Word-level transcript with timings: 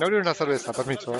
Me 0.00 0.06
abrió 0.06 0.18
una 0.20 0.32
cerveza, 0.32 0.72
permiso. 0.72 1.14
¿eh? 1.14 1.18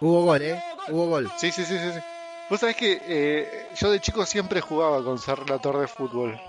Hubo 0.00 0.24
gol, 0.24 0.40
¿eh? 0.40 0.64
Hubo 0.88 1.06
gol. 1.08 1.30
Sí, 1.36 1.52
sí, 1.52 1.66
sí, 1.66 1.78
sí. 1.78 1.92
sí. 1.92 1.98
Vos 2.48 2.60
sabés 2.60 2.76
que 2.76 2.98
eh, 3.06 3.68
yo 3.76 3.90
de 3.90 4.00
chico 4.00 4.24
siempre 4.24 4.62
jugaba 4.62 5.04
con 5.04 5.18
ser 5.18 5.40
relator 5.40 5.80
de 5.80 5.86
fútbol. 5.86 6.40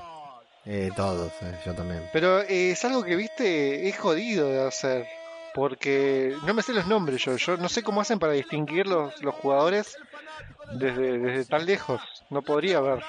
Eh, 0.65 0.91
todos, 0.95 1.29
eh, 1.41 1.59
yo 1.65 1.75
también. 1.75 2.09
Pero 2.13 2.39
eh, 2.39 2.71
es 2.71 2.85
algo 2.85 3.03
que, 3.03 3.17
viste, 3.17 3.89
es 3.89 3.99
jodido 3.99 4.47
de 4.47 4.65
hacer. 4.65 5.05
Porque 5.53 6.33
no 6.45 6.53
me 6.53 6.61
sé 6.61 6.71
los 6.71 6.87
nombres 6.87 7.21
yo. 7.21 7.35
Yo 7.35 7.57
no 7.57 7.67
sé 7.67 7.83
cómo 7.83 7.99
hacen 7.99 8.17
para 8.17 8.31
distinguir 8.31 8.87
los, 8.87 9.21
los 9.21 9.35
jugadores 9.35 9.97
desde, 10.75 11.19
desde 11.19 11.43
tan 11.43 11.65
lejos. 11.65 12.01
No 12.29 12.43
podría 12.43 12.79
ver. 12.79 13.03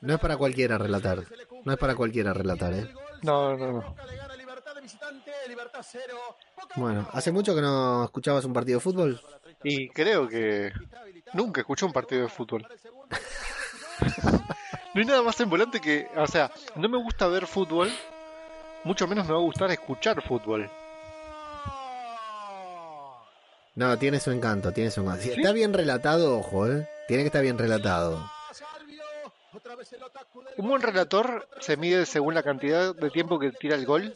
No 0.00 0.14
es 0.14 0.20
para 0.20 0.36
cualquiera 0.36 0.78
relatar. 0.78 1.24
No 1.64 1.72
es 1.72 1.78
para 1.78 1.94
cualquiera 1.94 2.32
relatar, 2.32 2.72
¿eh? 2.74 2.92
No, 3.22 3.56
no, 3.56 3.72
no. 3.72 3.94
Bueno, 6.76 7.08
¿hace 7.12 7.32
mucho 7.32 7.54
que 7.54 7.60
no 7.60 8.04
escuchabas 8.04 8.44
un 8.44 8.52
partido 8.52 8.78
de 8.78 8.82
fútbol? 8.82 9.20
Y 9.62 9.88
creo 9.88 10.28
que 10.28 10.72
nunca 11.32 11.60
escuché 11.60 11.86
un 11.86 11.92
partido 11.92 12.22
de 12.22 12.28
fútbol. 12.28 12.66
no 14.94 15.00
hay 15.00 15.04
nada 15.04 15.22
más 15.22 15.42
volante 15.46 15.80
que, 15.80 16.08
o 16.16 16.26
sea, 16.26 16.50
no 16.76 16.88
me 16.88 16.98
gusta 16.98 17.26
ver 17.28 17.46
fútbol, 17.46 17.90
mucho 18.82 19.06
menos 19.06 19.26
me 19.26 19.32
va 19.32 19.38
a 19.38 19.42
gustar 19.42 19.70
escuchar 19.70 20.20
fútbol. 20.22 20.70
No, 23.76 23.98
tiene 23.98 24.20
su 24.20 24.30
encanto, 24.30 24.72
tiene 24.72 24.90
su 24.90 25.00
encanto. 25.00 25.22
Si 25.22 25.30
está 25.30 25.52
bien 25.52 25.72
relatado, 25.72 26.38
ojo, 26.38 26.68
¿eh? 26.68 26.88
Tiene 27.08 27.22
que 27.22 27.28
estar 27.28 27.42
bien 27.42 27.58
relatado. 27.58 28.33
Un 30.56 30.68
buen 30.68 30.82
relator 30.82 31.48
se 31.60 31.76
mide 31.76 32.06
según 32.06 32.34
la 32.34 32.42
cantidad 32.42 32.94
de 32.94 33.10
tiempo 33.10 33.38
que 33.38 33.52
tira 33.52 33.76
el 33.76 33.86
gol. 33.86 34.14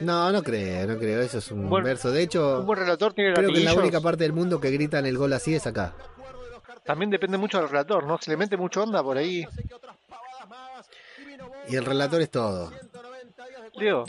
No, 0.00 0.32
no 0.32 0.42
creo, 0.42 0.86
no 0.86 0.98
creo. 0.98 1.20
Eso 1.22 1.38
es 1.38 1.50
un 1.50 1.68
Buen- 1.68 1.84
verso. 1.84 2.10
De 2.10 2.22
hecho, 2.22 2.60
Un 2.60 2.66
buen 2.66 2.78
relator 2.80 3.12
tiene 3.14 3.32
creo 3.34 3.52
que 3.52 3.60
la 3.60 3.74
única 3.74 4.00
parte 4.00 4.24
del 4.24 4.32
mundo 4.32 4.60
que 4.60 4.70
gritan 4.70 5.06
el 5.06 5.16
gol 5.16 5.32
así 5.32 5.54
es 5.54 5.66
acá. 5.66 5.94
También 6.84 7.10
depende 7.10 7.38
mucho 7.38 7.58
del 7.58 7.68
relator, 7.68 8.04
¿no? 8.04 8.18
Se 8.18 8.30
le 8.30 8.36
mete 8.36 8.56
mucho 8.56 8.82
onda 8.82 9.02
por 9.02 9.16
ahí. 9.16 9.46
Y 11.68 11.76
el 11.76 11.84
relator 11.84 12.20
es 12.20 12.30
todo. 12.30 12.70
Leo, 13.74 14.04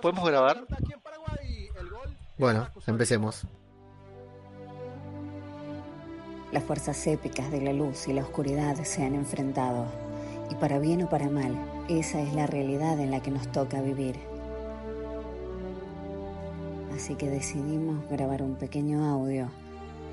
¿podemos 0.00 0.28
grabar? 0.28 0.64
Bueno, 2.38 2.68
empecemos. 2.86 3.44
Las 6.52 6.64
fuerzas 6.64 7.06
épicas 7.06 7.50
de 7.50 7.62
la 7.62 7.72
luz 7.72 8.06
y 8.08 8.12
la 8.12 8.20
oscuridad 8.20 8.76
se 8.84 9.02
han 9.02 9.14
enfrentado. 9.14 9.86
Y 10.50 10.54
para 10.56 10.78
bien 10.78 11.02
o 11.02 11.08
para 11.08 11.30
mal, 11.30 11.56
esa 11.88 12.20
es 12.20 12.34
la 12.34 12.46
realidad 12.46 13.00
en 13.00 13.10
la 13.10 13.22
que 13.22 13.30
nos 13.30 13.50
toca 13.50 13.80
vivir. 13.80 14.16
Así 16.94 17.14
que 17.14 17.30
decidimos 17.30 18.06
grabar 18.10 18.42
un 18.42 18.56
pequeño 18.56 19.02
audio 19.02 19.48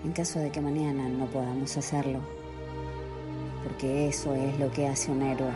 en 0.06 0.14
caso 0.14 0.40
de 0.40 0.50
que 0.50 0.62
mañana 0.62 1.10
no 1.10 1.26
podamos 1.26 1.76
hacerlo. 1.76 2.22
Porque 3.62 4.08
eso 4.08 4.34
es 4.34 4.58
lo 4.60 4.72
que 4.72 4.88
hace 4.88 5.12
un 5.12 5.22
héroe. 5.22 5.52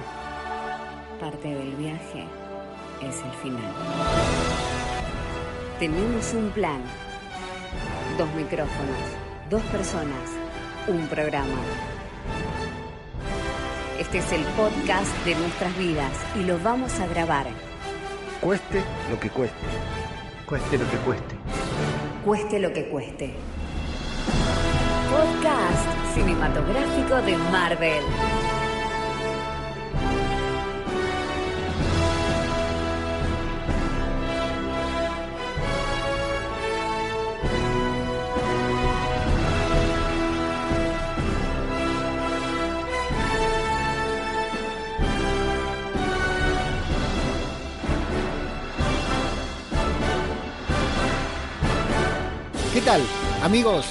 Parte 1.17 1.47
del 1.47 1.77
viaje 1.77 2.25
es 3.01 3.21
el 3.23 3.31
final. 3.41 3.73
Tenemos 5.79 6.33
un 6.33 6.49
plan. 6.49 6.81
Dos 8.17 8.27
micrófonos, 8.35 8.97
dos 9.49 9.61
personas, 9.63 10.42
un 10.87 11.07
programa. 11.07 11.55
Este 13.99 14.17
es 14.17 14.31
el 14.31 14.43
podcast 14.57 15.25
de 15.25 15.35
nuestras 15.35 15.77
vidas 15.77 16.11
y 16.35 16.43
lo 16.43 16.59
vamos 16.59 16.99
a 16.99 17.07
grabar. 17.07 17.47
Cueste 18.41 18.83
lo 19.09 19.19
que 19.19 19.29
cueste. 19.29 19.55
Cueste 20.45 20.77
lo 20.77 20.89
que 20.89 20.97
cueste. 20.97 21.35
Cueste 22.25 22.59
lo 22.59 22.73
que 22.73 22.89
cueste. 22.89 23.33
Podcast 25.09 26.15
cinematográfico 26.15 27.15
de 27.21 27.37
Marvel. 27.37 28.03
Amigos? 53.41 53.87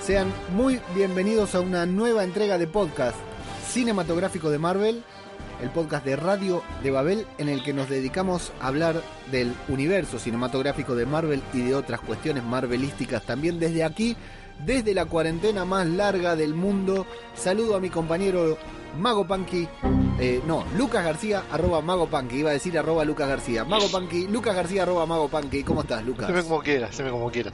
Sean 0.00 0.32
muy 0.54 0.80
bienvenidos 0.94 1.54
a 1.54 1.60
una 1.60 1.84
nueva 1.84 2.24
entrega 2.24 2.56
de 2.56 2.66
podcast 2.66 3.16
cinematográfico 3.68 4.48
de 4.48 4.58
Marvel, 4.58 5.04
el 5.60 5.68
podcast 5.68 6.02
de 6.06 6.16
Radio 6.16 6.62
de 6.82 6.90
Babel 6.90 7.26
en 7.36 7.50
el 7.50 7.62
que 7.62 7.74
nos 7.74 7.90
dedicamos 7.90 8.52
a 8.60 8.68
hablar 8.68 9.02
del 9.30 9.54
universo 9.68 10.18
cinematográfico 10.18 10.94
de 10.94 11.04
Marvel 11.04 11.42
y 11.52 11.60
de 11.60 11.74
otras 11.74 12.00
cuestiones 12.00 12.42
marvelísticas 12.42 13.22
también 13.24 13.58
desde 13.58 13.84
aquí, 13.84 14.16
desde 14.64 14.94
la 14.94 15.04
cuarentena 15.04 15.66
más 15.66 15.86
larga 15.86 16.34
del 16.34 16.54
mundo. 16.54 17.06
Saludo 17.34 17.76
a 17.76 17.80
mi 17.80 17.90
compañero 17.90 18.56
Mago 18.98 19.26
Punky, 19.26 19.68
eh, 20.18 20.40
no, 20.46 20.64
Lucas 20.74 21.04
García, 21.04 21.42
arroba 21.52 21.82
Mago 21.82 22.08
Punky, 22.08 22.36
iba 22.36 22.50
a 22.50 22.54
decir 22.54 22.78
arroba 22.78 23.04
Lucas 23.04 23.28
García, 23.28 23.66
Mago 23.66 23.88
Punky, 23.88 24.26
Lucas 24.26 24.56
García, 24.56 24.84
arroba 24.84 25.04
Mago 25.04 25.28
Punky, 25.28 25.62
¿cómo 25.64 25.82
estás, 25.82 26.02
Lucas? 26.06 26.28
Se 26.28 26.32
me 26.32 26.42
como 26.42 26.60
quieras, 26.60 26.94
se 26.94 27.04
me 27.04 27.10
como 27.10 27.30
quieras. 27.30 27.52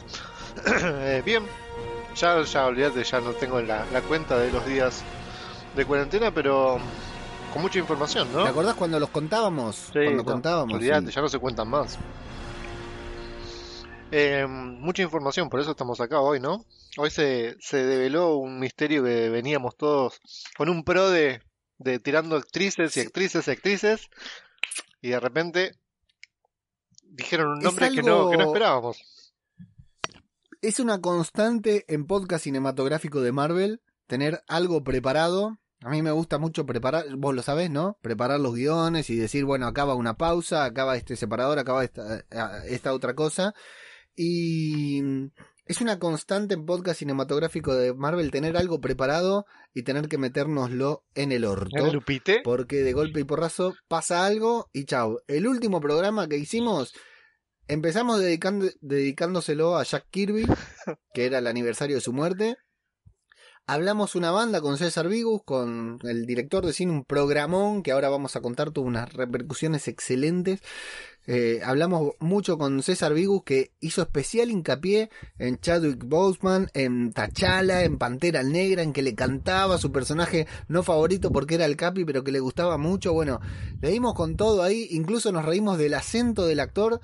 Eh, 0.67 1.23
bien, 1.25 1.45
ya, 2.15 2.43
ya 2.43 2.67
olvídate, 2.67 3.05
ya 3.05 3.21
no 3.21 3.33
tengo 3.33 3.61
la, 3.61 3.85
la 3.93 4.01
cuenta 4.03 4.39
de 4.39 4.53
los 4.53 4.65
días 4.67 5.03
de 5.75 5.85
cuarentena, 5.85 6.33
pero 6.33 6.79
con 7.53 7.63
mucha 7.63 7.79
información, 7.79 8.33
¿no? 8.33 8.45
¿Te 8.45 8.51
acordás 8.51 8.75
cuando 8.75 8.99
los 8.99 9.11
contábamos? 9.11 9.77
Sí, 9.77 9.93
cuando 9.93 10.23
no, 10.23 10.25
contábamos. 10.25 10.81
sí. 10.81 10.87
ya 10.89 11.01
no 11.01 11.29
se 11.29 11.39
cuentan 11.39 11.69
más. 11.69 11.99
Eh, 14.17 14.47
mucha 14.47 15.03
información, 15.03 15.51
por 15.51 15.59
eso 15.59 15.73
estamos 15.73 16.01
acá 16.01 16.21
hoy, 16.21 16.39
¿no? 16.39 16.65
Hoy 16.99 17.11
se, 17.11 17.57
se 17.59 17.79
develó 17.79 18.37
un 18.37 18.61
misterio 18.61 19.03
que 19.03 19.29
veníamos 19.29 19.77
todos 19.77 20.21
con 20.57 20.69
un 20.69 20.85
pro 20.85 21.11
de, 21.11 21.43
de 21.79 21.99
tirando 21.99 22.37
actrices 22.37 22.97
y 22.97 23.01
actrices 23.01 23.49
y 23.49 23.51
actrices, 23.51 24.09
y 25.03 25.09
de 25.09 25.19
repente 25.19 25.73
dijeron 27.03 27.55
un 27.55 27.59
nombre 27.59 27.91
que, 27.91 28.03
no, 28.03 28.31
que 28.31 28.37
no 28.37 28.45
esperábamos. 28.45 29.03
Es 30.65 30.81
una 30.81 31.03
constante 31.03 31.85
en 31.89 32.07
podcast 32.07 32.45
cinematográfico 32.45 33.21
de 33.21 33.33
Marvel 33.33 33.83
tener 34.07 34.43
algo 34.49 34.83
preparado. 34.83 35.59
A 35.83 35.91
mí 35.91 36.01
me 36.01 36.11
gusta 36.11 36.39
mucho 36.39 36.65
preparar, 36.65 37.05
vos 37.19 37.35
lo 37.35 37.43
sabés, 37.43 37.71
¿no? 37.71 37.99
Preparar 38.01 38.41
los 38.41 38.55
guiones 38.55 39.11
y 39.11 39.17
decir, 39.17 39.45
bueno, 39.45 39.67
acá 39.67 39.85
va 39.85 39.95
una 39.95 40.17
pausa, 40.17 40.65
acá 40.65 40.87
va 40.87 40.97
este 40.97 41.17
separador, 41.17 41.59
acá 41.59 41.75
va 41.75 41.85
esta, 41.85 42.25
esta 42.67 42.95
otra 42.95 43.15
cosa. 43.15 43.55
Y 44.17 45.03
es 45.67 45.83
una 45.83 45.99
constante 45.99 46.55
en 46.55 46.65
podcast 46.65 47.01
cinematográfico 47.01 47.75
de 47.75 47.93
Marvel 47.93 48.31
tener 48.31 48.57
algo 48.57 48.81
preparado 48.81 49.45
y 49.75 49.83
tener 49.83 50.09
que 50.09 50.17
metérnoslo 50.17 51.05
en 51.15 51.33
el 51.33 51.45
orto. 51.45 51.77
¿En 51.77 51.89
el 51.89 51.93
Lupite? 51.93 52.41
porque 52.43 52.77
de 52.77 52.95
golpe 52.95 53.21
y 53.21 53.25
porrazo 53.25 53.75
pasa 53.87 54.25
algo 54.25 54.71
y 54.73 54.87
chau. 54.87 55.19
El 55.27 55.47
último 55.47 55.83
programa 55.83 56.27
que 56.27 56.39
hicimos, 56.39 56.95
empezamos 57.69 58.21
dedicándoselo 58.21 59.77
a 59.77 59.85
Jack 59.85 60.07
Kirby, 60.11 60.47
que 61.15 61.27
era 61.27 61.39
el 61.39 61.47
aniversario 61.47 61.97
de 61.97 62.03
su 62.03 62.13
muerte. 62.13 62.57
Hablamos 63.67 64.15
una 64.15 64.31
banda 64.31 64.61
con 64.61 64.77
César 64.77 65.09
Vigus, 65.09 65.41
con 65.43 65.99
el 66.03 66.27
director 66.27 66.67
de 66.67 66.75
cine, 66.75 66.93
un 66.93 67.05
programón 67.05 67.83
que 67.83 67.93
ahora 67.93 68.11
vamos 68.11 68.37
a 68.37 68.43
contar, 68.43 68.73
tuvo 68.73 68.87
unas 68.87 69.11
repercusiones 69.15 69.89
excelentes. 69.89 70.61
Eh, 71.27 71.63
hablamos 71.65 72.13
mucho 72.21 72.59
con 72.59 72.83
César 72.83 73.15
Vigus 73.15 73.43
que 73.45 73.73
hizo 73.81 74.03
especial 74.03 74.51
hincapié 74.51 75.09
en 75.39 75.59
Chadwick 75.59 76.05
Boseman, 76.05 76.69
en 76.75 77.15
T'Challa, 77.15 77.85
en 77.85 77.97
Pantera 77.97 78.43
Negra, 78.43 78.83
en 78.83 78.93
que 78.93 79.01
le 79.01 79.15
cantaba 79.15 79.79
su 79.79 79.91
personaje 79.91 80.47
no 80.69 80.83
favorito 80.83 81.33
porque 81.33 81.55
era 81.55 81.65
el 81.65 81.77
Capi, 81.77 82.05
pero 82.05 82.23
que 82.23 82.33
le 82.33 82.41
gustaba 82.41 82.77
mucho. 82.77 83.15
Bueno, 83.15 83.41
le 83.81 83.89
dimos 83.89 84.13
con 84.13 84.37
todo 84.37 84.63
ahí, 84.63 84.89
incluso 84.91 85.33
nos 85.33 85.47
reímos 85.47 85.79
del 85.79 85.95
acento 85.95 86.45
del 86.45 86.61
actor 86.61 87.01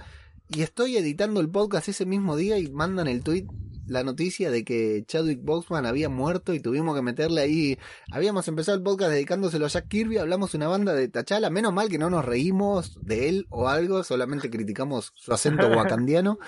y 0.53 0.63
estoy 0.63 0.97
editando 0.97 1.41
el 1.41 1.49
podcast 1.49 1.89
ese 1.89 2.07
mismo 2.07 2.37
día 2.37 2.59
y 2.59 2.71
mandan 2.71 3.07
el 3.07 3.23
tweet 3.23 3.47
la 3.87 4.05
noticia 4.05 4.53
de 4.53 4.65
que 4.65 5.05
Chadwick 5.05 5.43
Boseman 5.43 5.85
había 5.85 6.09
muerto 6.09 6.55
y 6.55 6.61
tuvimos 6.61 6.95
que 6.95 7.03
meterle 7.03 7.41
ahí. 7.41 7.79
Habíamos 8.13 8.47
empezado 8.47 8.79
el 8.79 8.85
podcast 8.85 9.11
dedicándoselo 9.11 9.67
a 9.67 9.69
Jack 9.69 9.89
Kirby, 9.89 10.19
hablamos 10.19 10.55
una 10.55 10.69
banda 10.69 10.95
de 10.95 11.09
Tachala, 11.09 11.51
menos 11.51 11.73
mal 11.73 11.89
que 11.89 11.99
no 11.99 12.09
nos 12.09 12.25
reímos 12.25 12.99
de 13.03 13.29
él 13.29 13.47
o 13.51 13.69
algo, 13.69 14.05
solamente 14.05 14.49
criticamos 14.49 15.13
su 15.17 15.33
acento 15.33 15.67
wakandiano. 15.77 16.39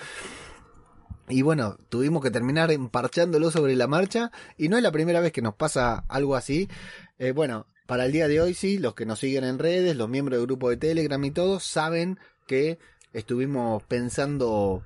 Y 1.27 1.41
bueno, 1.41 1.77
tuvimos 1.89 2.23
que 2.23 2.31
terminar 2.31 2.71
emparchándolo 2.71 3.51
sobre 3.51 3.75
la 3.75 3.87
marcha 3.87 4.31
y 4.57 4.69
no 4.69 4.77
es 4.77 4.83
la 4.83 4.91
primera 4.91 5.19
vez 5.19 5.33
que 5.33 5.41
nos 5.41 5.55
pasa 5.55 6.05
algo 6.07 6.37
así. 6.37 6.69
Eh, 7.19 7.31
bueno, 7.31 7.67
para 7.87 8.05
el 8.05 8.13
día 8.13 8.29
de 8.29 8.39
hoy, 8.39 8.53
sí, 8.53 8.77
los 8.77 8.95
que 8.95 9.05
nos 9.05 9.19
siguen 9.19 9.43
en 9.43 9.59
redes, 9.59 9.97
los 9.97 10.07
miembros 10.07 10.39
del 10.39 10.47
grupo 10.47 10.69
de 10.69 10.77
Telegram 10.77 11.23
y 11.23 11.31
todos, 11.31 11.65
saben 11.65 12.19
que 12.47 12.79
estuvimos 13.13 13.83
pensando, 13.83 14.83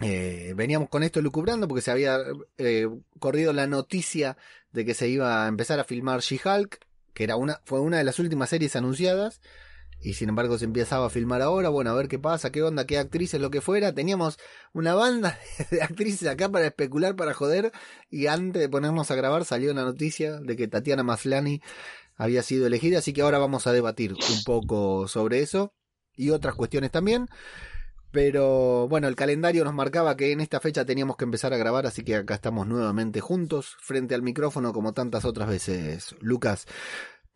eh, 0.00 0.54
veníamos 0.56 0.88
con 0.88 1.02
esto 1.02 1.20
lucubrando 1.20 1.68
porque 1.68 1.82
se 1.82 1.90
había 1.90 2.18
eh, 2.58 2.88
corrido 3.20 3.52
la 3.52 3.66
noticia 3.66 4.36
de 4.72 4.84
que 4.84 4.94
se 4.94 5.08
iba 5.08 5.44
a 5.44 5.48
empezar 5.48 5.78
a 5.78 5.84
filmar 5.84 6.20
She-Hulk, 6.20 6.80
que 7.14 7.24
era 7.24 7.36
una, 7.36 7.60
fue 7.64 7.80
una 7.80 7.98
de 7.98 8.04
las 8.04 8.18
últimas 8.18 8.50
series 8.50 8.74
anunciadas. 8.76 9.40
Y 9.98 10.12
sin 10.12 10.28
embargo 10.28 10.58
se 10.58 10.66
empezaba 10.66 11.06
a 11.06 11.10
filmar 11.10 11.40
ahora, 11.40 11.70
bueno, 11.70 11.90
a 11.90 11.94
ver 11.94 12.08
qué 12.08 12.18
pasa, 12.18 12.52
qué 12.52 12.62
onda, 12.62 12.86
qué 12.86 12.98
actrices, 12.98 13.40
lo 13.40 13.50
que 13.50 13.62
fuera. 13.62 13.94
Teníamos 13.94 14.38
una 14.74 14.94
banda 14.94 15.38
de 15.70 15.80
actrices 15.80 16.28
acá 16.28 16.50
para 16.50 16.66
especular, 16.66 17.16
para 17.16 17.32
joder. 17.32 17.72
Y 18.10 18.26
antes 18.26 18.60
de 18.60 18.68
ponernos 18.68 19.10
a 19.10 19.14
grabar 19.14 19.46
salió 19.46 19.72
la 19.72 19.84
noticia 19.84 20.38
de 20.38 20.54
que 20.54 20.68
Tatiana 20.68 21.02
Maslani 21.02 21.62
había 22.16 22.42
sido 22.42 22.66
elegida. 22.66 22.98
Así 22.98 23.14
que 23.14 23.22
ahora 23.22 23.38
vamos 23.38 23.66
a 23.66 23.72
debatir 23.72 24.12
un 24.12 24.44
poco 24.44 25.08
sobre 25.08 25.40
eso 25.40 25.72
y 26.16 26.30
otras 26.30 26.54
cuestiones 26.54 26.90
también. 26.90 27.28
Pero 28.10 28.88
bueno, 28.88 29.08
el 29.08 29.16
calendario 29.16 29.64
nos 29.64 29.74
marcaba 29.74 30.16
que 30.16 30.32
en 30.32 30.40
esta 30.40 30.58
fecha 30.60 30.84
teníamos 30.84 31.16
que 31.16 31.24
empezar 31.24 31.52
a 31.52 31.58
grabar, 31.58 31.86
así 31.86 32.02
que 32.02 32.16
acá 32.16 32.34
estamos 32.34 32.66
nuevamente 32.66 33.20
juntos, 33.20 33.76
frente 33.80 34.14
al 34.14 34.22
micrófono 34.22 34.72
como 34.72 34.94
tantas 34.94 35.24
otras 35.24 35.48
veces. 35.48 36.14
Lucas, 36.20 36.66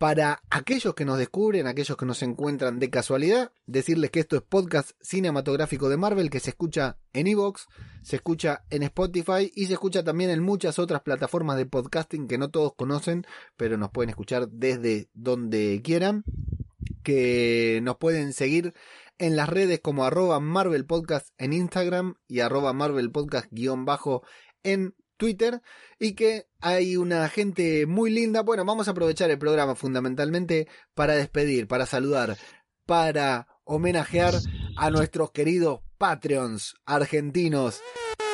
para 0.01 0.43
aquellos 0.49 0.95
que 0.95 1.05
nos 1.05 1.19
descubren, 1.19 1.67
aquellos 1.67 1.95
que 1.99 2.07
nos 2.07 2.23
encuentran 2.23 2.79
de 2.79 2.89
casualidad, 2.89 3.53
decirles 3.67 4.11
que 4.11 4.21
esto 4.21 4.37
es 4.37 4.41
podcast 4.41 4.93
cinematográfico 5.03 5.91
de 5.91 5.99
Marvel 5.99 6.31
que 6.31 6.41
se 6.41 6.49
escucha 6.49 6.97
en 7.13 7.27
Evox, 7.27 7.69
se 8.01 8.17
escucha 8.17 8.65
en 8.71 8.83
Spotify 8.85 9.53
y 9.55 9.67
se 9.67 9.75
escucha 9.75 10.03
también 10.03 10.31
en 10.31 10.43
muchas 10.43 10.79
otras 10.79 11.03
plataformas 11.03 11.59
de 11.59 11.67
podcasting 11.67 12.29
que 12.29 12.39
no 12.39 12.49
todos 12.49 12.73
conocen, 12.75 13.27
pero 13.59 13.77
nos 13.77 13.91
pueden 13.91 14.09
escuchar 14.09 14.49
desde 14.49 15.11
donde 15.13 15.83
quieran. 15.85 16.25
Que 17.03 17.81
nos 17.83 17.97
pueden 17.97 18.33
seguir 18.33 18.75
en 19.19 19.37
las 19.37 19.49
redes 19.49 19.81
como 19.81 20.05
arroba 20.05 20.41
Marvel 20.41 20.87
Podcast 20.87 21.29
en 21.39 21.53
Instagram 21.53 22.15
y 22.27 22.41
arroba 22.41 22.73
Marvel 22.73 23.11
Podcast 23.11 23.49
guion 23.51 23.85
bajo 23.85 24.23
en 24.63 24.95
Twitter 25.19 25.61
y 25.99 26.15
que 26.15 26.47
hay 26.61 26.97
una 26.97 27.29
gente 27.29 27.87
muy 27.87 28.11
linda. 28.11 28.43
Bueno, 28.43 28.65
vamos 28.65 28.89
a 28.89 28.93
aprovechar 28.93 29.31
el 29.31 29.39
programa 29.39 29.75
fundamentalmente 29.75 30.67
para 30.95 31.15
despedir, 31.15 31.69
para 31.69 31.85
saludar, 31.85 32.39
para 32.87 33.47
homenajear 33.65 34.35
a 34.77 34.91
nuestros 34.91 35.31
queridos 35.31 35.81
Patreons 35.99 36.75
argentinos 36.87 37.83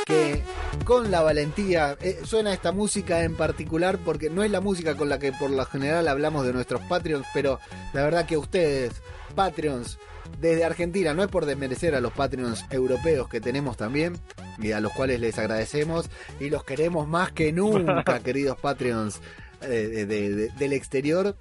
que 0.06 0.41
con 0.85 1.11
la 1.11 1.20
valentía 1.20 1.99
eh, 2.00 2.20
suena 2.25 2.53
esta 2.53 2.70
música 2.70 3.25
en 3.25 3.35
particular 3.35 3.99
porque 3.99 4.31
no 4.31 4.44
es 4.44 4.50
la 4.53 4.61
música 4.61 4.97
con 4.97 5.08
la 5.08 5.19
que 5.19 5.32
por 5.32 5.50
lo 5.50 5.67
general 5.67 6.06
hablamos 6.06 6.47
de 6.47 6.53
nuestros 6.53 6.81
Patreons, 6.82 7.26
pero 7.35 7.58
la 7.93 8.05
verdad 8.05 8.25
que 8.25 8.37
ustedes, 8.37 9.03
Patreons, 9.35 9.99
desde 10.41 10.64
Argentina, 10.64 11.12
no 11.12 11.25
es 11.25 11.29
por 11.29 11.44
desmerecer 11.44 11.97
a 11.97 12.00
los 12.00 12.12
Patreons 12.12 12.64
europeos 12.70 13.29
que 13.29 13.41
tenemos 13.41 13.76
también, 13.76 14.17
y 14.58 14.70
a 14.70 14.81
los 14.81 14.93
cuales 14.93 15.19
les 15.19 15.38
agradecemos 15.38 16.08
y 16.38 16.50
los 16.50 16.62
queremos 16.62 17.08
más 17.08 17.32
que 17.32 17.53
nunca, 17.53 18.20
queridos 18.25 18.56
Patreons 18.58 19.20
eh, 19.62 20.50
del 20.56 20.73
exterior. 20.73 21.37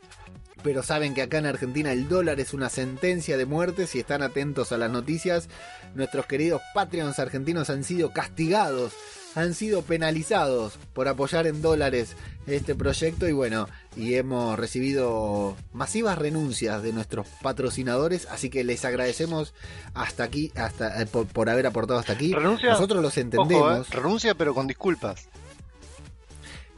Pero 0.66 0.82
saben 0.82 1.14
que 1.14 1.22
acá 1.22 1.38
en 1.38 1.46
Argentina 1.46 1.92
el 1.92 2.10
dólar 2.10 2.40
es 2.40 2.52
una 2.52 2.70
sentencia 2.70 3.38
de 3.38 3.46
muerte. 3.46 3.86
Si 3.86 4.00
están 4.00 4.24
atentos 4.24 4.72
a 4.72 4.80
las 4.80 4.90
noticias, 4.90 5.48
nuestros 5.94 6.26
queridos 6.26 6.60
Patreons 6.74 7.20
argentinos 7.20 7.70
han 7.70 7.84
sido 7.84 8.12
castigados 8.14 8.94
han 9.36 9.54
sido 9.54 9.82
penalizados 9.82 10.80
por 10.94 11.10
apoyar 11.10 11.46
en 11.46 11.62
dólares 11.62 12.16
este 12.48 12.74
proyecto 12.74 13.28
y 13.28 13.34
bueno, 13.34 13.68
y 13.98 14.16
hemos 14.16 14.58
recibido 14.58 15.58
masivas 15.74 16.18
renuncias 16.18 16.82
de 16.82 16.94
nuestros 16.94 17.28
patrocinadores, 17.42 18.28
así 18.32 18.50
que 18.50 18.64
les 18.64 18.86
agradecemos 18.86 19.54
hasta 19.94 20.24
aquí, 20.24 20.54
hasta 20.56 21.02
eh, 21.02 21.06
por, 21.06 21.50
haber 21.50 21.68
aportado 21.68 22.00
hasta 22.00 22.14
aquí. 22.14 22.34
Renuncia, 22.34 22.72
Nosotros 22.72 23.02
los 23.02 23.18
entendemos. 23.18 23.88
Eh, 23.90 23.92
renuncia 23.92 24.36
pero 24.36 24.54
con 24.54 24.68
disculpas. 24.68 25.28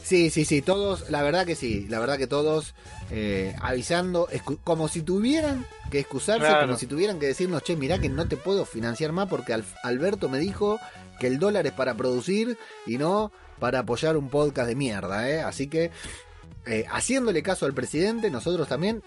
Sí, 0.07 0.29
sí, 0.29 0.45
sí, 0.45 0.61
todos, 0.61 1.09
la 1.09 1.21
verdad 1.21 1.45
que 1.45 1.53
sí, 1.53 1.85
la 1.89 1.99
verdad 1.99 2.17
que 2.17 2.27
todos 2.27 2.75
eh, 3.11 3.53
avisando, 3.59 4.29
como 4.63 4.87
si 4.87 5.01
tuvieran 5.01 5.65
que 5.91 5.99
excusarse, 5.99 6.47
como 6.61 6.77
si 6.77 6.87
tuvieran 6.87 7.19
que 7.19 7.25
decirnos, 7.25 7.61
che, 7.61 7.75
mirá 7.75 7.99
que 7.99 8.07
no 8.07 8.25
te 8.25 8.37
puedo 8.37 8.63
financiar 8.63 9.11
más 9.11 9.27
porque 9.27 9.53
Alberto 9.83 10.29
me 10.29 10.39
dijo 10.39 10.79
que 11.19 11.27
el 11.27 11.39
dólar 11.39 11.67
es 11.67 11.73
para 11.73 11.93
producir 11.95 12.57
y 12.85 12.97
no 12.97 13.33
para 13.59 13.79
apoyar 13.79 14.15
un 14.15 14.29
podcast 14.29 14.69
de 14.69 14.75
mierda, 14.75 15.29
¿eh? 15.29 15.41
Así 15.41 15.67
que, 15.67 15.91
eh, 16.65 16.85
haciéndole 16.89 17.43
caso 17.43 17.65
al 17.65 17.73
presidente, 17.73 18.31
nosotros 18.31 18.69
también, 18.69 19.03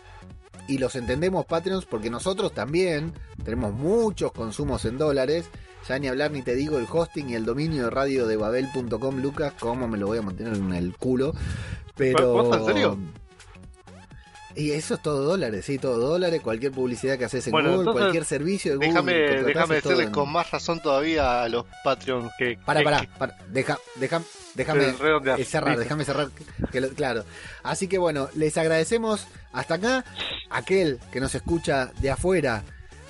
y 0.68 0.76
los 0.76 0.96
entendemos 0.96 1.46
Patreons, 1.46 1.86
porque 1.86 2.10
nosotros 2.10 2.52
también 2.52 3.14
tenemos 3.42 3.72
muchos 3.72 4.32
consumos 4.32 4.84
en 4.84 4.98
dólares, 4.98 5.46
ya 5.88 5.98
ni 5.98 6.08
hablar 6.08 6.30
ni 6.30 6.42
te 6.42 6.54
digo 6.54 6.78
el 6.78 6.86
hosting 6.90 7.30
y 7.30 7.34
el 7.34 7.44
dominio 7.44 7.84
de 7.84 7.90
radio 7.90 8.26
de 8.26 8.36
babel.com, 8.36 9.20
Lucas, 9.20 9.52
cómo 9.58 9.88
me 9.88 9.98
lo 9.98 10.06
voy 10.06 10.18
a 10.18 10.22
mantener 10.22 10.54
en 10.54 10.72
el 10.72 10.96
culo. 10.96 11.34
Pero... 11.96 12.54
¿En 12.54 12.64
serio? 12.64 12.98
Y 14.56 14.72
eso 14.72 14.94
es 14.94 15.02
todo 15.02 15.22
dólares, 15.22 15.64
sí, 15.64 15.78
todo 15.78 16.08
dólares, 16.08 16.40
cualquier 16.42 16.72
publicidad 16.72 17.16
que 17.16 17.24
haces 17.24 17.46
en 17.46 17.52
Google, 17.52 17.92
cualquier 17.92 18.24
servicio 18.24 18.72
de 18.72 18.76
Google. 18.78 18.90
Déjame, 18.90 19.42
déjame 19.44 19.74
decirles 19.76 20.10
con 20.10 20.30
más 20.30 20.50
razón 20.50 20.80
todavía 20.80 21.42
a 21.44 21.48
los 21.48 21.66
Patreons 21.84 22.32
que... 22.36 22.58
Para, 22.64 22.82
para, 22.82 23.02
para, 23.16 23.36
deja, 23.48 23.78
deja, 23.94 24.22
déjame 24.54 24.92
cerrar, 25.44 25.78
déjame 25.78 26.04
cerrar, 26.04 26.30
claro. 26.96 27.24
Así 27.62 27.86
que 27.86 27.98
bueno, 27.98 28.28
les 28.34 28.58
agradecemos 28.58 29.26
hasta 29.52 29.74
acá, 29.74 30.04
aquel 30.50 30.98
que 31.12 31.20
nos 31.20 31.34
escucha 31.34 31.92
de 32.00 32.10
afuera 32.10 32.64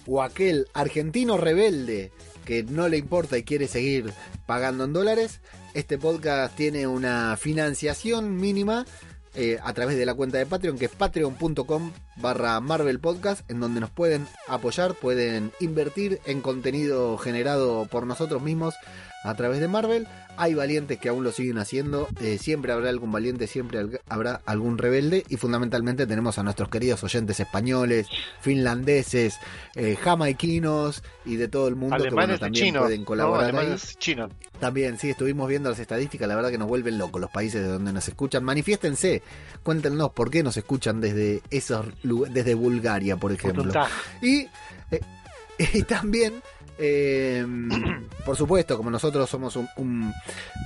o 0.07 0.23
aquel 0.23 0.67
argentino 0.75 1.37
rebelde 1.37 2.13
que 2.45 2.63
no 2.63 2.89
le 2.89 2.97
importa 2.97 3.39
y 3.39 3.45
quiere 3.45 3.69
seguir 3.69 4.13
pagando 4.47 4.85
en 4.85 4.93
dólares, 4.93 5.41
este 5.75 5.99
podcast 5.99 6.57
tiene 6.57 6.87
una 6.87 7.37
financiación 7.37 8.37
mínima 8.37 8.85
eh, 9.35 9.59
a 9.63 9.73
través 9.73 9.97
de 9.97 10.07
la 10.07 10.15
cuenta 10.15 10.39
de 10.39 10.47
Patreon, 10.47 10.77
que 10.77 10.87
es 10.87 10.91
patreon.com 10.91 11.93
barra 12.17 12.59
Marvel 12.61 12.99
Podcast, 12.99 13.49
en 13.49 13.61
donde 13.61 13.79
nos 13.79 13.91
pueden 13.91 14.27
apoyar, 14.49 14.95
pueden 14.95 15.53
invertir 15.61 16.21
en 16.27 16.41
contenido 16.41 17.17
generado 17.17 17.87
por 17.87 18.07
nosotros 18.07 18.43
mismos 18.43 18.75
a 19.23 19.35
través 19.35 19.61
de 19.61 19.69
Marvel. 19.69 20.09
Hay 20.41 20.55
valientes 20.55 20.99
que 20.99 21.11
aún 21.11 21.23
lo 21.23 21.33
siguen 21.33 21.59
haciendo. 21.59 22.09
Eh, 22.21 22.39
siempre 22.39 22.73
habrá 22.73 22.89
algún 22.89 23.13
valiente, 23.13 23.47
siempre 23.47 23.79
habrá 24.09 24.41
algún 24.47 24.79
rebelde. 24.79 25.23
Y 25.29 25.37
fundamentalmente 25.37 26.07
tenemos 26.07 26.39
a 26.39 26.43
nuestros 26.43 26.71
queridos 26.71 27.05
oyentes 27.05 27.39
españoles, 27.41 28.09
finlandeses, 28.41 29.37
eh, 29.75 29.97
jamaiquinos 29.97 31.03
y 31.27 31.37
de 31.37 31.49
todo 31.49 31.69
el 31.69 31.77
mundo 31.77 31.99
que 31.99 32.39
también 32.39 32.75
pueden 32.75 33.05
colaborar. 33.05 33.55
También, 34.59 34.99
sí, 34.99 35.11
estuvimos 35.11 35.47
viendo 35.47 35.69
las 35.69 35.79
estadísticas. 35.79 36.27
La 36.27 36.37
verdad 36.37 36.51
que 36.51 36.59
nos 36.59 36.69
vuelven 36.69 36.97
locos 36.97 37.21
los 37.21 37.31
países 37.31 37.61
de 37.61 37.69
donde 37.69 37.93
nos 37.93 38.09
escuchan. 38.09 38.43
Manifiéstense, 38.43 39.23
cuéntenos 39.63 40.13
por 40.13 40.31
qué 40.31 40.43
nos 40.43 40.57
escuchan 40.57 41.03
desde 41.03 41.43
esos 41.51 41.85
desde 42.03 42.55
Bulgaria, 42.55 43.19
por 43.19 43.33
ejemplo. 43.33 43.71
Y, 44.23 44.47
eh, 44.91 45.01
y 45.75 45.83
también 45.83 46.43
eh, 46.81 47.47
por 48.25 48.37
supuesto, 48.37 48.77
como 48.77 48.91
nosotros 48.91 49.29
somos 49.29 49.57
un... 49.57 50.13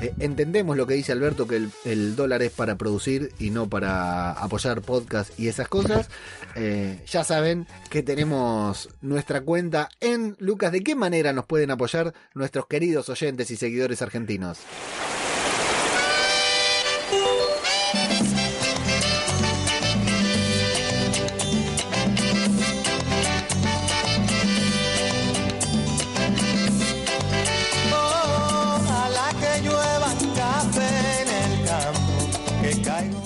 Eh, 0.01 0.15
entendemos 0.21 0.77
lo 0.77 0.87
que 0.87 0.95
dice 0.95 1.13
Alberto, 1.13 1.47
que 1.47 1.69
el, 1.85 2.17
dólar 2.17 2.43
es 2.43 2.53
para 2.53 2.77
producir 2.77 3.33
y 3.39 3.51
no 3.51 3.69
para 3.69 4.33
apoyar 4.33 4.81
podcast 4.81 5.39
y 5.39 5.49
esas 5.49 5.69
cosas. 5.69 6.09
Eh, 6.57 7.03
ya 7.09 7.25
saben 7.25 7.67
que 7.91 8.05
tenemos 8.05 8.89
nuestra 9.01 9.41
cuenta 9.41 9.89
en 9.99 10.37
Lucas. 10.39 10.71
¿De 10.71 10.85
qué 10.85 10.95
manera 10.95 11.33
nos 11.33 11.47
pueden 11.47 11.73
apoyar 11.73 12.15
nuestros 12.33 12.69
queridos 12.69 13.09
oyentes 13.09 13.51
y 13.51 13.57
seguidores 13.57 14.03
argentinos? 14.03 14.61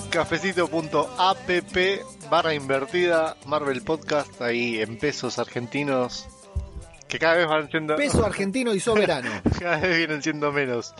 cafecito.app 0.09 1.49
barra 2.29 2.53
invertida 2.53 3.37
Marvel 3.45 3.81
Podcast 3.81 4.41
ahí 4.41 4.81
en 4.81 4.97
pesos 4.97 5.39
argentinos 5.39 6.27
que 7.07 7.19
cada 7.19 7.35
vez 7.35 7.47
van 7.47 7.69
siendo 7.69 7.95
peso 7.95 8.25
argentino 8.25 8.73
y 8.73 8.79
soberano. 8.79 9.29
Cada 9.59 9.77
vez 9.77 9.97
vienen 9.97 10.21
siendo 10.21 10.51
menos. 10.51 10.93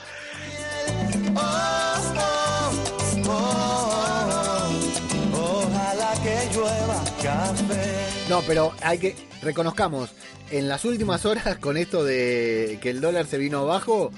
No 8.27 8.41
pero 8.47 8.73
hay 8.81 8.97
que 8.97 9.15
reconozcamos 9.41 10.11
en 10.49 10.67
las 10.67 10.83
últimas 10.85 11.25
horas 11.25 11.57
con 11.59 11.77
esto 11.77 12.03
de 12.03 12.79
que 12.81 12.89
el 12.89 13.01
dólar 13.01 13.27
se 13.27 13.37
vino 13.37 13.59
abajo 13.59 14.11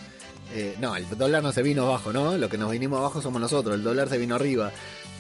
eh, 0.54 0.76
no, 0.80 0.96
el 0.96 1.08
dólar 1.18 1.44
no 1.44 1.52
se 1.52 1.62
vino 1.62 1.84
abajo, 1.84 2.12
¿no? 2.12 2.38
Lo 2.38 2.50
que 2.50 2.58
nos 2.58 2.72
vinimos 2.72 3.00
abajo 3.00 3.22
somos 3.22 3.42
nosotros, 3.42 3.76
el 3.76 3.84
dólar 3.84 4.10
se 4.10 4.18
vino 4.18 4.36
arriba. 4.36 4.72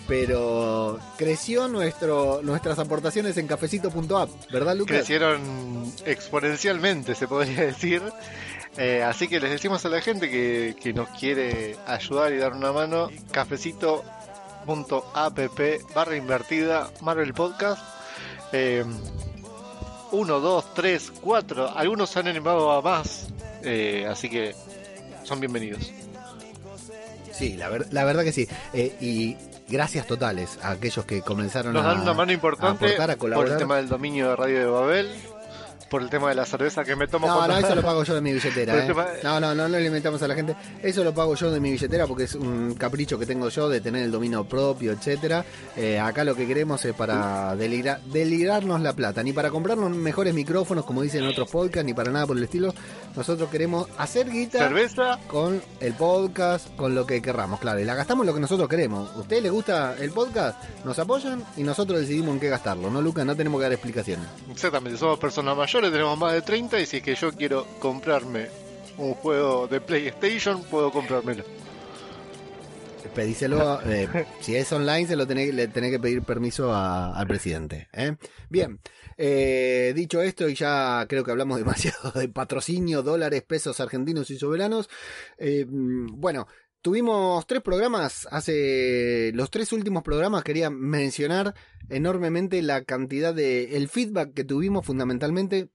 pero 0.07 0.99
creció 1.17 1.67
nuestro, 1.67 2.41
nuestras 2.43 2.79
aportaciones 2.79 3.37
en 3.37 3.47
cafecito.app, 3.47 4.29
¿verdad, 4.51 4.75
Lucas? 4.75 4.97
Crecieron 4.97 5.91
exponencialmente, 6.05 7.15
se 7.15 7.27
podría 7.27 7.61
decir. 7.65 8.01
Eh, 8.77 9.03
así 9.03 9.27
que 9.27 9.39
les 9.39 9.51
decimos 9.51 9.85
a 9.85 9.89
la 9.89 10.01
gente 10.01 10.29
que, 10.29 10.93
nos 10.93 11.09
quiere 11.09 11.75
ayudar 11.85 12.33
y 12.33 12.37
dar 12.37 12.53
una 12.53 12.71
mano, 12.71 13.09
cafecito.app 13.31 14.03
barra 15.93 16.15
invertida 16.15 16.89
Marvel 17.01 17.33
Podcast. 17.33 17.83
Eh, 18.53 18.85
uno, 20.11 20.39
dos, 20.39 20.73
tres, 20.73 21.11
cuatro. 21.21 21.69
Algunos 21.69 22.09
se 22.09 22.19
han 22.19 22.27
animado 22.27 22.71
a 22.71 22.81
más, 22.81 23.27
eh, 23.63 24.05
así 24.09 24.29
que 24.29 24.55
son 25.23 25.39
bienvenidos. 25.39 25.91
Sí, 27.31 27.55
la, 27.57 27.69
ver- 27.69 27.87
la 27.91 28.03
verdad 28.03 28.23
que 28.23 28.31
sí. 28.31 28.47
Eh, 28.73 28.95
y 29.01 29.35
gracias 29.69 30.05
totales 30.05 30.59
a 30.61 30.71
aquellos 30.71 31.05
que 31.05 31.21
comenzaron 31.21 31.73
Nos 31.73 31.83
a, 31.83 31.89
dan 31.89 32.01
una 32.01 32.13
mano 32.13 32.31
importante 32.31 32.85
a 32.85 32.87
aportar, 32.89 33.09
a 33.11 33.13
por 33.13 33.19
colaborar. 33.19 33.53
el 33.53 33.57
tema 33.57 33.77
del 33.77 33.87
dominio 33.87 34.29
de 34.29 34.35
Radio 34.35 34.59
de 34.59 34.65
Babel, 34.65 35.09
por 35.91 36.01
el 36.01 36.09
tema 36.09 36.29
de 36.29 36.35
la 36.35 36.45
cerveza 36.45 36.83
que 36.85 36.95
me 36.95 37.05
tomo 37.07 37.27
No, 37.27 37.35
cuando- 37.35 37.59
no, 37.59 37.67
eso 37.67 37.75
lo 37.75 37.81
pago 37.91 38.03
yo 38.03 38.15
de 38.15 38.21
mi 38.21 38.31
billetera. 38.33 38.85
¿eh? 38.85 38.93
No, 39.23 39.39
no, 39.41 39.53
no, 39.53 39.67
no 39.67 39.77
le 39.77 39.85
inventamos 39.85 40.21
a 40.23 40.27
la 40.27 40.33
gente. 40.35 40.55
Eso 40.81 41.03
lo 41.03 41.13
pago 41.13 41.35
yo 41.35 41.51
de 41.51 41.59
mi 41.59 41.69
billetera 41.71 42.07
porque 42.07 42.23
es 42.23 42.33
un 42.35 42.73
capricho 42.75 43.19
que 43.19 43.25
tengo 43.25 43.49
yo 43.49 43.67
de 43.69 43.81
tener 43.81 44.03
el 44.03 44.11
dominio 44.11 44.45
propio, 44.45 44.93
etcétera. 44.93 45.43
Eh, 45.75 45.99
acá 45.99 46.23
lo 46.23 46.33
que 46.33 46.47
queremos 46.47 46.83
es 46.85 46.93
para 46.95 47.53
delira- 47.55 47.99
delirarnos 48.05 48.79
la 48.81 48.93
plata, 48.93 49.21
ni 49.21 49.33
para 49.33 49.49
comprarnos 49.51 49.91
mejores 49.91 50.33
micrófonos, 50.33 50.85
como 50.85 51.01
dicen 51.01 51.25
otros 51.27 51.49
podcasts, 51.51 51.85
ni 51.85 51.93
para 51.93 52.09
nada 52.11 52.25
por 52.25 52.37
el 52.37 52.43
estilo. 52.43 52.73
Nosotros 53.15 53.49
queremos 53.49 53.87
hacer 53.97 54.29
guita 54.29 54.59
cerveza. 54.59 55.19
con 55.27 55.61
el 55.81 55.93
podcast, 55.93 56.73
con 56.77 56.95
lo 56.95 57.05
que 57.05 57.21
querramos, 57.21 57.59
claro. 57.59 57.79
Y 57.81 57.83
la 57.83 57.95
gastamos 57.95 58.25
lo 58.25 58.33
que 58.33 58.39
nosotros 58.39 58.69
queremos. 58.69 59.11
¿A 59.13 59.19
ustedes 59.19 59.43
les 59.43 59.51
gusta 59.51 59.95
el 59.99 60.11
podcast? 60.11 60.57
Nos 60.85 60.97
apoyan 60.99 61.43
y 61.57 61.63
nosotros 61.63 61.99
decidimos 61.99 62.33
en 62.35 62.39
qué 62.39 62.47
gastarlo, 62.47 62.89
¿no, 62.89 63.01
Lucas? 63.01 63.25
No 63.25 63.35
tenemos 63.35 63.59
que 63.59 63.63
dar 63.63 63.73
explicaciones. 63.73 64.25
Exactamente, 64.49 64.97
somos 64.97 65.19
personas 65.19 65.57
mayores, 65.57 65.80
tenemos 65.89 66.17
más 66.19 66.33
de 66.33 66.41
30 66.41 66.79
y 66.79 66.85
si 66.85 66.97
es 66.97 67.03
que 67.03 67.15
yo 67.15 67.31
quiero 67.31 67.65
comprarme 67.79 68.47
un 68.97 69.13
juego 69.15 69.67
de 69.67 69.79
PlayStation, 69.81 70.61
puedo 70.63 70.91
comprármelo. 70.91 71.43
Pedíselo, 73.15 73.81
eh, 73.85 74.07
si 74.41 74.55
es 74.55 74.71
online, 74.71 75.07
se 75.07 75.15
lo 75.15 75.25
tenés, 75.25 75.53
le 75.53 75.67
tenés 75.67 75.91
que 75.91 75.99
pedir 75.99 76.21
permiso 76.21 76.71
a- 76.71 77.13
al 77.17 77.27
presidente. 77.27 77.87
¿eh? 77.93 78.15
Bien, 78.49 78.79
eh, 79.17 79.91
dicho 79.95 80.21
esto, 80.21 80.47
y 80.47 80.55
ya 80.55 81.05
creo 81.09 81.23
que 81.23 81.31
hablamos 81.31 81.57
demasiado 81.57 82.11
de 82.11 82.29
patrocinio, 82.29 83.01
dólares, 83.01 83.41
pesos 83.43 83.79
argentinos 83.79 84.29
y 84.29 84.37
soberanos. 84.37 84.89
mm, 85.39 86.19
bueno, 86.19 86.47
tuvimos 86.81 87.45
tres 87.47 87.61
programas. 87.61 88.27
Hace 88.31 89.31
los 89.33 89.49
tres 89.51 89.71
últimos 89.71 90.03
programas 90.03 90.43
quería 90.43 90.69
mencionar 90.69 91.53
enormemente 91.89 92.61
la 92.61 92.83
cantidad 92.83 93.33
de 93.33 93.77
el 93.77 93.87
feedback 93.87 94.33
que 94.33 94.43
tuvimos 94.43 94.85
fundamentalmente 94.85 95.69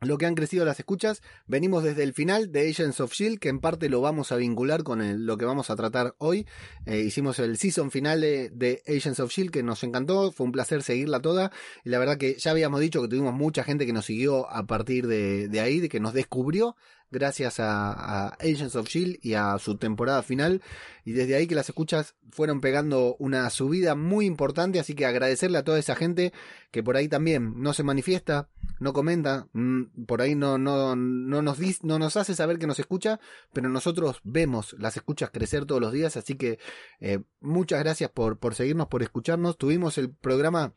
lo 0.00 0.16
que 0.16 0.26
han 0.26 0.36
crecido 0.36 0.64
las 0.64 0.78
escuchas. 0.78 1.22
Venimos 1.48 1.82
desde 1.82 2.04
el 2.04 2.12
final 2.14 2.52
de 2.52 2.70
Agents 2.70 3.00
of 3.00 3.12
Shield, 3.12 3.40
que 3.40 3.48
en 3.48 3.58
parte 3.58 3.88
lo 3.88 4.00
vamos 4.00 4.30
a 4.30 4.36
vincular 4.36 4.84
con 4.84 5.02
el- 5.02 5.26
lo 5.26 5.36
que 5.36 5.44
vamos 5.44 5.70
a 5.70 5.74
tratar 5.76 6.14
hoy. 6.18 6.46
Eh, 6.86 7.00
hicimos 7.00 7.40
el 7.40 7.58
season 7.58 7.90
final 7.90 8.20
de, 8.20 8.48
de 8.50 8.80
Agents 8.86 9.18
of 9.18 9.32
Shield, 9.32 9.50
que 9.50 9.64
nos 9.64 9.82
encantó, 9.82 10.30
fue 10.30 10.46
un 10.46 10.52
placer 10.52 10.84
seguirla 10.84 11.18
toda. 11.20 11.50
Y 11.84 11.88
la 11.88 11.98
verdad 11.98 12.16
que 12.16 12.36
ya 12.38 12.52
habíamos 12.52 12.78
dicho 12.80 13.02
que 13.02 13.08
tuvimos 13.08 13.34
mucha 13.34 13.64
gente 13.64 13.86
que 13.86 13.92
nos 13.92 14.04
siguió 14.04 14.48
a 14.48 14.68
partir 14.68 15.08
de, 15.08 15.48
de 15.48 15.58
ahí, 15.60 15.80
de 15.80 15.88
que 15.88 15.98
nos 15.98 16.14
descubrió 16.14 16.76
gracias 17.10 17.60
a, 17.60 18.28
Agents 18.40 18.76
of 18.76 18.88
Shield 18.88 19.18
y 19.22 19.34
a 19.34 19.58
su 19.58 19.76
temporada 19.76 20.22
final. 20.22 20.62
Y 21.04 21.12
desde 21.12 21.36
ahí 21.36 21.46
que 21.46 21.54
las 21.54 21.68
escuchas 21.68 22.14
fueron 22.30 22.60
pegando 22.60 23.16
una 23.18 23.48
subida 23.50 23.94
muy 23.94 24.26
importante, 24.26 24.78
así 24.78 24.94
que 24.94 25.06
agradecerle 25.06 25.58
a 25.58 25.64
toda 25.64 25.78
esa 25.78 25.94
gente 25.96 26.32
que 26.70 26.82
por 26.82 26.96
ahí 26.96 27.08
también 27.08 27.54
no 27.62 27.72
se 27.72 27.82
manifiesta, 27.82 28.50
no 28.78 28.92
comenta, 28.92 29.48
mm, 29.54 30.04
por 30.06 30.20
ahí 30.20 30.34
no, 30.34 30.58
no, 30.58 30.94
no, 30.96 31.40
nos, 31.42 31.58
dis- 31.58 31.80
no 31.82 31.98
nos 31.98 32.16
hace 32.18 32.34
saber 32.34 32.58
que 32.58 32.66
nos 32.66 32.78
escucha, 32.78 33.20
pero 33.54 33.70
nosotros 33.70 34.20
vemos 34.22 34.76
las 34.78 34.96
escuchas 34.96 35.30
crecer 35.30 35.64
todos 35.64 35.80
los 35.80 35.92
días, 35.92 36.16
así 36.18 36.34
que 36.34 36.58
eh, 37.00 37.20
muchas 37.40 37.80
gracias 37.80 38.10
por, 38.10 38.38
por 38.38 38.54
seguirnos, 38.54 38.88
por 38.88 39.02
escucharnos. 39.02 39.56
Tuvimos 39.56 39.96
el 39.96 40.10
programa, 40.10 40.74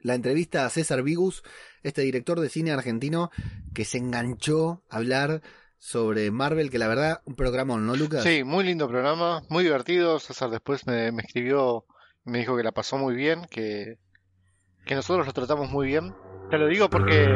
la 0.00 0.14
entrevista 0.14 0.64
a 0.66 0.70
César 0.70 1.02
Vigus, 1.02 1.42
este 1.82 2.02
director 2.02 2.40
de 2.40 2.48
cine 2.48 2.72
argentino 2.72 3.30
que 3.74 3.84
se 3.84 3.98
enganchó 3.98 4.82
a 4.90 4.96
hablar 4.96 5.42
sobre 5.78 6.30
Marvel, 6.30 6.70
que 6.70 6.78
la 6.78 6.88
verdad, 6.88 7.20
un 7.24 7.34
programón, 7.36 7.86
¿no, 7.86 7.94
Lucas? 7.96 8.22
Sí, 8.22 8.42
muy 8.44 8.64
lindo 8.64 8.88
programa, 8.88 9.42
muy 9.50 9.64
divertido. 9.64 10.18
César 10.18 10.50
después 10.50 10.86
me, 10.86 11.08
escribió, 11.08 11.84
me 12.24 12.38
dijo 12.38 12.56
que 12.56 12.62
la 12.62 12.72
pasó 12.72 12.96
muy 12.98 13.14
bien, 13.14 13.46
que, 13.50 13.98
que 14.86 14.94
nosotros 14.94 15.26
lo 15.26 15.32
tratamos 15.32 15.70
muy 15.70 15.86
bien. 15.88 16.14
Te 16.50 16.58
lo 16.58 16.66
digo 16.68 16.88
porque 16.88 17.26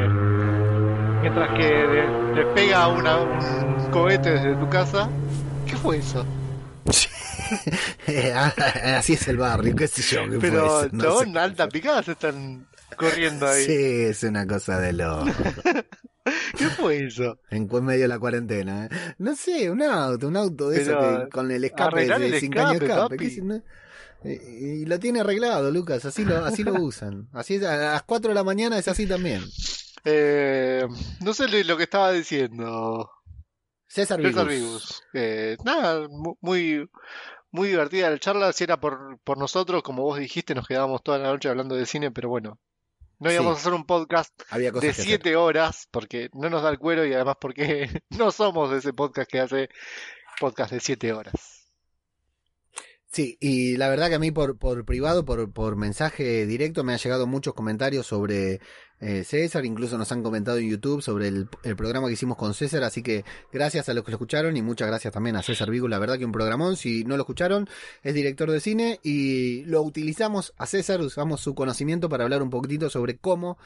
mientras 1.22 1.50
que 1.58 1.64
de- 1.66 2.34
te 2.34 2.46
pega 2.54 2.88
una- 2.88 3.18
un 3.22 3.90
cohete 3.90 4.30
desde 4.30 4.56
tu 4.56 4.68
casa, 4.68 5.10
¿qué 5.66 5.76
fue 5.76 5.98
eso? 5.98 6.24
Así 8.96 9.14
es 9.14 9.28
el 9.28 9.36
barrio, 9.36 9.74
qué 9.74 9.86
sé 9.88 10.02
yo. 10.02 10.28
qué 10.30 10.38
Pero 10.38 10.88
no 10.92 11.04
chabón, 11.04 11.32
sé. 11.32 11.38
alta 11.38 11.68
picada 11.68 12.02
se 12.02 12.12
están 12.12 12.66
corriendo 12.96 13.46
ahí. 13.46 13.64
Sí, 13.64 13.74
es 13.74 14.22
una 14.22 14.46
cosa 14.46 14.80
de 14.80 14.92
loco. 14.92 15.26
¿Qué 16.58 16.66
fue 16.66 17.06
eso? 17.06 17.38
En 17.50 17.68
medio 17.84 18.02
de 18.02 18.08
la 18.08 18.18
cuarentena. 18.18 18.86
¿eh? 18.86 19.14
No 19.18 19.34
sé, 19.34 19.70
un 19.70 19.82
auto, 19.82 20.28
un 20.28 20.36
auto 20.36 20.68
de 20.68 20.80
Pero 20.80 21.00
eso 21.00 21.24
que 21.24 21.30
con 21.30 21.50
el 21.50 21.64
escape 21.64 22.06
de 22.06 22.26
el 22.26 22.40
sin 22.40 22.52
caño 22.52 22.72
escape, 22.72 23.16
Y 24.24 24.84
lo 24.84 24.98
tiene 24.98 25.20
arreglado, 25.20 25.70
Lucas, 25.70 26.04
así 26.04 26.24
lo, 26.24 26.44
así 26.44 26.64
lo 26.64 26.74
usan. 26.74 27.28
Así 27.32 27.56
a 27.64 27.76
las 27.76 28.02
4 28.02 28.30
de 28.30 28.34
la 28.34 28.44
mañana 28.44 28.78
es 28.78 28.88
así 28.88 29.06
también. 29.06 29.42
Eh, 30.04 30.86
no 31.20 31.34
sé 31.34 31.48
lo 31.64 31.76
que 31.76 31.84
estaba 31.84 32.12
diciendo. 32.12 33.10
César 33.88 34.20
César 34.22 34.46
Vigus. 34.46 34.48
Vigus. 34.48 35.02
Eh, 35.14 35.56
nada, 35.64 36.06
mu- 36.08 36.36
muy, 36.40 36.88
muy 37.50 37.68
divertida 37.68 38.10
la 38.10 38.18
charla. 38.18 38.52
Si 38.52 38.64
era 38.64 38.78
por, 38.78 39.18
por 39.24 39.38
nosotros, 39.38 39.82
como 39.82 40.02
vos 40.02 40.18
dijiste, 40.18 40.54
nos 40.54 40.68
quedábamos 40.68 41.02
toda 41.02 41.18
la 41.18 41.28
noche 41.28 41.48
hablando 41.48 41.74
de 41.74 41.86
cine, 41.86 42.10
pero 42.10 42.28
bueno. 42.28 42.58
No 43.20 43.32
íbamos 43.32 43.54
Sí. 43.54 43.58
a 43.58 43.60
hacer 43.62 43.72
un 43.72 43.84
podcast 43.84 44.32
Había 44.50 44.70
de 44.70 44.90
hacer. 44.90 45.04
7 45.04 45.34
horas 45.34 45.88
porque 45.90 46.28
no 46.34 46.48
nos 46.50 46.62
da 46.62 46.70
el 46.70 46.78
cuero 46.78 47.04
y 47.04 47.12
además 47.12 47.34
porque 47.40 47.88
no 48.10 48.30
somos 48.30 48.70
de 48.70 48.78
ese 48.78 48.92
podcast 48.92 49.28
que 49.28 49.40
hace 49.40 49.68
podcast 50.38 50.70
de 50.72 50.78
7 50.78 51.12
horas. 51.12 51.47
Sí, 53.10 53.38
y 53.40 53.76
la 53.78 53.88
verdad 53.88 54.08
que 54.08 54.16
a 54.16 54.18
mí 54.18 54.30
por, 54.30 54.58
por 54.58 54.84
privado, 54.84 55.24
por, 55.24 55.50
por 55.50 55.76
mensaje 55.76 56.46
directo, 56.46 56.84
me 56.84 56.92
han 56.92 56.98
llegado 56.98 57.26
muchos 57.26 57.54
comentarios 57.54 58.06
sobre 58.06 58.60
eh, 59.00 59.24
César, 59.24 59.64
incluso 59.64 59.96
nos 59.96 60.12
han 60.12 60.22
comentado 60.22 60.58
en 60.58 60.68
YouTube 60.68 61.00
sobre 61.00 61.28
el, 61.28 61.48
el 61.64 61.74
programa 61.74 62.08
que 62.08 62.12
hicimos 62.12 62.36
con 62.36 62.52
César, 62.52 62.84
así 62.84 63.02
que 63.02 63.24
gracias 63.50 63.88
a 63.88 63.94
los 63.94 64.04
que 64.04 64.10
lo 64.10 64.16
escucharon 64.16 64.56
y 64.58 64.62
muchas 64.62 64.88
gracias 64.88 65.14
también 65.14 65.36
a 65.36 65.42
César 65.42 65.70
Vigo, 65.70 65.88
la 65.88 65.98
verdad 65.98 66.18
que 66.18 66.26
un 66.26 66.32
programón, 66.32 66.76
si 66.76 67.04
no 67.04 67.16
lo 67.16 67.22
escucharon, 67.22 67.66
es 68.02 68.12
director 68.12 68.50
de 68.50 68.60
cine 68.60 69.00
y 69.02 69.64
lo 69.64 69.82
utilizamos 69.82 70.52
a 70.58 70.66
César, 70.66 71.00
usamos 71.00 71.40
su 71.40 71.54
conocimiento 71.54 72.10
para 72.10 72.24
hablar 72.24 72.42
un 72.42 72.50
poquitito 72.50 72.90
sobre 72.90 73.16
cómo 73.16 73.56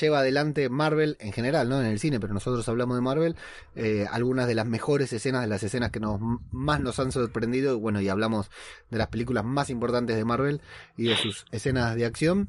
lleva 0.00 0.20
adelante 0.20 0.68
Marvel 0.68 1.16
en 1.20 1.32
general, 1.32 1.68
no 1.68 1.80
en 1.80 1.86
el 1.86 1.98
cine, 1.98 2.20
pero 2.20 2.34
nosotros 2.34 2.68
hablamos 2.68 2.96
de 2.96 3.02
Marvel, 3.02 3.36
eh, 3.76 4.06
algunas 4.10 4.46
de 4.46 4.54
las 4.54 4.66
mejores 4.66 5.12
escenas, 5.12 5.42
de 5.42 5.48
las 5.48 5.62
escenas 5.62 5.90
que 5.90 6.00
nos 6.00 6.20
más 6.50 6.80
nos 6.80 6.98
han 6.98 7.12
sorprendido, 7.12 7.78
bueno, 7.78 8.00
y 8.00 8.08
hablamos 8.08 8.50
de 8.90 8.98
las 8.98 9.08
películas 9.08 9.44
más 9.44 9.70
importantes 9.70 10.16
de 10.16 10.24
Marvel 10.24 10.60
y 10.96 11.04
de 11.04 11.16
sus 11.16 11.46
escenas 11.52 11.94
de 11.96 12.04
acción. 12.04 12.48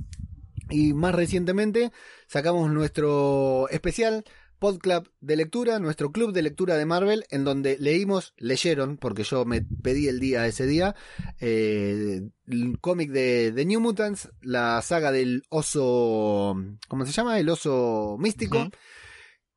Y 0.70 0.94
más 0.94 1.14
recientemente 1.14 1.92
sacamos 2.28 2.72
nuestro 2.72 3.70
especial 3.70 4.26
Podclub 4.60 5.12
de 5.22 5.36
lectura, 5.36 5.80
nuestro 5.80 6.12
club 6.12 6.32
de 6.32 6.42
lectura 6.42 6.76
de 6.78 6.86
Marvel, 6.86 7.26
en 7.30 7.44
donde 7.44 7.78
leímos, 7.80 8.34
leyeron, 8.38 8.98
porque 8.98 9.24
yo 9.24 9.46
me 9.46 9.62
pedí 9.62 10.08
el 10.08 10.20
día 10.20 10.48
ese 10.48 10.66
día, 10.66 10.96
eh, 11.40 12.22
el 12.48 12.80
cómic 12.80 13.12
de, 13.12 13.52
de 13.52 13.66
New 13.66 13.80
Mutants, 13.80 14.30
la 14.42 14.82
saga 14.82 15.12
del 15.12 15.44
oso, 15.50 16.56
¿cómo 16.88 17.06
se 17.06 17.12
llama? 17.12 17.40
El 17.40 17.50
oso 17.50 18.18
místico, 18.20 18.70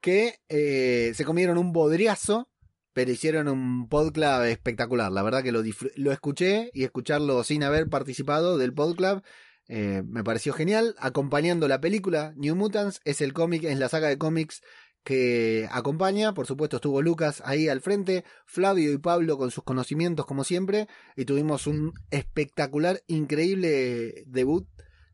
que 0.00 0.40
eh, 0.48 1.12
se 1.14 1.24
comieron 1.24 1.58
un 1.58 1.72
bodriazo, 1.72 2.48
pero 2.92 3.12
hicieron 3.12 3.48
un 3.48 3.88
podclub 3.88 4.42
espectacular. 4.42 5.12
La 5.12 5.22
verdad 5.22 5.42
que 5.42 5.52
lo 5.52 6.12
escuché 6.12 6.70
y 6.72 6.84
escucharlo 6.84 7.44
sin 7.44 7.62
haber 7.62 7.88
participado 7.88 8.58
del 8.58 8.74
podclub 8.74 9.22
eh, 9.68 10.02
me 10.06 10.24
pareció 10.24 10.52
genial. 10.54 10.94
Acompañando 10.98 11.68
la 11.68 11.80
película 11.80 12.32
New 12.36 12.56
Mutants 12.56 13.00
es 13.04 13.20
el 13.20 13.34
cómic, 13.34 13.64
es 13.64 13.78
la 13.78 13.88
saga 13.88 14.08
de 14.08 14.18
cómics 14.18 14.62
que 15.08 15.66
acompaña. 15.72 16.34
Por 16.34 16.46
supuesto 16.46 16.76
estuvo 16.76 17.00
Lucas 17.00 17.40
ahí 17.46 17.66
al 17.70 17.80
frente, 17.80 18.24
Flavio 18.44 18.92
y 18.92 18.98
Pablo 18.98 19.38
con 19.38 19.50
sus 19.50 19.64
conocimientos 19.64 20.26
como 20.26 20.44
siempre 20.44 20.86
y 21.16 21.24
tuvimos 21.24 21.66
un 21.66 21.94
espectacular, 22.10 23.02
increíble 23.06 24.24
debut 24.26 24.68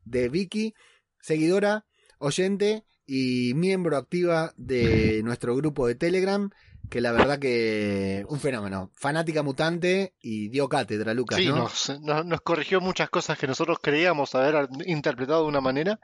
de 0.05 0.29
Vicky, 0.29 0.75
seguidora, 1.21 1.87
oyente 2.19 2.83
y 3.07 3.53
miembro 3.55 3.97
activa 3.97 4.53
de 4.57 5.23
nuestro 5.23 5.55
grupo 5.55 5.87
de 5.87 5.95
Telegram 5.95 6.51
que 6.91 7.01
la 7.01 7.13
verdad 7.13 7.39
que 7.39 8.27
un 8.29 8.41
fenómeno. 8.41 8.91
Fanática 8.95 9.45
mutante 9.45 10.17
y 10.21 10.49
dio 10.49 10.69
cátedra, 10.69 11.15
Lucas, 11.15 11.39
Sí, 11.39 11.47
¿no? 11.47 11.57
nos, 11.57 12.01
nos, 12.01 12.27
nos 12.27 12.41
corrigió 12.41 12.81
muchas 12.81 13.11
cosas 13.11 13.39
que 13.39 13.47
nosotros 13.47 13.79
creíamos 13.81 14.35
haber 14.35 14.69
interpretado 14.87 15.43
de 15.43 15.49
una 15.49 15.61
manera, 15.61 16.01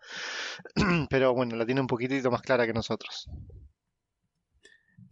pero 1.11 1.35
bueno, 1.35 1.57
la 1.57 1.67
tiene 1.67 1.81
un 1.81 1.89
poquitito 1.89 2.31
más 2.31 2.41
clara 2.41 2.67
que 2.67 2.73
nosotros. 2.73 3.29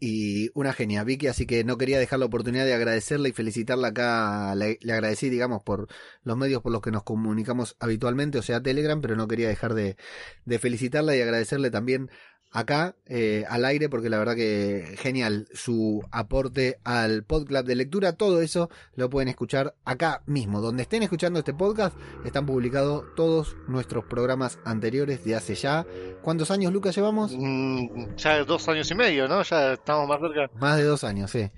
Y 0.00 0.50
una 0.54 0.72
genia, 0.72 1.02
Vicky, 1.04 1.26
así 1.26 1.46
que 1.46 1.64
no 1.64 1.76
quería 1.76 1.98
dejar 1.98 2.20
la 2.20 2.26
oportunidad 2.26 2.64
de 2.64 2.74
agradecerla 2.74 3.28
y 3.28 3.32
felicitarla 3.32 3.88
acá. 3.88 4.54
Le, 4.54 4.78
le 4.80 4.92
agradecí, 4.92 5.28
digamos, 5.28 5.62
por 5.62 5.88
los 6.22 6.36
medios 6.36 6.62
por 6.62 6.72
los 6.72 6.82
que 6.82 6.92
nos 6.92 7.02
comunicamos 7.02 7.76
habitualmente, 7.80 8.38
o 8.38 8.42
sea, 8.42 8.62
Telegram, 8.62 9.00
pero 9.00 9.16
no 9.16 9.26
quería 9.26 9.48
dejar 9.48 9.74
de, 9.74 9.96
de 10.44 10.58
felicitarla 10.58 11.16
y 11.16 11.20
agradecerle 11.20 11.70
también 11.70 12.10
acá 12.50 12.96
eh, 13.06 13.44
al 13.48 13.64
aire, 13.64 13.88
porque 13.88 14.08
la 14.08 14.18
verdad 14.18 14.34
que 14.34 14.94
genial 14.98 15.48
su 15.52 16.02
aporte 16.10 16.78
al 16.84 17.24
podcast 17.24 17.66
de 17.66 17.74
lectura. 17.74 18.12
Todo 18.12 18.40
eso 18.40 18.70
lo 18.94 19.10
pueden 19.10 19.28
escuchar 19.28 19.74
acá 19.84 20.22
mismo. 20.26 20.60
Donde 20.60 20.82
estén 20.82 21.02
escuchando 21.02 21.38
este 21.38 21.54
podcast, 21.54 21.96
están 22.24 22.46
publicados 22.46 23.04
todos 23.14 23.56
nuestros 23.66 24.04
programas 24.04 24.58
anteriores 24.64 25.24
de 25.24 25.36
hace 25.36 25.54
ya. 25.54 25.86
¿Cuántos 26.22 26.50
años, 26.50 26.72
Lucas, 26.72 26.94
llevamos? 26.96 27.32
Mm, 27.36 28.14
ya 28.16 28.44
dos 28.44 28.68
años 28.68 28.90
y 28.90 28.94
medio, 28.94 29.28
¿no? 29.28 29.42
Ya 29.42 29.74
estamos 29.74 30.08
más 30.08 30.20
cerca. 30.20 30.50
Más 30.58 30.76
de 30.76 30.84
dos 30.84 31.04
años, 31.04 31.30
sí. 31.30 31.50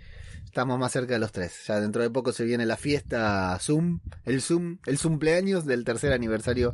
Estamos 0.50 0.80
más 0.80 0.90
cerca 0.90 1.12
de 1.12 1.20
los 1.20 1.30
tres. 1.30 1.62
Ya 1.68 1.80
dentro 1.80 2.02
de 2.02 2.10
poco 2.10 2.32
se 2.32 2.44
viene 2.44 2.66
la 2.66 2.76
fiesta 2.76 3.56
Zoom, 3.60 4.00
el 4.24 4.42
Zoom, 4.42 4.78
el 4.84 4.98
cumpleaños 4.98 5.64
del 5.64 5.84
tercer 5.84 6.12
aniversario 6.12 6.72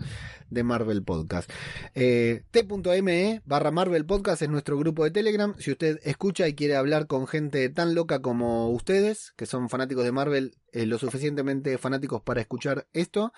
de 0.49 0.63
Marvel 0.63 1.03
Podcast. 1.03 1.51
Eh, 1.95 2.43
T.me 2.53 3.43
barra 3.45 3.71
Marvel 3.71 4.07
Podcast 4.07 4.41
es 4.41 4.49
nuestro 4.49 4.79
grupo 4.79 5.05
de 5.05 5.11
Telegram. 5.11 5.55
Si 5.59 5.73
usted 5.73 6.01
escucha 6.05 6.49
y 6.49 6.55
quiere 6.55 6.75
hablar 6.75 7.07
con 7.07 7.27
gente 7.27 7.69
tan 7.69 7.95
loca 7.95 8.23
como 8.23 8.71
ustedes, 8.71 9.35
que 9.37 9.45
son 9.45 9.69
fanáticos 9.69 10.05
de 10.05 10.13
Marvel, 10.13 10.57
eh, 10.73 10.87
lo 10.87 10.97
suficientemente 10.97 11.77
fanáticos 11.77 12.23
para 12.23 12.41
escuchar 12.41 12.87
esto, 12.95 13.35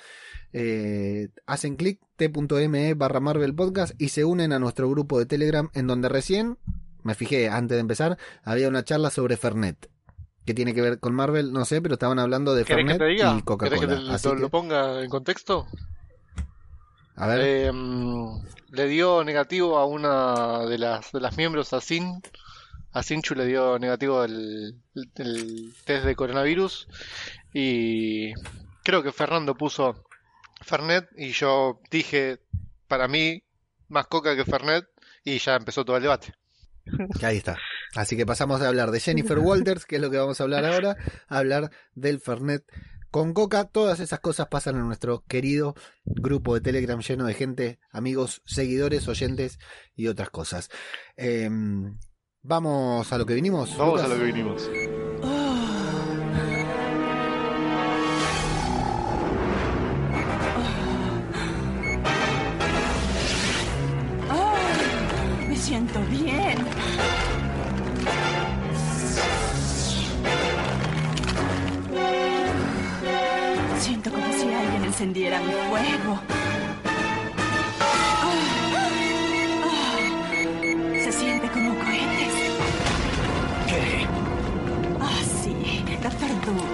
eh, 0.53 1.31
hacen 1.47 1.75
clic 1.75 1.99
t.me 2.15 2.95
barra 2.95 3.19
Marvel 3.19 3.57
Podcast 3.57 4.01
y 4.01 4.11
se 4.11 4.25
unen 4.25 4.53
a 4.53 4.61
nuestro 4.61 4.89
grupo 4.89 5.19
de 5.19 5.27
Telegram 5.27 5.69
en 5.75 5.89
donde 5.89 6.09
recién, 6.09 6.59
me 7.03 7.17
fijé 7.17 7.49
antes 7.49 7.75
de 7.75 7.81
empezar, 7.81 8.19
había 8.45 8.69
una 8.69 8.85
charla 8.85 9.11
sobre 9.11 9.37
Fernet. 9.37 9.98
¿Qué 10.49 10.55
tiene 10.55 10.73
que 10.73 10.81
ver 10.81 10.99
con 10.99 11.15
Marvel? 11.15 11.53
No 11.53 11.67
sé, 11.67 11.83
pero 11.83 11.93
estaban 11.97 12.19
hablando 12.19 12.55
de 12.55 12.65
¿Querés 12.65 12.87
que 12.87 12.93
Fernet 12.99 13.13
y 13.13 13.21
¿Querés 13.21 13.37
que 13.37 13.45
Coca-Cola. 13.45 13.87
te 14.07 14.11
Así 14.13 14.29
lo, 14.29 14.35
que, 14.37 14.41
lo 14.41 14.49
ponga 14.49 15.03
en 15.03 15.11
contexto? 15.11 15.67
a 17.17 17.27
ver, 17.27 17.41
Eh, 17.43 17.71
mm, 17.71 18.41
le 18.71 18.87
dio 18.87 19.23
negativo 19.25 19.77
a 19.77 19.85
una 19.85 20.61
de 20.65 20.79
las, 20.79 21.13
de 21.13 21.21
las 21.21 21.37
miembros, 21.37 21.75
a 21.75 21.83
Sin. 21.83 22.23
A 22.93 23.03
Sinchu 23.03 23.35
le 23.35 23.45
dio 23.45 23.79
negativo 23.79 24.25
el, 24.25 24.75
el- 25.17 25.75
test 25.85 26.07
de 26.07 26.17
coronavirus. 26.17 26.89
Y 27.53 28.33
creo 28.85 29.03
que 29.03 29.13
Fernando 29.13 29.55
puso 29.55 30.03
Fernet. 30.63 31.11
Y 31.19 31.33
yo 31.33 31.81
dije, 31.91 32.41
para 32.87 33.07
mí, 33.07 33.43
más 33.89 34.07
coca 34.07 34.35
que 34.35 34.47
Fernet. 34.47 34.87
Y 35.25 35.39
ya 35.41 35.57
empezó 35.57 35.85
todo 35.85 35.99
el 35.99 36.05
debate. 36.05 36.33
que 37.21 37.27
ahí 37.27 37.37
está. 37.37 37.59
Así 37.95 38.17
que 38.17 38.27
pasamos 38.27 38.61
a 38.61 38.69
hablar 38.69 38.91
de 38.91 39.01
Jennifer 39.01 39.39
Walters, 39.39 39.87
que 39.87 39.97
es 39.97 40.03
lo 40.03 40.11
que 40.11 40.19
vamos 40.19 40.41
a 40.41 40.45
hablar 40.45 40.65
ahora, 40.65 40.97
a 41.29 41.39
hablar 41.39 41.71
del 41.95 42.21
Fernet 42.21 42.65
con 43.11 43.33
Coca. 43.33 43.65
Todas 43.65 44.01
esas 44.01 44.21
cosas 44.21 44.49
pasan 44.49 44.77
en 44.77 44.87
nuestro 44.87 45.25
querido 45.27 45.75
grupo 46.05 46.55
de 46.55 46.61
Telegram 46.61 47.01
lleno 47.01 47.27
de 47.27 47.35
gente, 47.35 47.79
amigos, 47.91 48.43
seguidores, 48.45 49.09
oyentes 49.09 49.59
y 49.95 50.09
otras 50.09 50.31
cosas. 50.31 50.71
Eh, 51.17 51.49
Vamos 52.43 53.13
a 53.13 53.19
lo 53.19 53.27
que 53.27 53.35
vinimos. 53.35 53.77
Vamos 53.77 54.01
a 54.01 54.09
lo 54.09 54.17
que 54.17 54.25
vinimos. 54.25 54.71
Encendiera 75.09 75.41
mi 75.41 75.53
fuego. 75.53 76.21
Se 81.03 81.13
siente 81.13 81.49
como 81.49 81.75
cohetes. 81.79 82.35
¿Qué? 83.67 84.07
Ah, 85.01 85.21
sí, 85.43 85.85
Doctor 86.03 86.29
Doom. 86.45 86.69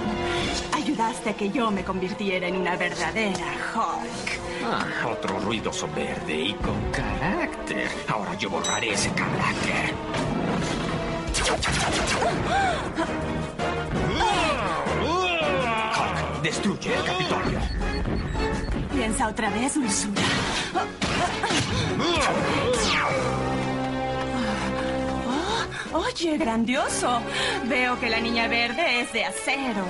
Ayudaste 0.72 1.30
a 1.30 1.34
que 1.34 1.50
yo 1.50 1.70
me 1.70 1.84
convirtiera 1.84 2.48
en 2.48 2.56
una 2.56 2.76
verdadera 2.76 3.46
Hulk. 3.74 4.40
Ah, 4.64 5.08
otro 5.08 5.38
ruidoso 5.38 5.88
verde 5.94 6.34
y 6.34 6.54
con 6.54 6.90
carácter. 6.90 7.88
Ahora 8.08 8.34
yo 8.34 8.50
borraré 8.50 8.94
ese 8.94 9.10
carácter. 9.12 9.94
Destruye 16.44 16.94
el 16.94 17.04
Capitolio. 17.04 17.58
Piensa 18.92 19.28
otra 19.28 19.48
vez, 19.48 19.74
dulzura. 19.74 20.22
Oh, 25.94 25.98
oye, 25.98 26.36
grandioso. 26.36 27.20
Veo 27.66 27.98
que 27.98 28.10
la 28.10 28.20
niña 28.20 28.46
verde 28.46 29.00
es 29.00 29.12
de 29.14 29.24
acero. 29.24 29.86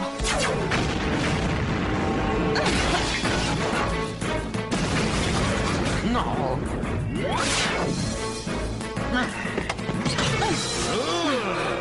No. 6.13 6.35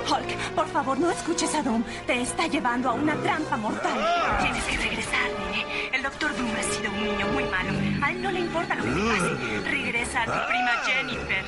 Hulk, 0.10 0.38
por 0.56 0.68
favor, 0.68 1.00
no 1.00 1.10
escuches 1.12 1.54
a 1.56 1.64
Doom. 1.64 1.84
Te 2.06 2.22
está 2.22 2.48
llevando 2.48 2.90
a 2.90 2.94
una 2.94 3.16
trampa 3.16 3.58
mortal. 3.58 3.98
Tienes 4.42 4.64
que 4.64 4.78
regresar, 4.78 5.30
nene. 5.40 5.90
El 5.94 6.04
doctor 6.04 6.36
Doom 6.36 6.52
ha 6.58 6.64
sido 6.64 6.92
un 6.92 7.04
niño 7.04 7.28
muy 7.34 7.44
malo. 7.46 7.72
A 8.02 8.12
él 8.12 8.22
no 8.22 8.32
le 8.32 8.40
importa 8.42 8.76
lo 8.76 8.84
que 8.84 8.90
te 8.92 9.00
pase. 9.00 9.70
Regresa 9.70 10.24
a 10.24 10.26
tu 10.26 10.48
prima 10.50 10.72
Jennifer. 10.86 11.46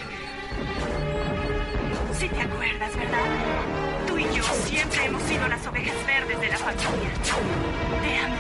Si 2.18 2.30
te 2.30 2.42
acuerdas, 2.42 2.96
¿verdad? 2.96 3.26
Tú 4.08 4.18
y 4.18 4.24
yo 4.34 4.44
siempre 4.44 5.06
hemos 5.06 5.22
sido 5.24 5.48
las 5.48 5.68
ovejas 5.68 5.96
verdes 6.08 6.40
de 6.40 6.48
la 6.48 6.58
familia. 6.58 7.12
Te 8.02 8.18
amo. 8.18 8.36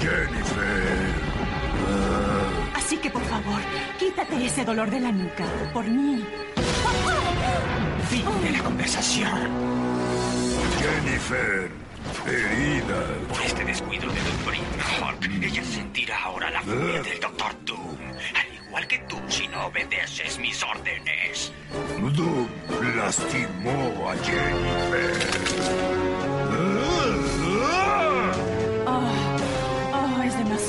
Jennifer. 0.00 1.14
Así 2.74 2.98
que, 2.98 3.10
por 3.10 3.24
favor, 3.24 3.60
quítate 3.98 4.44
ese 4.44 4.64
dolor 4.64 4.90
de 4.90 5.00
la 5.00 5.10
nuca. 5.10 5.44
Por 5.72 5.86
mí. 5.86 6.22
Fin 8.08 8.24
de 8.42 8.50
la 8.50 8.62
conversación. 8.62 9.50
Jennifer. 10.78 11.70
Herida. 12.26 13.06
Por 13.28 13.42
este 13.42 13.64
descuido 13.64 14.06
de 14.08 14.20
Hulk, 14.20 15.42
ella 15.42 15.64
sentirá 15.64 16.22
ahora 16.22 16.50
la 16.50 16.60
furia 16.62 17.02
del 17.02 17.20
Doctor 17.20 17.54
Doom. 17.64 17.98
Al 18.34 18.66
igual 18.66 18.86
que 18.86 18.98
tú, 19.08 19.18
si 19.28 19.48
no 19.48 19.66
obedeces 19.66 20.38
mis 20.38 20.62
órdenes. 20.62 21.52
Doom 21.98 22.48
lastimó 22.96 24.10
a 24.10 24.16
Jennifer. 24.24 26.13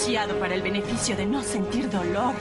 Demasiado 0.05 0.39
para 0.39 0.53
el 0.53 0.61
beneficio 0.61 1.15
de 1.15 1.25
no 1.25 1.41
sentir 1.41 1.89
dolor. 1.89 2.33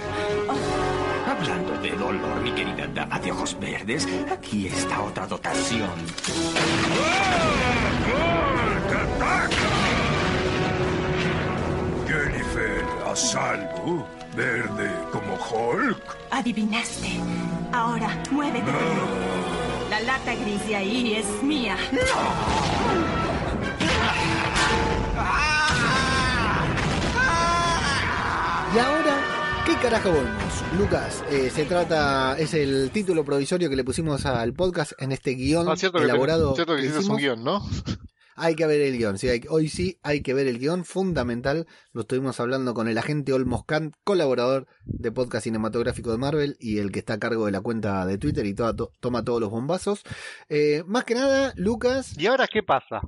Oh, 0.48 1.30
Hablando 1.30 1.72
de 1.80 1.90
dolor, 1.92 2.40
mi 2.42 2.52
querida 2.52 2.86
dama 2.88 3.18
de 3.18 3.32
ojos 3.32 3.58
verdes, 3.58 4.06
aquí 4.30 4.66
está 4.66 5.00
otra 5.00 5.26
dotación. 5.26 5.88
Jennifer 12.06 12.84
a 13.06 13.16
salvo. 13.16 14.06
Verde 14.36 14.90
como 15.12 15.34
Hulk. 15.36 16.16
adivinaste. 16.30 17.20
Ahora, 17.72 18.08
muévete. 18.32 18.72
La 19.90 20.00
lata 20.00 20.34
gris 20.34 20.66
de 20.66 20.74
ahí 20.76 21.14
es 21.14 21.42
mía. 21.42 21.76
Y 28.74 28.78
ahora, 28.78 29.62
¿qué 29.66 29.74
carajo 29.76 30.10
vemos? 30.12 30.64
Lucas, 30.76 31.22
eh, 31.30 31.50
se 31.50 31.64
trata, 31.64 32.36
es 32.38 32.54
el 32.54 32.90
título 32.90 33.24
provisorio 33.24 33.68
que 33.70 33.76
le 33.76 33.84
pusimos 33.84 34.26
al 34.26 34.52
podcast 34.54 34.92
en 34.98 35.12
este 35.12 35.32
guion 35.34 35.68
Ah, 35.68 35.76
cierto 35.76 35.98
que, 35.98 36.04
elaborado. 36.04 36.54
cierto 36.54 36.74
que 36.74 36.82
que 36.82 36.88
hiciste 36.88 36.98
un 37.10 37.18
hicimos. 37.18 37.20
guion, 37.20 37.44
¿no? 37.44 37.62
Hay 38.36 38.56
que 38.56 38.66
ver 38.66 38.80
el 38.80 38.98
guion, 38.98 39.16
sí, 39.16 39.28
hay- 39.28 39.42
hoy 39.48 39.68
sí 39.68 40.00
hay 40.02 40.20
que 40.20 40.34
ver 40.34 40.48
el 40.48 40.58
guion, 40.58 40.84
fundamental. 40.84 41.68
Lo 41.92 42.00
estuvimos 42.00 42.40
hablando 42.40 42.74
con 42.74 42.88
el 42.88 42.98
agente 42.98 43.32
Olmos 43.32 43.64
Kant, 43.64 43.94
colaborador 44.02 44.66
de 44.86 45.12
podcast 45.12 45.44
cinematográfico 45.44 46.10
de 46.10 46.18
Marvel 46.18 46.56
y 46.58 46.78
el 46.78 46.90
que 46.90 46.98
está 46.98 47.12
a 47.14 47.18
cargo 47.20 47.46
de 47.46 47.52
la 47.52 47.60
cuenta 47.60 48.04
de 48.06 48.18
Twitter 48.18 48.44
y 48.46 48.54
toda- 48.54 48.74
to- 48.74 48.90
toma 48.98 49.24
todos 49.24 49.40
los 49.40 49.50
bombazos. 49.50 50.02
Eh, 50.48 50.82
más 50.88 51.04
que 51.04 51.14
nada, 51.14 51.52
Lucas, 51.54 52.18
¿Y 52.18 52.26
ahora 52.26 52.48
qué 52.52 52.64
pasa? 52.64 53.02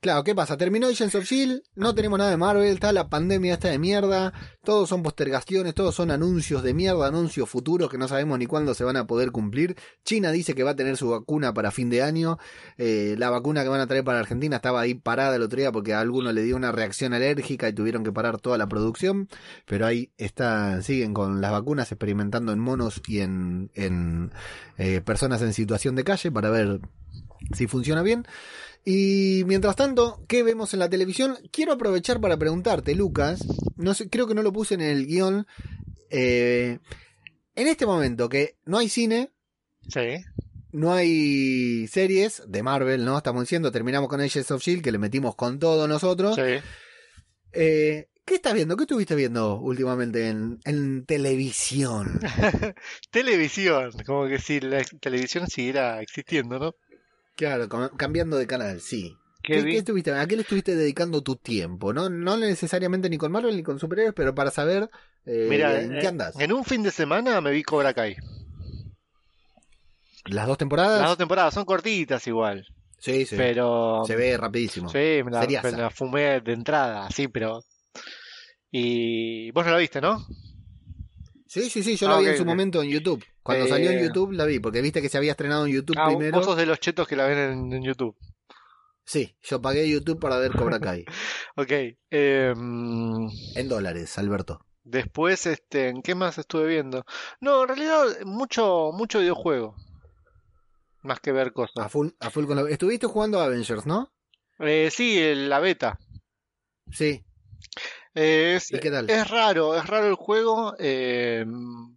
Claro, 0.00 0.24
¿qué 0.24 0.34
pasa? 0.34 0.56
Terminó 0.56 0.88
Agents 0.88 1.14
of 1.14 1.24
Shield, 1.24 1.62
no 1.74 1.94
tenemos 1.94 2.18
nada 2.18 2.30
de 2.30 2.36
Marvel, 2.36 2.68
está 2.68 2.92
la 2.92 3.08
pandemia 3.08 3.54
esta 3.54 3.68
de 3.68 3.78
mierda, 3.78 4.32
todos 4.64 4.88
son 4.88 5.02
postergaciones, 5.02 5.74
todos 5.74 5.94
son 5.94 6.10
anuncios 6.10 6.62
de 6.62 6.74
mierda, 6.74 7.06
anuncios 7.06 7.48
futuros 7.48 7.90
que 7.90 7.98
no 7.98 8.08
sabemos 8.08 8.38
ni 8.38 8.46
cuándo 8.46 8.74
se 8.74 8.84
van 8.84 8.96
a 8.96 9.06
poder 9.06 9.32
cumplir. 9.32 9.76
China 10.04 10.30
dice 10.30 10.54
que 10.54 10.62
va 10.62 10.72
a 10.72 10.76
tener 10.76 10.96
su 10.96 11.10
vacuna 11.10 11.54
para 11.54 11.70
fin 11.70 11.90
de 11.90 12.02
año. 12.02 12.38
Eh, 12.76 13.14
la 13.18 13.30
vacuna 13.30 13.62
que 13.62 13.68
van 13.68 13.80
a 13.80 13.86
traer 13.86 14.04
para 14.04 14.18
Argentina 14.18 14.56
estaba 14.56 14.80
ahí 14.80 14.94
parada 14.94 15.36
el 15.36 15.42
otro 15.42 15.58
día 15.58 15.72
porque 15.72 15.94
a 15.94 16.00
alguno 16.00 16.32
le 16.32 16.42
dio 16.42 16.56
una 16.56 16.72
reacción 16.72 17.14
alérgica 17.14 17.68
y 17.68 17.72
tuvieron 17.72 18.04
que 18.04 18.12
parar 18.12 18.40
toda 18.40 18.58
la 18.58 18.68
producción. 18.68 19.28
Pero 19.66 19.86
ahí 19.86 20.12
están, 20.16 20.82
siguen 20.82 21.14
con 21.14 21.40
las 21.40 21.52
vacunas 21.52 21.90
experimentando 21.92 22.52
en 22.52 22.58
monos 22.58 23.02
y 23.06 23.20
en, 23.20 23.70
en 23.74 24.32
eh, 24.76 25.00
personas 25.00 25.42
en 25.42 25.52
situación 25.52 25.94
de 25.94 26.04
calle 26.04 26.30
para 26.30 26.50
ver 26.50 26.80
si 27.54 27.66
funciona 27.66 28.02
bien. 28.02 28.26
Y 28.84 29.42
mientras 29.46 29.76
tanto, 29.76 30.24
¿qué 30.28 30.42
vemos 30.42 30.72
en 30.72 30.80
la 30.80 30.88
televisión? 30.88 31.36
Quiero 31.52 31.72
aprovechar 31.72 32.20
para 32.20 32.36
preguntarte, 32.38 32.94
Lucas. 32.94 33.44
No 33.76 33.92
sé, 33.94 34.08
creo 34.08 34.26
que 34.26 34.34
no 34.34 34.42
lo 34.42 34.52
puse 34.52 34.74
en 34.74 34.80
el 34.80 35.06
guion. 35.06 35.46
eh, 36.10 36.78
en 37.54 37.66
este 37.66 37.86
momento 37.86 38.28
que 38.28 38.56
no 38.64 38.78
hay 38.78 38.88
cine, 38.88 39.30
Sí. 39.88 40.24
no 40.72 40.92
hay 40.92 41.86
series 41.88 42.42
de 42.46 42.62
Marvel, 42.62 43.04
¿no? 43.04 43.16
Estamos 43.18 43.42
diciendo, 43.42 43.72
terminamos 43.72 44.08
con 44.08 44.20
Agents 44.20 44.50
of 44.52 44.62
Shield, 44.62 44.82
que 44.82 44.92
le 44.92 44.98
metimos 44.98 45.34
con 45.34 45.58
todo 45.58 45.88
nosotros. 45.88 46.36
Sí. 46.36 46.62
Eh, 47.52 48.08
¿Qué 48.24 48.34
estás 48.36 48.54
viendo? 48.54 48.76
¿Qué 48.76 48.84
estuviste 48.84 49.14
viendo 49.14 49.58
últimamente 49.58 50.28
en, 50.28 50.60
en 50.64 51.04
televisión? 51.06 52.20
Televisión, 53.10 53.90
como 54.06 54.26
que 54.28 54.38
si 54.38 54.60
la 54.60 54.84
televisión 55.00 55.48
siguiera 55.48 56.00
existiendo, 56.02 56.58
¿no? 56.58 56.74
Claro, 57.38 57.68
cambiando 57.96 58.36
de 58.36 58.48
canal, 58.48 58.80
sí. 58.80 59.16
¿Qué 59.44 59.54
¿Qué, 59.54 59.62
vi? 59.62 59.70
qué 59.70 59.78
estuviste, 59.78 60.12
¿A 60.12 60.26
qué 60.26 60.34
le 60.34 60.42
estuviste 60.42 60.74
dedicando 60.74 61.22
tu 61.22 61.36
tiempo? 61.36 61.92
No, 61.92 62.10
no 62.10 62.36
necesariamente 62.36 63.08
ni 63.08 63.16
con 63.16 63.30
Marvel 63.30 63.56
ni 63.56 63.62
con 63.62 63.78
superhéroes, 63.78 64.12
pero 64.12 64.34
para 64.34 64.50
saber 64.50 64.90
eh, 65.24 65.46
Mira, 65.48 65.80
en 65.80 65.94
eh, 65.94 65.98
qué 66.00 66.08
andas. 66.08 66.34
en 66.40 66.52
un 66.52 66.64
fin 66.64 66.82
de 66.82 66.90
semana 66.90 67.40
me 67.40 67.52
vi 67.52 67.62
Cobra 67.62 67.94
Kai. 67.94 68.16
¿Las 70.26 70.48
dos 70.48 70.58
temporadas? 70.58 70.98
Las 70.98 71.10
dos 71.10 71.18
temporadas 71.18 71.54
son 71.54 71.64
cortitas 71.64 72.26
igual, 72.26 72.66
Sí, 72.98 73.24
sí. 73.24 73.36
pero 73.36 74.02
Se 74.04 74.16
ve 74.16 74.36
rapidísimo. 74.36 74.88
sí, 74.88 75.22
me 75.24 75.30
la, 75.30 75.46
me 75.62 75.70
la 75.72 75.90
fumé 75.90 76.40
de 76.40 76.52
entrada, 76.54 77.08
sí, 77.10 77.28
pero 77.28 77.62
y 78.72 79.50
vos 79.52 79.64
no 79.64 79.70
la 79.72 79.78
viste, 79.78 80.00
¿no? 80.00 80.26
Sí, 81.48 81.70
sí, 81.70 81.82
sí, 81.82 81.96
yo 81.96 82.06
Ah, 82.08 82.10
la 82.12 82.18
vi 82.18 82.26
en 82.26 82.36
su 82.36 82.44
momento 82.44 82.82
en 82.82 82.90
YouTube. 82.90 83.24
Cuando 83.42 83.64
Eh, 83.64 83.68
salió 83.68 83.90
en 83.90 84.06
YouTube 84.06 84.32
la 84.32 84.44
vi, 84.44 84.60
porque 84.60 84.82
viste 84.82 85.00
que 85.00 85.08
se 85.08 85.16
había 85.16 85.30
estrenado 85.32 85.66
en 85.66 85.72
YouTube 85.72 85.96
Ah, 85.98 86.06
primero. 86.08 86.36
vos 86.36 86.44
sos 86.44 86.56
de 86.58 86.66
los 86.66 86.78
chetos 86.78 87.08
que 87.08 87.16
la 87.16 87.26
ven 87.26 87.38
en, 87.38 87.72
en 87.72 87.82
YouTube. 87.82 88.14
Sí, 89.04 89.34
yo 89.42 89.60
pagué 89.62 89.88
YouTube 89.88 90.20
para 90.20 90.36
ver 90.38 90.52
Cobra 90.52 90.78
Kai. 90.78 91.04
Ok. 91.56 91.72
em, 92.10 93.28
en 93.56 93.68
dólares, 93.68 94.18
Alberto. 94.18 94.60
después, 94.84 95.46
este, 95.46 95.88
¿en 95.88 96.02
qué 96.02 96.14
más 96.14 96.36
estuve 96.38 96.66
viendo? 96.66 97.04
No, 97.40 97.62
en 97.62 97.68
realidad 97.68 98.04
mucho, 98.26 98.90
mucho 98.92 99.20
videojuego. 99.20 99.74
Más 101.02 101.20
que 101.20 101.32
ver 101.32 101.48
A 101.48 101.50
cosas. 101.52 101.90
full, 101.90 102.08
a 102.20 102.28
full 102.30 102.44
con 102.46 102.56
la- 102.56 102.70
Estuviste 102.70 103.06
jugando 103.06 103.40
a 103.40 103.44
Avengers, 103.44 103.86
¿no? 103.86 104.12
Eh, 104.58 104.90
sí, 104.90 105.18
la 105.34 105.60
beta. 105.60 105.98
Sí. 106.90 107.24
Eh, 108.20 108.56
es, 108.56 108.72
¿Y 108.72 108.80
qué 108.80 108.90
tal? 108.90 109.08
es 109.08 109.30
raro, 109.30 109.76
es 109.76 109.86
raro 109.86 110.08
el 110.08 110.16
juego 110.16 110.74
eh, 110.80 111.46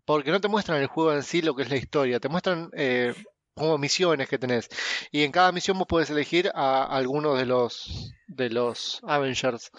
porque 0.05 0.29
no 0.29 0.39
te 0.39 0.49
muestran 0.49 0.79
el 0.79 0.85
juego 0.85 1.13
en 1.13 1.23
sí 1.23 1.41
lo 1.41 1.55
que 1.55 1.63
es 1.63 1.71
la 1.71 1.77
historia, 1.77 2.19
te 2.19 2.29
muestran 2.29 2.69
eh, 2.73 3.15
como 3.55 3.79
misiones 3.79 4.29
que 4.29 4.37
tenés 4.37 4.69
y 5.11 5.23
en 5.23 5.31
cada 5.31 5.51
misión 5.51 5.79
vos 5.79 5.87
podés 5.87 6.11
elegir 6.11 6.51
a 6.53 6.83
alguno 6.83 7.33
de 7.33 7.47
los 7.47 8.13
de 8.27 8.51
los 8.51 9.01
Avengers. 9.01 9.71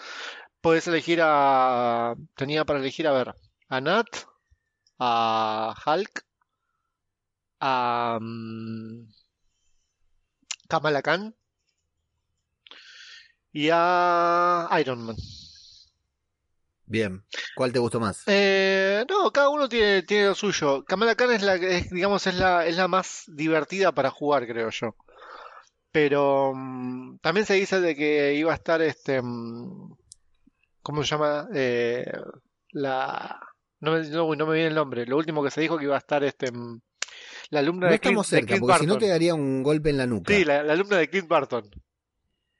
Podés 0.59 0.85
elegir 0.87 1.19
a 1.21 2.13
tenía 2.35 2.65
para 2.65 2.79
elegir 2.79 3.07
a 3.07 3.13
ver 3.13 3.33
a 3.69 3.79
Nat, 3.79 4.07
a 4.99 5.73
Hulk, 5.85 6.25
a 7.61 8.19
mm, 8.19 9.07
Kamala 10.67 11.01
Khan 11.01 11.33
y 13.53 13.69
a 13.71 14.67
Iron 14.77 15.05
Man. 15.05 15.15
Bien. 16.93 17.23
¿Cuál 17.55 17.73
te 17.73 17.79
gustó 17.79 17.99
más? 17.99 18.21
Eh, 18.27 19.03
no, 19.09 19.31
cada 19.31 19.49
uno 19.49 19.67
tiene, 19.67 20.03
tiene 20.03 20.27
lo 20.27 20.35
suyo. 20.35 20.85
Kamala 20.85 21.15
Khan 21.15 21.31
es 21.31 21.41
la 21.41 21.59
que 21.59 21.77
es, 21.77 21.89
digamos, 21.89 22.27
es 22.27 22.35
la, 22.35 22.67
es 22.67 22.77
la 22.77 22.87
más 22.87 23.23
divertida 23.25 23.91
para 23.93 24.11
jugar, 24.11 24.45
creo 24.45 24.69
yo. 24.69 24.95
Pero 25.91 26.53
mm, 26.53 27.17
también 27.17 27.47
se 27.47 27.55
dice 27.55 27.81
de 27.81 27.95
que 27.95 28.35
iba 28.35 28.51
a 28.51 28.55
estar 28.55 28.79
este 28.83 29.23
mm, 29.23 29.91
¿cómo 30.83 31.03
se 31.03 31.09
llama? 31.09 31.47
Eh, 31.55 32.05
la 32.73 33.39
no 33.79 33.93
me, 33.93 34.07
no, 34.09 34.35
no 34.35 34.45
me 34.45 34.53
viene 34.53 34.67
el 34.67 34.75
nombre. 34.75 35.07
Lo 35.07 35.17
último 35.17 35.43
que 35.43 35.49
se 35.49 35.61
dijo 35.61 35.79
que 35.79 35.85
iba 35.85 35.95
a 35.95 35.97
estar 35.97 36.23
este 36.23 36.51
mm, 36.51 36.79
la 37.49 37.61
alumna 37.61 37.87
No 37.87 37.91
de 37.91 37.99
Clint, 37.99 38.11
estamos 38.11 38.29
de 38.29 38.37
cerca, 38.37 38.47
Clint 38.49 38.67
porque 38.67 38.79
si 38.81 38.85
no 38.85 38.99
te 38.99 39.07
daría 39.07 39.33
un 39.33 39.63
golpe 39.63 39.89
en 39.89 39.97
la 39.97 40.05
nuca. 40.05 40.31
Sí, 40.31 40.45
la, 40.45 40.61
la 40.61 40.73
alumna 40.73 40.97
de 40.97 41.09
Clint 41.09 41.27
Barton. 41.27 41.71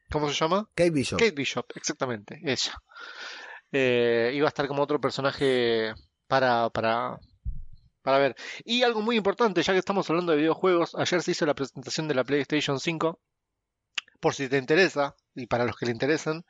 ¿Cómo 0.10 0.28
se 0.28 0.34
llama? 0.34 0.68
Kate 0.74 0.90
Bishop. 0.90 1.20
Kate 1.20 1.34
Bishop, 1.34 1.68
exactamente, 1.76 2.42
ella. 2.44 2.74
Eh, 3.74 4.32
iba 4.36 4.48
a 4.48 4.50
estar 4.50 4.68
como 4.68 4.84
otro 4.84 5.02
personaje 5.02 5.94
para, 6.28 6.70
para, 6.70 7.20
para 8.04 8.20
ver. 8.20 8.36
Y 8.66 8.84
algo 8.84 9.02
muy 9.02 9.18
importante, 9.18 9.64
ya 9.64 9.74
que 9.74 9.80
estamos 9.80 10.10
hablando 10.10 10.32
de 10.32 10.38
videojuegos, 10.40 10.96
ayer 10.96 11.24
se 11.24 11.32
hizo 11.32 11.46
la 11.48 11.56
presentación 11.56 12.08
de 12.08 12.16
la 12.16 12.24
PlayStation 12.24 12.80
5. 12.80 13.20
Por 14.20 14.36
si 14.36 14.48
te 14.48 14.58
interesa, 14.58 15.16
y 15.36 15.48
para 15.48 15.66
los 15.66 15.76
que 15.76 15.86
le 15.88 15.92
interesan, 15.92 16.46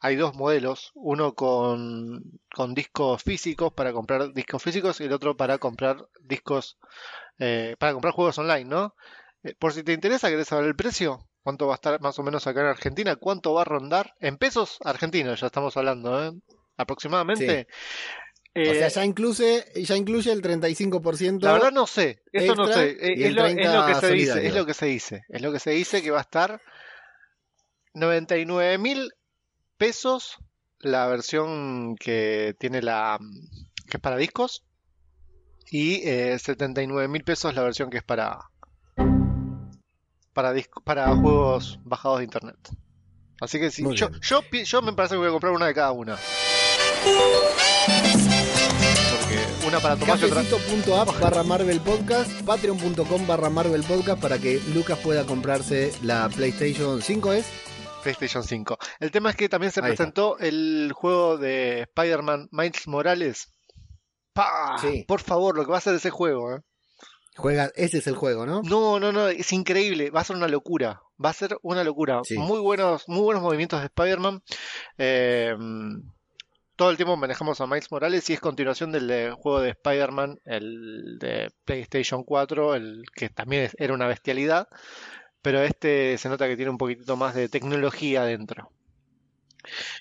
hay 0.00 0.16
dos 0.16 0.34
modelos, 0.34 0.92
uno 0.94 1.34
con, 1.34 2.22
con 2.54 2.74
discos 2.74 3.22
físicos 3.22 3.72
para 3.74 3.92
comprar 3.92 4.32
discos 4.32 4.62
físicos 4.62 5.00
y 5.00 5.04
el 5.04 5.12
otro 5.12 5.36
para 5.36 5.58
comprar 5.58 6.08
discos, 6.20 6.78
eh, 7.38 7.76
para 7.78 7.92
comprar 7.92 8.14
juegos 8.14 8.38
online, 8.38 8.64
¿no? 8.64 8.94
Eh, 9.42 9.54
por 9.58 9.72
si 9.74 9.82
te 9.82 9.92
interesa, 9.92 10.30
¿querés 10.30 10.48
saber 10.48 10.66
el 10.66 10.76
precio? 10.76 11.28
¿Cuánto 11.42 11.66
va 11.66 11.74
a 11.74 11.76
estar 11.76 12.00
más 12.00 12.18
o 12.18 12.22
menos 12.22 12.46
acá 12.46 12.60
en 12.60 12.66
Argentina? 12.68 13.16
¿Cuánto 13.16 13.54
va 13.54 13.62
a 13.62 13.64
rondar? 13.64 14.14
En 14.20 14.38
pesos 14.38 14.78
argentinos, 14.84 15.40
ya 15.40 15.48
estamos 15.48 15.76
hablando, 15.76 16.24
¿eh? 16.24 16.32
Aproximadamente. 16.82 17.66
o 18.56 18.60
Eh, 18.72 18.74
sea, 18.78 18.88
ya 18.88 19.04
incluye, 19.04 19.64
ya 19.76 19.96
incluye 19.96 20.32
el 20.32 20.42
35%. 20.42 21.46
la 21.46 21.52
verdad 21.52 21.70
no 21.72 21.86
sé, 21.86 22.22
eso 22.32 22.54
no 22.56 22.66
sé, 22.66 22.90
eh, 22.90 23.14
es 23.28 23.34
lo, 23.34 23.46
es 23.46 23.54
lo 23.56 23.86
que 23.86 23.92
30 23.94 24.00
se 24.00 24.12
dice, 24.14 24.46
es 24.46 24.54
lo 24.54 24.66
que 24.66 24.74
se 24.74 24.86
dice, 24.86 25.22
es 25.28 25.40
lo 25.42 25.52
que 25.52 25.58
se 25.60 25.70
dice 25.70 26.02
que 26.02 26.10
va 26.10 26.18
a 26.18 26.22
estar 26.22 26.60
99 27.94 28.78
mil 28.78 29.12
pesos 29.76 30.36
la 30.80 31.06
versión 31.06 31.94
que 31.96 32.54
tiene 32.58 32.82
la 32.82 33.18
que 33.88 33.96
es 33.96 34.00
para 34.00 34.16
discos 34.16 34.64
y 35.70 36.06
eh, 36.08 36.38
79 36.38 37.06
mil 37.08 37.22
pesos 37.22 37.54
la 37.54 37.62
versión 37.62 37.88
que 37.90 37.98
es 37.98 38.02
para 38.04 38.38
para 40.32 40.52
disco- 40.52 40.82
para 40.82 41.14
juegos 41.16 41.78
bajados 41.84 42.18
de 42.18 42.24
internet. 42.24 42.56
Así 43.40 43.58
que 43.58 43.70
si 43.70 43.82
yo, 43.94 44.10
yo 44.20 44.40
yo 44.64 44.82
me 44.82 44.92
parece 44.92 45.14
que 45.14 45.18
voy 45.18 45.28
a 45.28 45.32
comprar 45.32 45.52
una 45.52 45.66
de 45.66 45.74
cada 45.74 45.92
una. 45.92 46.16
Porque 49.10 49.66
una 49.66 49.80
para 49.80 49.94
y 49.94 50.02
otra. 50.02 50.16
Cafecito.app 50.16 51.20
barra 51.20 51.42
Marvel 51.42 51.80
Podcast, 51.80 52.30
patreon.com 52.42 53.26
barra 53.26 53.50
Marvel 53.50 53.82
Podcast 53.82 54.20
para 54.20 54.38
que 54.38 54.60
Lucas 54.74 54.98
pueda 54.98 55.24
comprarse 55.24 55.92
la 56.02 56.28
PlayStation 56.28 57.00
5 57.02 57.32
es. 57.32 57.46
PlayStation 58.02 58.42
5. 58.42 58.78
El 59.00 59.10
tema 59.10 59.30
es 59.30 59.36
que 59.36 59.48
también 59.48 59.72
se 59.72 59.80
Ahí 59.80 59.90
está. 59.92 59.96
presentó 60.04 60.38
el 60.38 60.90
juego 60.94 61.36
de 61.36 61.82
Spider-Man 61.82 62.48
Miles 62.50 62.88
Morales. 62.88 63.52
¡Pah! 64.32 64.78
Sí. 64.80 65.04
Por 65.06 65.20
favor, 65.20 65.56
lo 65.56 65.64
que 65.64 65.70
va 65.72 65.78
a 65.78 65.82
ser 65.82 65.94
ese 65.94 66.10
juego, 66.10 66.54
¿eh? 66.54 66.60
Juega, 67.36 67.70
ese 67.74 67.98
es 67.98 68.06
el 68.06 68.16
juego, 68.16 68.46
¿no? 68.46 68.62
No, 68.62 68.98
no, 69.00 69.12
no, 69.12 69.28
es 69.28 69.52
increíble, 69.52 70.10
va 70.10 70.20
a 70.20 70.24
ser 70.24 70.36
una 70.36 70.48
locura, 70.48 71.00
va 71.22 71.30
a 71.30 71.34
ser 71.34 71.58
una 71.62 71.84
locura. 71.84 72.20
Sí. 72.24 72.36
Muy 72.36 72.58
buenos, 72.58 73.04
muy 73.06 73.22
buenos 73.22 73.42
movimientos 73.42 73.80
de 73.80 73.86
Spider-Man. 73.86 74.42
Eh, 74.98 75.54
todo 76.80 76.88
el 76.90 76.96
tiempo 76.96 77.14
manejamos 77.14 77.60
a 77.60 77.66
Miles 77.66 77.90
Morales 77.92 78.30
y 78.30 78.32
es 78.32 78.40
continuación 78.40 78.90
del 78.90 79.06
de- 79.06 79.32
juego 79.32 79.60
de 79.60 79.68
Spider-Man, 79.68 80.38
el 80.46 81.18
de 81.18 81.52
PlayStation 81.66 82.24
4, 82.24 82.74
el 82.74 83.02
que 83.14 83.28
también 83.28 83.64
es- 83.64 83.76
era 83.78 83.92
una 83.92 84.06
bestialidad, 84.06 84.66
pero 85.42 85.60
este 85.60 86.16
se 86.16 86.30
nota 86.30 86.48
que 86.48 86.56
tiene 86.56 86.70
un 86.70 86.78
poquitito 86.78 87.18
más 87.18 87.34
de 87.34 87.50
tecnología 87.50 88.24
dentro. 88.24 88.72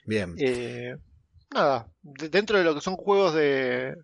Bien. 0.06 0.36
Eh, 0.38 0.96
nada, 1.54 1.89
de- 2.02 2.30
dentro 2.30 2.58
de 2.58 2.63
lo 2.63 2.74
que 2.74 2.80
son 2.80 2.96
juegos 2.96 3.34
de, 3.34 3.96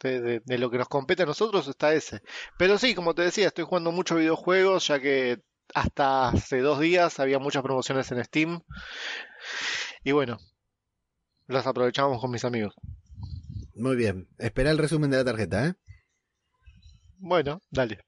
de, 0.00 0.20
de- 0.22 0.40
de 0.42 0.58
lo 0.58 0.70
que 0.70 0.78
nos 0.78 0.88
compete 0.88 1.24
a 1.24 1.26
nosotros 1.26 1.68
está 1.68 1.92
ese. 1.92 2.22
Pero 2.56 2.78
sí, 2.78 2.94
como 2.94 3.14
te 3.14 3.20
decía, 3.20 3.48
estoy 3.48 3.64
jugando 3.66 3.92
muchos 3.92 4.16
videojuegos 4.16 4.86
ya 4.88 4.98
que 4.98 5.42
hasta 5.74 6.28
hace 6.30 6.60
dos 6.60 6.80
días 6.80 7.20
había 7.20 7.38
muchas 7.38 7.62
promociones 7.62 8.10
en 8.12 8.24
Steam. 8.24 8.62
Y 10.02 10.12
bueno, 10.12 10.38
las 11.46 11.66
aprovechamos 11.66 12.20
con 12.20 12.30
mis 12.30 12.44
amigos. 12.44 12.74
Muy 13.74 13.96
bien. 13.96 14.28
Espera 14.38 14.70
el 14.70 14.78
resumen 14.78 15.10
de 15.10 15.16
la 15.18 15.24
tarjeta, 15.24 15.66
¿eh? 15.66 15.74
Bueno, 17.18 17.60
dale. 17.70 18.00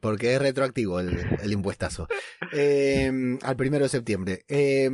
Porque 0.00 0.34
es 0.34 0.40
retroactivo 0.40 1.00
el, 1.00 1.18
el 1.42 1.52
impuestazo. 1.52 2.06
Eh, 2.52 3.10
al 3.42 3.56
primero 3.56 3.84
de 3.84 3.88
septiembre. 3.88 4.44
Eh, 4.48 4.90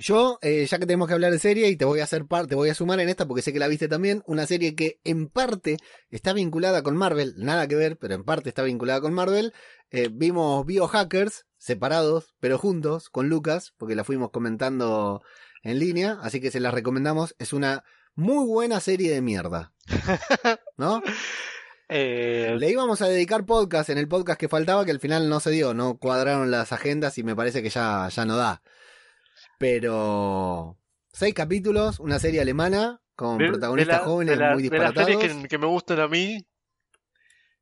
yo, 0.00 0.38
eh, 0.40 0.64
ya 0.64 0.78
que 0.78 0.86
tenemos 0.86 1.08
que 1.08 1.14
hablar 1.14 1.30
de 1.30 1.38
serie, 1.38 1.68
y 1.68 1.76
te 1.76 1.84
voy 1.84 2.00
a 2.00 2.04
hacer 2.04 2.24
parte, 2.24 2.48
te 2.48 2.54
voy 2.54 2.70
a 2.70 2.74
sumar 2.74 3.00
en 3.00 3.10
esta 3.10 3.26
porque 3.28 3.42
sé 3.42 3.52
que 3.52 3.58
la 3.58 3.68
viste 3.68 3.86
también, 3.86 4.22
una 4.26 4.46
serie 4.46 4.74
que 4.74 4.98
en 5.04 5.28
parte 5.28 5.76
está 6.08 6.32
vinculada 6.32 6.82
con 6.82 6.96
Marvel, 6.96 7.34
nada 7.36 7.68
que 7.68 7.76
ver, 7.76 7.98
pero 7.98 8.14
en 8.14 8.24
parte 8.24 8.48
está 8.48 8.62
vinculada 8.62 9.02
con 9.02 9.12
Marvel. 9.12 9.52
Eh, 9.90 10.08
vimos 10.10 10.64
Biohackers, 10.64 11.44
separados, 11.58 12.34
pero 12.40 12.56
juntos, 12.56 13.10
con 13.10 13.28
Lucas, 13.28 13.74
porque 13.76 13.94
la 13.94 14.04
fuimos 14.04 14.30
comentando 14.30 15.22
en 15.62 15.78
línea, 15.78 16.18
así 16.22 16.40
que 16.40 16.50
se 16.50 16.60
las 16.60 16.74
recomendamos. 16.74 17.34
Es 17.38 17.52
una 17.52 17.84
muy 18.14 18.46
buena 18.46 18.80
serie 18.80 19.12
de 19.12 19.20
mierda. 19.22 19.72
¿No? 20.76 21.02
Eh, 21.88 22.54
Le 22.58 22.70
íbamos 22.70 23.02
a 23.02 23.08
dedicar 23.08 23.44
podcast 23.46 23.90
en 23.90 23.98
el 23.98 24.06
podcast 24.08 24.38
que 24.38 24.48
faltaba, 24.48 24.84
que 24.84 24.90
al 24.92 25.00
final 25.00 25.28
no 25.28 25.40
se 25.40 25.50
dio, 25.50 25.74
no 25.74 25.98
cuadraron 25.98 26.50
las 26.50 26.72
agendas 26.72 27.18
y 27.18 27.24
me 27.24 27.34
parece 27.34 27.62
que 27.62 27.70
ya, 27.70 28.08
ya 28.08 28.24
no 28.24 28.36
da. 28.36 28.62
Pero 29.58 30.78
seis 31.12 31.34
capítulos, 31.34 32.00
una 32.00 32.18
serie 32.18 32.40
alemana 32.40 33.00
con 33.14 33.38
de- 33.38 33.48
protagonistas 33.48 33.96
de 33.96 34.00
la- 34.02 34.06
jóvenes 34.08 34.38
de 34.38 34.44
la- 34.44 34.52
muy 34.54 34.62
de 34.62 34.68
las 34.78 34.88
disparatados. 34.94 35.20
series 35.22 35.42
que, 35.42 35.48
que 35.48 35.58
me 35.58 35.66
gustan 35.66 36.00
a 36.00 36.08
mí, 36.08 36.46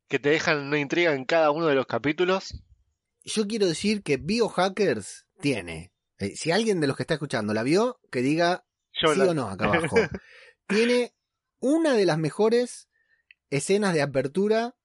que 0.07 0.19
te 0.19 0.29
dejan 0.29 0.59
una 0.59 0.79
intriga 0.79 1.13
en 1.13 1.25
cada 1.25 1.51
uno 1.51 1.67
de 1.67 1.75
los 1.75 1.85
capítulos. 1.87 2.63
Yo 3.25 3.47
quiero 3.47 3.67
decir 3.67 4.01
que 4.03 4.17
Biohackers 4.17 5.27
tiene. 5.41 5.91
Eh, 6.19 6.35
si 6.35 6.51
alguien 6.51 6.79
de 6.79 6.87
los 6.87 6.95
que 6.95 7.03
está 7.03 7.15
escuchando 7.15 7.53
la 7.53 7.63
vio, 7.63 7.99
que 8.11 8.21
diga 8.21 8.65
Yo 9.01 9.13
sí 9.13 9.19
la- 9.19 9.25
o 9.27 9.33
no 9.33 9.49
acá 9.49 9.65
abajo. 9.65 9.97
tiene 10.67 11.13
una 11.59 11.93
de 11.93 12.05
las 12.05 12.17
mejores 12.17 12.87
escenas 13.49 13.93
de 13.93 14.01
apertura 14.01 14.75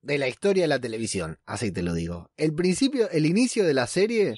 de 0.00 0.18
la 0.18 0.28
historia 0.28 0.64
de 0.64 0.68
la 0.68 0.80
televisión, 0.80 1.38
así 1.46 1.70
te 1.72 1.82
lo 1.82 1.92
digo. 1.92 2.30
El 2.36 2.54
principio, 2.54 3.10
el 3.10 3.26
inicio 3.26 3.64
de 3.64 3.74
la 3.74 3.86
serie, 3.86 4.36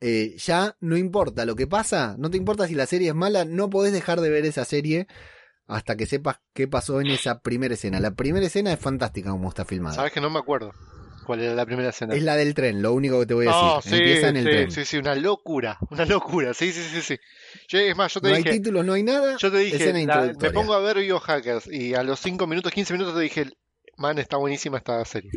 eh, 0.00 0.34
ya 0.38 0.76
no 0.80 0.96
importa 0.96 1.44
lo 1.44 1.54
que 1.54 1.66
pasa, 1.66 2.16
no 2.18 2.30
te 2.30 2.38
importa 2.38 2.66
si 2.66 2.74
la 2.74 2.86
serie 2.86 3.08
es 3.08 3.14
mala, 3.14 3.44
no 3.44 3.68
podés 3.68 3.92
dejar 3.92 4.20
de 4.20 4.30
ver 4.30 4.46
esa 4.46 4.64
serie 4.64 5.06
hasta 5.66 5.96
que 5.96 6.06
sepas 6.06 6.40
qué 6.54 6.66
pasó 6.66 7.00
en 7.00 7.08
esa 7.08 7.40
primera 7.40 7.74
escena. 7.74 8.00
La 8.00 8.12
primera 8.12 8.46
escena 8.46 8.72
es 8.72 8.80
fantástica 8.80 9.30
como 9.30 9.48
está 9.50 9.64
filmada. 9.64 9.94
Sabes 9.94 10.12
que 10.12 10.20
no 10.20 10.30
me 10.30 10.38
acuerdo 10.38 10.72
cuál 11.24 11.40
era 11.40 11.54
la 11.54 11.66
primera 11.66 11.90
escena. 11.90 12.14
Es 12.14 12.22
la 12.22 12.36
del 12.36 12.54
tren, 12.54 12.82
lo 12.82 12.92
único 12.92 13.20
que 13.20 13.26
te 13.26 13.34
voy 13.34 13.46
a 13.46 13.48
decir. 13.48 13.62
No, 13.62 13.82
sí, 13.82 13.96
Empieza 13.96 14.28
en 14.28 14.36
el 14.36 14.44
sí, 14.44 14.50
tren. 14.50 14.70
sí, 14.70 14.84
sí, 14.84 14.96
una 14.98 15.14
locura, 15.14 15.78
una 15.90 16.04
locura, 16.04 16.54
sí, 16.54 16.72
sí, 16.72 16.82
sí, 16.82 17.02
sí. 17.02 17.18
Yo, 17.68 17.78
es 17.78 17.96
más, 17.96 18.12
yo 18.14 18.20
te 18.20 18.28
No 18.28 18.34
hay 18.34 18.44
títulos, 18.44 18.84
no 18.84 18.92
hay 18.94 19.02
nada. 19.02 19.36
yo 19.38 19.50
te 19.50 19.58
dije, 19.58 20.06
la- 20.06 20.32
me 20.38 20.50
pongo 20.50 20.74
a 20.74 20.80
ver 20.80 20.98
Biohackers 20.98 21.66
y 21.66 21.94
a 21.94 22.02
los 22.02 22.20
5 22.20 22.46
minutos, 22.46 22.72
15 22.72 22.92
minutos 22.92 23.14
te 23.14 23.20
dije, 23.20 23.46
man, 23.96 24.18
está 24.18 24.36
buenísima 24.36 24.78
esta 24.78 25.04
serie. 25.04 25.30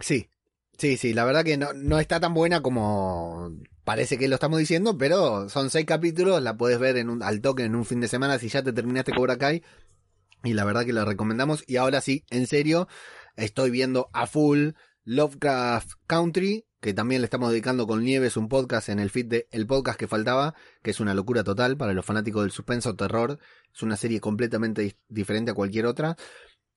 Sí, 0.00 0.28
sí, 0.76 0.96
sí, 0.96 1.14
la 1.14 1.24
verdad 1.24 1.44
que 1.44 1.56
no, 1.56 1.72
no 1.72 1.98
está 2.00 2.20
tan 2.20 2.34
buena 2.34 2.60
como 2.62 3.50
parece 3.84 4.18
que 4.18 4.28
lo 4.28 4.34
estamos 4.34 4.58
diciendo, 4.58 4.98
pero 4.98 5.48
son 5.48 5.70
seis 5.70 5.86
capítulos, 5.86 6.42
la 6.42 6.56
puedes 6.56 6.78
ver 6.78 6.96
en 6.96 7.10
un, 7.10 7.22
al 7.22 7.40
toque 7.40 7.64
en 7.64 7.74
un 7.76 7.84
fin 7.84 8.00
de 8.00 8.08
semana 8.08 8.38
si 8.38 8.48
ya 8.48 8.62
te 8.62 8.72
terminaste 8.72 9.12
Cobra 9.14 9.36
Kai. 9.38 9.62
Y 10.42 10.52
la 10.52 10.64
verdad 10.64 10.84
que 10.84 10.92
la 10.92 11.06
recomendamos. 11.06 11.64
Y 11.66 11.76
ahora 11.76 12.02
sí, 12.02 12.24
en 12.30 12.46
serio, 12.46 12.86
estoy 13.36 13.70
viendo 13.70 14.08
a 14.12 14.26
full 14.26 14.70
Lovecraft 15.04 15.90
Country, 16.06 16.66
que 16.80 16.92
también 16.94 17.20
le 17.22 17.26
estamos 17.26 17.50
dedicando 17.50 17.86
con 17.86 18.02
Nieves 18.04 18.36
un 18.36 18.48
podcast 18.48 18.88
en 18.88 18.98
el 18.98 19.10
feed 19.10 19.26
de 19.26 19.48
El 19.50 19.66
Podcast 19.66 19.98
que 19.98 20.06
faltaba, 20.08 20.54
que 20.82 20.90
es 20.90 21.00
una 21.00 21.14
locura 21.14 21.42
total 21.44 21.76
para 21.76 21.92
los 21.94 22.04
fanáticos 22.04 22.42
del 22.42 22.50
suspenso 22.50 22.94
terror. 22.96 23.38
Es 23.74 23.82
una 23.82 23.96
serie 23.96 24.20
completamente 24.20 24.96
diferente 25.08 25.50
a 25.50 25.54
cualquier 25.54 25.86
otra. 25.86 26.16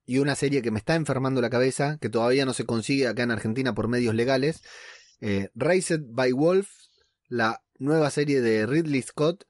Y 0.06 0.20
una 0.20 0.36
serie 0.36 0.62
que 0.62 0.72
me 0.72 0.80
está 0.80 0.96
enfermando 0.96 1.42
la 1.42 1.50
cabeza, 1.50 1.98
que 2.00 2.08
todavía 2.10 2.46
no 2.46 2.54
se 2.54 2.66
consigue 2.66 3.08
acá 3.08 3.24
en 3.24 3.32
Argentina 3.32 3.74
por 3.76 3.90
medios 3.90 4.16
legales. 4.16 4.62
Eh, 5.20 5.50
Raised 5.56 6.02
by 6.12 6.32
Wolf, 6.32 6.70
la 7.28 7.62
nueva 7.78 8.10
serie 8.10 8.40
de 8.42 8.66
Ridley 8.66 9.02
Scott. 9.02 9.44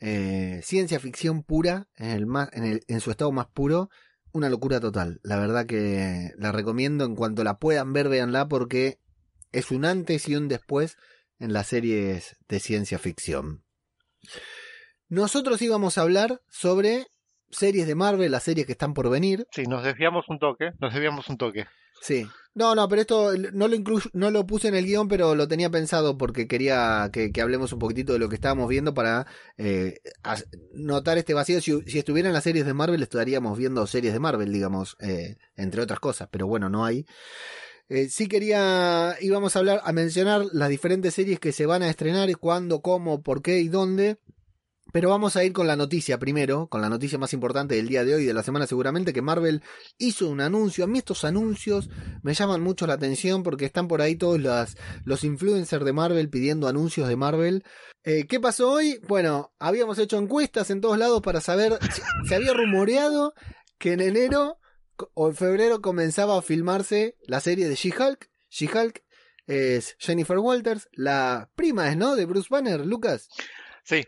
eh, 0.00 0.60
ciencia 0.64 0.98
ficción 0.98 1.42
pura, 1.44 1.88
en, 1.96 2.10
el 2.10 2.26
más, 2.26 2.48
en, 2.54 2.64
el- 2.64 2.82
en 2.88 3.00
su 3.00 3.10
estado 3.10 3.30
más 3.32 3.46
puro. 3.48 3.90
Una 4.32 4.48
locura 4.48 4.80
total. 4.80 5.20
La 5.22 5.38
verdad 5.38 5.66
que 5.66 6.32
la 6.36 6.52
recomiendo. 6.52 7.04
En 7.04 7.16
cuanto 7.16 7.44
la 7.44 7.58
puedan 7.58 7.92
ver, 7.92 8.08
véanla 8.08 8.48
porque 8.48 9.00
es 9.52 9.70
un 9.70 9.84
antes 9.84 10.28
y 10.28 10.36
un 10.36 10.48
después 10.48 10.96
en 11.38 11.52
las 11.52 11.68
series 11.68 12.36
de 12.48 12.60
ciencia 12.60 12.98
ficción. 12.98 13.64
Nosotros 15.08 15.60
íbamos 15.62 15.98
a 15.98 16.02
hablar 16.02 16.40
sobre 16.48 17.06
series 17.50 17.86
de 17.86 17.96
Marvel, 17.96 18.30
las 18.30 18.44
series 18.44 18.66
que 18.66 18.72
están 18.72 18.94
por 18.94 19.10
venir. 19.10 19.46
Sí, 19.50 19.64
nos 19.64 19.82
desviamos 19.82 20.28
un 20.28 20.38
toque, 20.38 20.70
nos 20.78 20.92
desviamos 20.92 21.28
un 21.28 21.36
toque. 21.36 21.66
Sí. 22.00 22.26
No, 22.52 22.74
no, 22.74 22.88
pero 22.88 23.00
esto 23.02 23.32
no 23.52 23.68
lo 23.68 23.76
inclu- 23.76 24.10
no 24.12 24.30
lo 24.32 24.44
puse 24.44 24.68
en 24.68 24.74
el 24.74 24.84
guion, 24.84 25.06
pero 25.08 25.36
lo 25.36 25.46
tenía 25.46 25.70
pensado 25.70 26.18
porque 26.18 26.48
quería 26.48 27.08
que, 27.12 27.30
hablemos 27.40 27.72
un 27.72 27.78
poquitito 27.78 28.12
de 28.12 28.18
lo 28.18 28.28
que 28.28 28.34
estábamos 28.34 28.68
viendo 28.68 28.92
para 28.92 29.26
eh, 29.56 30.00
notar 30.72 31.16
este 31.16 31.32
vacío. 31.32 31.60
Si, 31.60 31.80
si 31.86 31.98
estuvieran 32.00 32.32
las 32.32 32.42
series 32.44 32.66
de 32.66 32.74
Marvel, 32.74 33.02
estaríamos 33.02 33.56
viendo 33.56 33.86
series 33.86 34.12
de 34.12 34.18
Marvel, 34.20 34.52
digamos, 34.52 34.96
eh, 35.00 35.36
entre 35.56 35.80
otras 35.80 36.00
cosas, 36.00 36.28
pero 36.30 36.48
bueno, 36.48 36.68
no 36.68 36.84
hay. 36.84 37.06
Eh, 37.88 38.08
sí 38.08 38.28
quería, 38.28 39.16
íbamos 39.20 39.56
a 39.56 39.60
hablar, 39.60 39.80
a 39.84 39.92
mencionar 39.92 40.46
las 40.52 40.68
diferentes 40.70 41.14
series 41.14 41.40
que 41.40 41.52
se 41.52 41.66
van 41.66 41.82
a 41.82 41.90
estrenar, 41.90 42.36
cuándo, 42.38 42.82
cómo, 42.82 43.22
por 43.22 43.42
qué 43.42 43.60
y 43.60 43.68
dónde. 43.68 44.18
Pero 44.92 45.10
vamos 45.10 45.36
a 45.36 45.44
ir 45.44 45.52
con 45.52 45.66
la 45.66 45.76
noticia 45.76 46.18
primero, 46.18 46.66
con 46.68 46.80
la 46.80 46.88
noticia 46.88 47.18
más 47.18 47.32
importante 47.32 47.76
del 47.76 47.88
día 47.88 48.04
de 48.04 48.14
hoy, 48.14 48.24
de 48.24 48.34
la 48.34 48.42
semana 48.42 48.66
seguramente, 48.66 49.12
que 49.12 49.22
Marvel 49.22 49.62
hizo 49.98 50.28
un 50.28 50.40
anuncio. 50.40 50.84
A 50.84 50.86
mí 50.86 50.98
estos 50.98 51.24
anuncios 51.24 51.88
me 52.22 52.34
llaman 52.34 52.60
mucho 52.60 52.86
la 52.86 52.94
atención 52.94 53.42
porque 53.42 53.64
están 53.66 53.86
por 53.88 54.02
ahí 54.02 54.16
todos 54.16 54.40
las, 54.40 54.76
los 55.04 55.22
influencers 55.24 55.84
de 55.84 55.92
Marvel 55.92 56.28
pidiendo 56.28 56.66
anuncios 56.68 57.08
de 57.08 57.16
Marvel. 57.16 57.64
Eh, 58.02 58.26
¿Qué 58.26 58.40
pasó 58.40 58.72
hoy? 58.72 59.00
Bueno, 59.06 59.52
habíamos 59.58 59.98
hecho 59.98 60.18
encuestas 60.18 60.70
en 60.70 60.80
todos 60.80 60.98
lados 60.98 61.20
para 61.22 61.40
saber, 61.40 61.78
si- 61.92 62.02
se 62.28 62.34
había 62.34 62.52
rumoreado 62.54 63.34
que 63.78 63.92
en 63.92 64.00
enero 64.00 64.58
o 65.14 65.28
en 65.28 65.36
febrero 65.36 65.80
comenzaba 65.80 66.36
a 66.38 66.42
filmarse 66.42 67.16
la 67.26 67.40
serie 67.40 67.68
de 67.68 67.74
She-Hulk. 67.74 68.28
She-Hulk 68.50 69.02
es 69.46 69.96
Jennifer 69.98 70.38
Walters, 70.38 70.88
la 70.92 71.50
prima 71.54 71.88
es, 71.90 71.96
¿no? 71.96 72.16
De 72.16 72.24
Bruce 72.26 72.48
Banner, 72.50 72.84
Lucas. 72.86 73.28
Sí, 73.82 74.04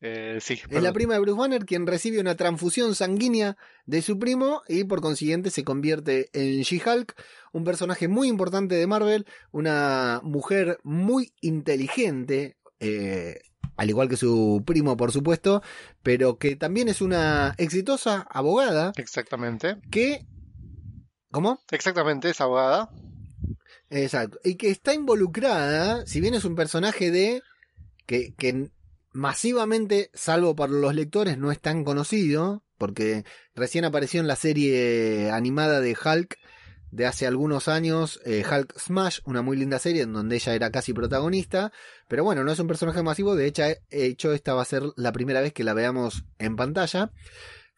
eh, 0.00 0.38
sí. 0.40 0.60
Es 0.68 0.82
la 0.82 0.92
prima 0.92 1.14
de 1.14 1.20
Bruce 1.20 1.38
Banner 1.38 1.64
quien 1.64 1.86
recibe 1.86 2.20
una 2.20 2.34
transfusión 2.34 2.94
sanguínea 2.94 3.56
de 3.86 4.02
su 4.02 4.18
primo 4.18 4.62
y 4.68 4.84
por 4.84 5.00
consiguiente 5.00 5.50
se 5.50 5.64
convierte 5.64 6.28
en 6.32 6.62
She-Hulk, 6.62 7.14
un 7.52 7.64
personaje 7.64 8.06
muy 8.06 8.28
importante 8.28 8.74
de 8.74 8.86
Marvel, 8.86 9.26
una 9.52 10.20
mujer 10.22 10.78
muy 10.82 11.32
inteligente, 11.40 12.56
eh, 12.78 13.40
al 13.76 13.88
igual 13.88 14.08
que 14.08 14.18
su 14.18 14.62
primo 14.66 14.96
por 14.96 15.12
supuesto, 15.12 15.62
pero 16.02 16.38
que 16.38 16.56
también 16.56 16.88
es 16.88 17.00
una 17.00 17.54
exitosa 17.56 18.26
abogada 18.30 18.92
Exactamente, 18.96 19.78
que... 19.90 20.26
¿Cómo? 21.30 21.58
exactamente, 21.70 22.30
es 22.30 22.40
abogada. 22.40 22.90
Exacto. 23.90 24.38
Y 24.44 24.56
que 24.56 24.70
está 24.70 24.94
involucrada, 24.94 26.06
si 26.06 26.20
bien 26.20 26.34
es 26.34 26.44
un 26.44 26.54
personaje 26.54 27.10
de 27.10 27.42
que, 28.06 28.34
que 28.34 28.70
masivamente, 29.16 30.10
salvo 30.12 30.54
para 30.54 30.74
los 30.74 30.94
lectores, 30.94 31.38
no 31.38 31.50
es 31.50 31.58
tan 31.58 31.84
conocido, 31.84 32.62
porque 32.76 33.24
recién 33.54 33.86
apareció 33.86 34.20
en 34.20 34.26
la 34.26 34.36
serie 34.36 35.30
animada 35.30 35.80
de 35.80 35.96
Hulk 35.96 36.36
de 36.90 37.06
hace 37.06 37.26
algunos 37.26 37.66
años, 37.68 38.20
eh, 38.26 38.44
Hulk 38.48 38.78
Smash, 38.78 39.20
una 39.24 39.40
muy 39.40 39.56
linda 39.56 39.78
serie 39.78 40.02
en 40.02 40.12
donde 40.12 40.36
ella 40.36 40.54
era 40.54 40.70
casi 40.70 40.92
protagonista, 40.92 41.72
pero 42.08 42.24
bueno, 42.24 42.44
no 42.44 42.52
es 42.52 42.58
un 42.58 42.68
personaje 42.68 43.02
masivo, 43.02 43.34
de 43.34 43.46
hecho, 43.46 43.62
hecho 43.88 44.34
esta 44.34 44.52
va 44.52 44.60
a 44.60 44.66
ser 44.66 44.82
la 44.96 45.12
primera 45.12 45.40
vez 45.40 45.54
que 45.54 45.64
la 45.64 45.72
veamos 45.72 46.24
en 46.38 46.56
pantalla. 46.56 47.10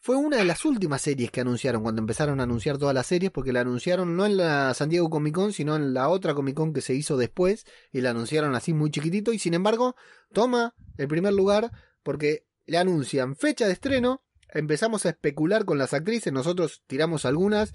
Fue 0.01 0.15
una 0.15 0.37
de 0.37 0.45
las 0.45 0.63
últimas 0.63 1.01
series 1.01 1.29
que 1.29 1.41
anunciaron 1.41 1.83
cuando 1.83 1.99
empezaron 1.99 2.39
a 2.39 2.43
anunciar 2.43 2.77
todas 2.77 2.95
las 2.95 3.05
series, 3.05 3.31
porque 3.31 3.51
la 3.51 3.61
anunciaron 3.61 4.15
no 4.15 4.25
en 4.25 4.37
la 4.37 4.73
San 4.73 4.87
Diego 4.87 5.09
Comic 5.09 5.35
Con, 5.35 5.51
sino 5.51 5.75
en 5.75 5.93
la 5.93 6.07
otra 6.07 6.33
Comic 6.33 6.55
Con 6.55 6.71
que 6.71 6.79
se 6.79 6.93
hizo 6.93 7.17
después, 7.17 7.65
y 7.91 7.99
la 7.99 8.11
anunciaron 8.11 8.55
así 8.55 8.73
muy 8.73 8.91
chiquitito, 8.91 9.33
y 9.33 9.39
sin 9.39 9.53
embargo, 9.53 9.97
toma 10.31 10.73
el 10.97 11.09
primer 11.09 11.33
lugar 11.33 11.71
porque 12.01 12.45
le 12.65 12.77
anuncian 12.77 13.35
fecha 13.35 13.67
de 13.67 13.73
estreno, 13.73 14.23
empezamos 14.53 15.05
a 15.05 15.09
especular 15.09 15.65
con 15.65 15.77
las 15.77 15.93
actrices, 15.93 16.31
nosotros 16.31 16.81
tiramos 16.87 17.25
algunas, 17.25 17.73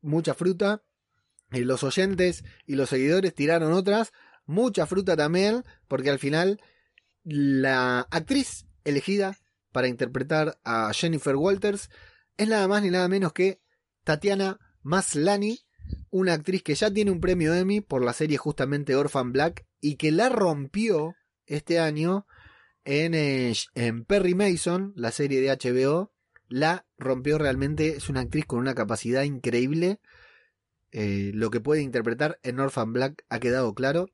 mucha 0.00 0.34
fruta, 0.34 0.82
y 1.52 1.60
los 1.60 1.84
oyentes 1.84 2.44
y 2.66 2.74
los 2.74 2.88
seguidores 2.88 3.34
tiraron 3.34 3.72
otras, 3.72 4.12
mucha 4.46 4.86
fruta 4.86 5.16
también, 5.16 5.64
porque 5.86 6.10
al 6.10 6.18
final 6.18 6.60
la 7.22 8.00
actriz 8.10 8.66
elegida 8.84 9.36
para 9.72 9.88
interpretar 9.88 10.58
a 10.64 10.92
Jennifer 10.92 11.36
Walters 11.36 11.90
es 12.36 12.48
nada 12.48 12.68
más 12.68 12.82
ni 12.82 12.90
nada 12.90 13.08
menos 13.08 13.32
que 13.32 13.60
Tatiana 14.04 14.58
Maslany, 14.82 15.60
una 16.10 16.34
actriz 16.34 16.62
que 16.62 16.74
ya 16.74 16.90
tiene 16.90 17.10
un 17.10 17.20
premio 17.20 17.54
Emmy 17.54 17.80
por 17.80 18.04
la 18.04 18.12
serie 18.12 18.36
justamente 18.36 18.96
Orphan 18.96 19.32
Black 19.32 19.66
y 19.80 19.96
que 19.96 20.12
la 20.12 20.28
rompió 20.28 21.14
este 21.46 21.78
año 21.78 22.26
en, 22.84 23.14
eh, 23.14 23.54
en 23.74 24.04
Perry 24.04 24.34
Mason, 24.34 24.92
la 24.96 25.10
serie 25.10 25.40
de 25.40 25.50
HBO. 25.50 26.12
La 26.48 26.86
rompió 26.98 27.38
realmente, 27.38 27.96
es 27.96 28.08
una 28.08 28.20
actriz 28.20 28.44
con 28.44 28.58
una 28.58 28.74
capacidad 28.74 29.22
increíble. 29.22 30.00
Eh, 30.90 31.30
lo 31.34 31.50
que 31.50 31.60
puede 31.60 31.80
interpretar 31.80 32.38
en 32.42 32.60
Orphan 32.60 32.92
Black 32.92 33.24
ha 33.28 33.40
quedado 33.40 33.74
claro. 33.74 34.10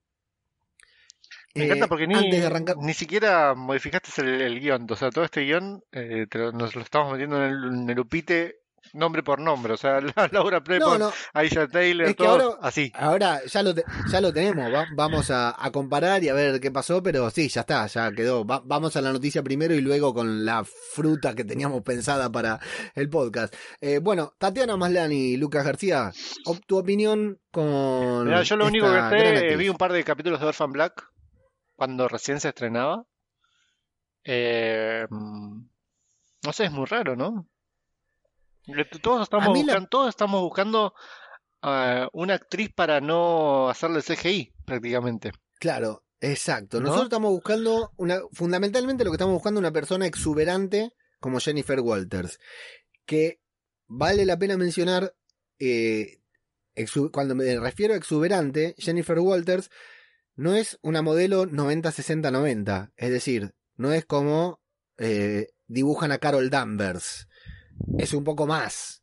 Me 1.59 1.65
Eh, 1.65 1.67
encanta 1.67 1.87
porque 1.89 2.07
ni, 2.07 2.15
antes 2.15 2.41
de 2.41 2.47
arrancar, 2.47 2.77
ni 2.79 2.95
siquiera 2.95 3.55
modificaste 3.55 4.21
el, 4.23 4.41
el 4.41 4.61
guion. 4.61 4.87
O 4.91 4.97
sea, 4.97 5.11
todo 5.11 5.25
este 5.25 5.43
guion 5.43 5.83
eh, 5.93 6.27
lo- 6.33 6.53
nos 6.53 6.75
lo 6.75 6.83
estamos 6.83 7.13
metiendo 7.13 7.37
en 7.37 7.51
el, 7.51 7.65
en 7.65 7.91
el 7.91 7.99
upite 7.99 8.57
nombre 8.95 9.23
por 9.23 9.39
nombre. 9.39 9.75
O 9.75 9.77
sea, 9.77 10.01
la, 10.17 10.29
Laura 10.33 10.59
no, 10.59 10.65
Prepon, 10.65 10.99
no, 10.99 11.13
Aisha 11.35 11.67
Taylor, 11.67 12.15
todo 12.15 12.29
ahora- 12.29 12.59
así. 12.63 12.91
Ahora 12.95 13.41
ya 13.45 13.63
lo, 13.63 13.75
te- 13.75 13.85
ya 14.11 14.21
lo 14.23 14.33
tenemos, 14.33 14.73
va- 14.73 14.87
vamos 14.95 15.31
a, 15.31 15.55
a 15.63 15.71
comparar 15.71 16.23
y 16.25 16.29
a 16.31 16.35
ver 16.35 16.59
qué 16.61 16.71
pasó, 16.71 17.03
pero 17.03 17.29
sí, 17.29 17.49
ya 17.49 17.63
está, 17.63 17.87
ya 17.87 18.11
quedó. 18.13 18.47
Va- 18.47 18.63
vamos 18.65 18.97
a 18.97 19.03
la 19.03 19.13
noticia 19.13 19.43
primero 19.43 19.75
y 19.75 19.83
luego 19.83 20.15
con 20.15 20.45
la 20.47 20.65
fruta 20.65 21.35
que 21.35 21.45
teníamos 21.45 21.83
pensada 21.83 22.31
para 22.31 22.61
el 22.95 23.11
podcast. 23.11 23.55
Eh, 23.81 23.99
bueno, 23.99 24.33
Tatiana 24.39 24.77
Maslani 24.79 25.33
y 25.33 25.37
Lucas 25.37 25.67
García, 25.67 26.11
tu 26.67 26.79
opinión 26.79 27.39
con. 27.51 28.25
Mirá, 28.25 28.43
yo 28.43 28.57
lo 28.57 28.67
único 28.69 28.87
que 28.87 29.01
sé, 29.11 29.53
eh, 29.53 29.57
vi 29.57 29.69
un 29.69 29.77
par 29.77 29.93
de 29.93 30.03
capítulos 30.05 30.41
de 30.41 30.47
Orphan 30.47 30.73
Black 30.73 31.05
cuando 31.79 32.09
recién 32.09 32.41
se 32.41 32.49
estrenaba. 32.49 33.05
Eh, 34.25 35.07
no 35.11 36.53
sé, 36.53 36.65
es 36.65 36.73
muy 36.73 36.87
raro, 36.87 37.15
¿no? 37.15 37.49
Todos 39.01 39.23
estamos 39.23 39.49
mí 39.53 39.61
la- 39.61 39.75
buscando, 39.75 39.89
todos 39.89 40.09
estamos 40.09 40.43
buscando 40.43 40.93
una 42.13 42.35
actriz 42.35 42.71
para 42.75 43.01
no 43.01 43.69
hacerle 43.71 44.03
CGI, 44.03 44.53
prácticamente. 44.67 45.31
Claro, 45.61 46.05
exacto. 46.21 46.79
¿No? 46.79 46.87
Nosotros 46.87 47.07
estamos 47.07 47.31
buscando 47.31 47.93
una, 47.97 48.19
fundamentalmente 48.33 49.05
lo 49.05 49.11
que 49.11 49.15
estamos 49.15 49.35
buscando 49.35 49.61
una 49.61 49.73
persona 49.73 50.05
exuberante 50.07 50.93
como 51.21 51.39
Jennifer 51.39 51.79
Walters, 51.81 52.39
que 53.07 53.41
vale 53.87 54.27
la 54.27 54.37
pena 54.37 54.57
mencionar, 54.57 55.15
eh, 55.61 56.19
cuando 57.13 57.35
me 57.37 57.59
refiero 57.59 57.95
a 57.95 57.97
exuberante, 57.97 58.75
Jennifer 58.79 59.19
Walters 59.19 59.71
no 60.39 60.55
es 60.55 60.79
una 60.83 61.03
modelo 61.03 61.45
90-60-90, 61.47 62.93
es 62.97 63.11
decir, 63.11 63.55
no 63.77 63.93
es 63.93 64.07
como 64.07 64.61
eh, 64.97 65.49
dibujan 65.67 66.13
a 66.13 66.19
Carol 66.19 66.49
Danvers, 66.51 67.29
es 67.99 68.15
un 68.15 68.25
poco 68.25 68.47
más, 68.47 69.03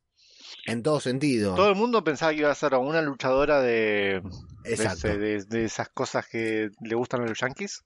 en 0.65 0.81
todo 0.81 0.99
sentido. 0.99 1.53
Todo 1.55 1.69
el 1.69 1.75
mundo 1.75 2.03
pensaba 2.03 2.31
que 2.31 2.39
iba 2.39 2.51
a 2.51 2.55
ser 2.55 2.73
una 2.75 3.01
luchadora 3.01 3.61
de, 3.61 4.21
de, 4.63 4.71
Exacto. 4.71 5.07
ese- 5.09 5.17
de- 5.17 5.43
de 5.45 5.65
esas 5.65 5.89
cosas 5.89 6.25
que 6.27 6.69
le 6.81 6.95
gustan 6.95 7.21
a 7.21 7.25
los 7.27 7.39
yankees. 7.39 7.83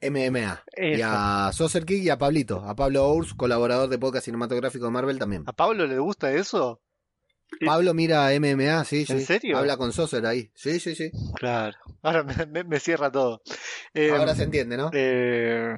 MMA. 0.00 0.62
Y 0.76 1.00
a 1.02 1.50
Saucer 1.52 1.84
King 1.84 2.02
y 2.02 2.08
a 2.10 2.18
Pablito, 2.18 2.60
a 2.64 2.76
Pablo 2.76 3.04
Ours, 3.08 3.34
colaborador 3.34 3.88
de 3.88 3.98
podcast 3.98 4.26
cinematográfico 4.26 4.84
de 4.84 4.90
Marvel 4.92 5.18
también. 5.18 5.42
¿A 5.46 5.52
Pablo 5.52 5.86
le 5.86 5.98
gusta 5.98 6.32
eso? 6.32 6.80
Pablo 7.64 7.94
mira 7.94 8.32
MMA, 8.32 8.84
sí, 8.84 9.04
sí. 9.06 9.12
¿En 9.14 9.26
serio? 9.26 9.58
Habla 9.58 9.76
con 9.76 9.92
Saucer 9.92 10.24
ahí. 10.26 10.50
Sí, 10.54 10.78
sí, 10.80 10.94
sí. 10.94 11.10
Claro. 11.36 11.76
Ahora 12.02 12.22
me, 12.22 12.46
me- 12.46 12.64
me 12.64 12.80
cierra 12.80 13.10
todo. 13.10 13.42
Eh, 13.94 14.10
Ahora 14.12 14.34
se 14.34 14.44
entiende, 14.44 14.76
¿no? 14.76 14.90
eh, 14.92 15.74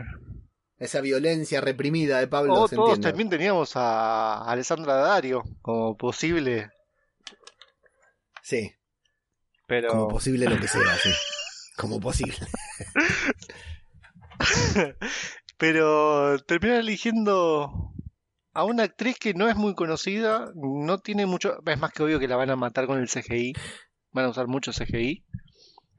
Esa 0.79 1.01
violencia 1.01 1.61
reprimida 1.61 2.19
de 2.19 2.27
Pablo 2.29 2.53
oh, 2.55 2.69
se 2.69 2.77
todos 2.77 2.91
entiende. 2.91 3.09
también 3.11 3.31
teníamos 3.31 3.73
a 3.77 4.45
Alessandra 4.45 4.95
Dario 4.97 5.45
como 5.63 5.97
posible, 5.97 6.71
Sí, 8.43 8.73
pero 9.67 9.89
como 9.91 10.09
posible 10.09 10.47
lo 10.47 10.59
que 10.59 10.67
sea, 10.69 10.97
sí. 10.97 11.11
Como 11.77 12.01
posible. 12.01 12.37
pero 15.57 16.39
terminan 16.45 16.79
eligiendo 16.79 17.93
a 18.61 18.65
una 18.65 18.83
actriz 18.85 19.19
que 19.19 19.33
no 19.33 19.49
es 19.49 19.57
muy 19.57 19.75
conocida, 19.75 20.53
no 20.55 20.99
tiene 20.99 21.25
mucho, 21.25 21.59
es 21.67 21.79
más 21.79 21.93
que 21.93 22.03
obvio 22.03 22.19
que 22.19 22.29
la 22.29 22.37
van 22.37 22.51
a 22.51 22.57
matar 22.57 22.87
con 22.87 22.99
el 22.99 23.09
CGI, 23.09 23.55
van 24.13 24.27
a 24.27 24.29
usar 24.29 24.49
mucho 24.49 24.71
CGI, 24.73 25.25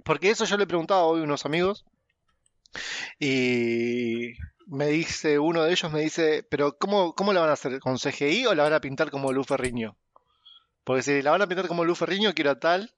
porque 0.05 0.29
eso 0.29 0.45
yo 0.45 0.57
le 0.57 0.67
preguntaba 0.67 1.03
hoy 1.03 1.21
a 1.21 1.23
unos 1.23 1.45
amigos 1.45 1.85
y 3.19 4.33
me 4.67 4.87
dice 4.87 5.39
uno 5.39 5.63
de 5.63 5.71
ellos 5.71 5.91
me 5.91 6.01
dice, 6.01 6.45
pero 6.49 6.77
¿cómo, 6.77 7.15
cómo 7.15 7.33
la 7.33 7.41
van 7.41 7.49
a 7.49 7.53
hacer 7.53 7.79
con 7.79 7.97
CGI 7.97 8.45
o 8.45 8.53
la 8.53 8.63
van 8.63 8.73
a 8.73 8.81
pintar 8.81 9.09
como 9.09 9.31
Lu 9.31 9.43
Ferriño? 9.43 9.97
Porque 10.83 11.01
si 11.01 11.21
la 11.23 11.31
van 11.31 11.41
a 11.41 11.47
pintar 11.47 11.67
como 11.67 11.83
Lu 11.83 11.95
Ferriño 11.95 12.33
quiero 12.33 12.51
a 12.51 12.59
tal 12.59 12.93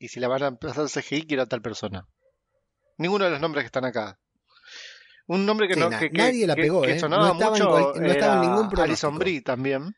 y 0.00 0.08
si 0.08 0.18
la 0.18 0.26
van 0.26 0.42
a 0.42 0.58
hacer 0.68 1.02
CGI 1.02 1.26
quiero 1.26 1.44
a 1.44 1.46
tal 1.46 1.62
persona. 1.62 2.08
Ninguno 2.98 3.24
de 3.24 3.30
los 3.30 3.40
nombres 3.40 3.62
que 3.62 3.66
están 3.66 3.84
acá. 3.84 4.18
Un 5.28 5.44
nombre 5.46 5.66
que 5.68 5.74
Sí, 5.74 5.80
no 5.80 5.90
na- 5.90 5.98
que, 5.98 6.10
que- 6.10 6.18
nadie 6.18 6.46
la 6.46 6.54
pegó, 6.54 6.82
que 6.82 6.92
¿eh? 6.92 6.98
sonaba 7.00 7.28
No 7.28 7.32
estaba 7.32 7.56
en 7.56 7.62
mucho 7.64 8.00
no 8.00 8.06
estaba 8.06 8.34
en 8.34 8.40
ningún 8.42 8.56
Alison 8.58 8.70
pronóstico. 8.70 9.12
Brie 9.18 9.40
también. 9.42 9.96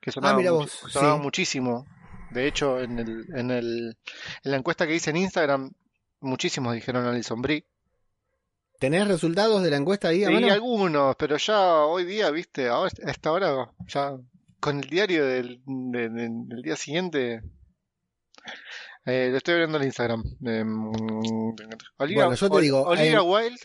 Que 0.00 0.12
sonaba, 0.12 0.36
mira 0.36 0.50
much- 0.52 0.56
vos, 0.82 0.92
sonaba 0.92 1.16
sí. 1.16 1.22
muchísimo. 1.22 1.86
De 2.30 2.46
hecho, 2.46 2.80
en 2.80 2.98
el, 2.98 3.24
en 3.34 3.50
el, 3.50 3.96
en 4.44 4.50
la 4.50 4.56
encuesta 4.58 4.86
que 4.86 4.94
hice 4.94 5.10
en 5.10 5.16
Instagram, 5.16 5.72
muchísimos 6.20 6.74
dijeron 6.74 7.06
Alison 7.06 7.40
Brie. 7.40 7.64
¿Tenés 8.78 9.08
resultados 9.08 9.62
de 9.62 9.70
la 9.70 9.76
encuesta 9.78 10.08
ahí 10.08 10.24
a 10.24 10.30
Y 10.30 10.34
mano? 10.34 10.52
algunos, 10.52 11.16
pero 11.16 11.38
ya 11.38 11.76
hoy 11.84 12.04
día, 12.04 12.30
viste, 12.30 12.68
ahora, 12.68 12.90
a 13.06 13.10
esta 13.10 13.32
hora, 13.32 13.70
ya 13.86 14.12
con 14.60 14.80
el 14.80 14.90
diario 14.90 15.24
del, 15.24 15.62
de- 15.64 16.10
de- 16.10 16.28
del 16.30 16.62
día 16.62 16.76
siguiente, 16.76 17.40
eh, 19.06 19.28
lo 19.30 19.38
estoy 19.38 19.54
abriendo 19.54 19.78
en 19.78 19.84
Instagram. 19.84 20.22
Em, 20.44 20.88
Olivia, 21.98 22.26
Bueno, 22.26 22.34
yo 22.34 22.50
te 22.50 22.60
digo, 22.60 22.82
Olivia 22.82 23.18
eh, 23.18 23.20
Wilde, 23.20 23.60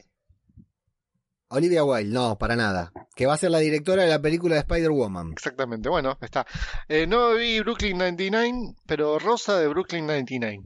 Olivia 1.52 1.84
Wilde, 1.84 2.14
no, 2.14 2.38
para 2.38 2.56
nada. 2.56 2.92
Que 3.16 3.26
va 3.26 3.34
a 3.36 3.38
ser 3.38 3.52
la 3.52 3.60
directora 3.60 4.04
de 4.04 4.10
la 4.10 4.22
película 4.22 4.56
de 4.56 4.62
Spider-Woman. 4.62 5.32
exactamente, 5.34 5.90
bueno, 5.90 6.18
está. 6.22 6.46
Eh, 6.88 7.06
no 7.08 7.34
vi 7.36 7.60
Brooklyn 7.60 7.98
99, 7.98 8.52
pero 8.86 9.20
Rosa 9.20 9.60
de 9.60 9.68
Brooklyn 9.68 10.08
99. 10.08 10.62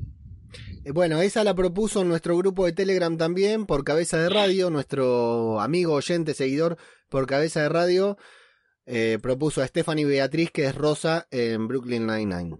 Eh, 0.85 0.91
Bueno, 0.91 1.19
esa 1.21 1.43
la 1.43 1.53
propuso 1.55 2.01
en 2.01 2.09
nuestro 2.09 2.37
grupo 2.37 2.65
de 2.65 2.73
Telegram 2.73 3.17
también 3.17 3.65
por 3.65 3.83
Cabeza 3.83 4.17
de 4.17 4.29
Radio, 4.29 4.69
nuestro 4.69 5.59
amigo 5.59 5.93
oyente, 5.93 6.33
seguidor 6.33 6.77
por 7.09 7.25
Cabeza 7.25 7.61
de 7.63 7.69
Radio, 7.69 8.17
eh, 8.85 9.17
propuso 9.21 9.61
a 9.63 9.67
Stephanie 9.67 10.05
Beatriz, 10.05 10.51
que 10.51 10.65
es 10.65 10.75
Rosa 10.75 11.27
en 11.31 11.67
Brooklyn 11.67 12.05
Nine-Nine. 12.05 12.57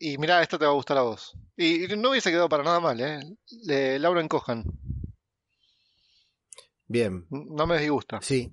Y 0.00 0.16
mirá, 0.18 0.40
esta 0.42 0.56
te 0.58 0.64
va 0.64 0.70
a 0.70 0.74
gustar 0.74 0.96
a 0.98 1.02
vos. 1.02 1.36
Y, 1.56 1.92
y 1.92 1.96
no 1.96 2.10
hubiese 2.10 2.30
quedado 2.30 2.48
para 2.48 2.62
nada 2.62 2.80
mal, 2.80 3.00
¿eh? 3.00 3.18
Le- 3.66 3.98
Laura 3.98 4.20
Encojan. 4.22 4.64
Bien, 6.90 7.24
No 7.30 7.68
me 7.68 7.78
disgusta. 7.78 8.20
sí. 8.20 8.52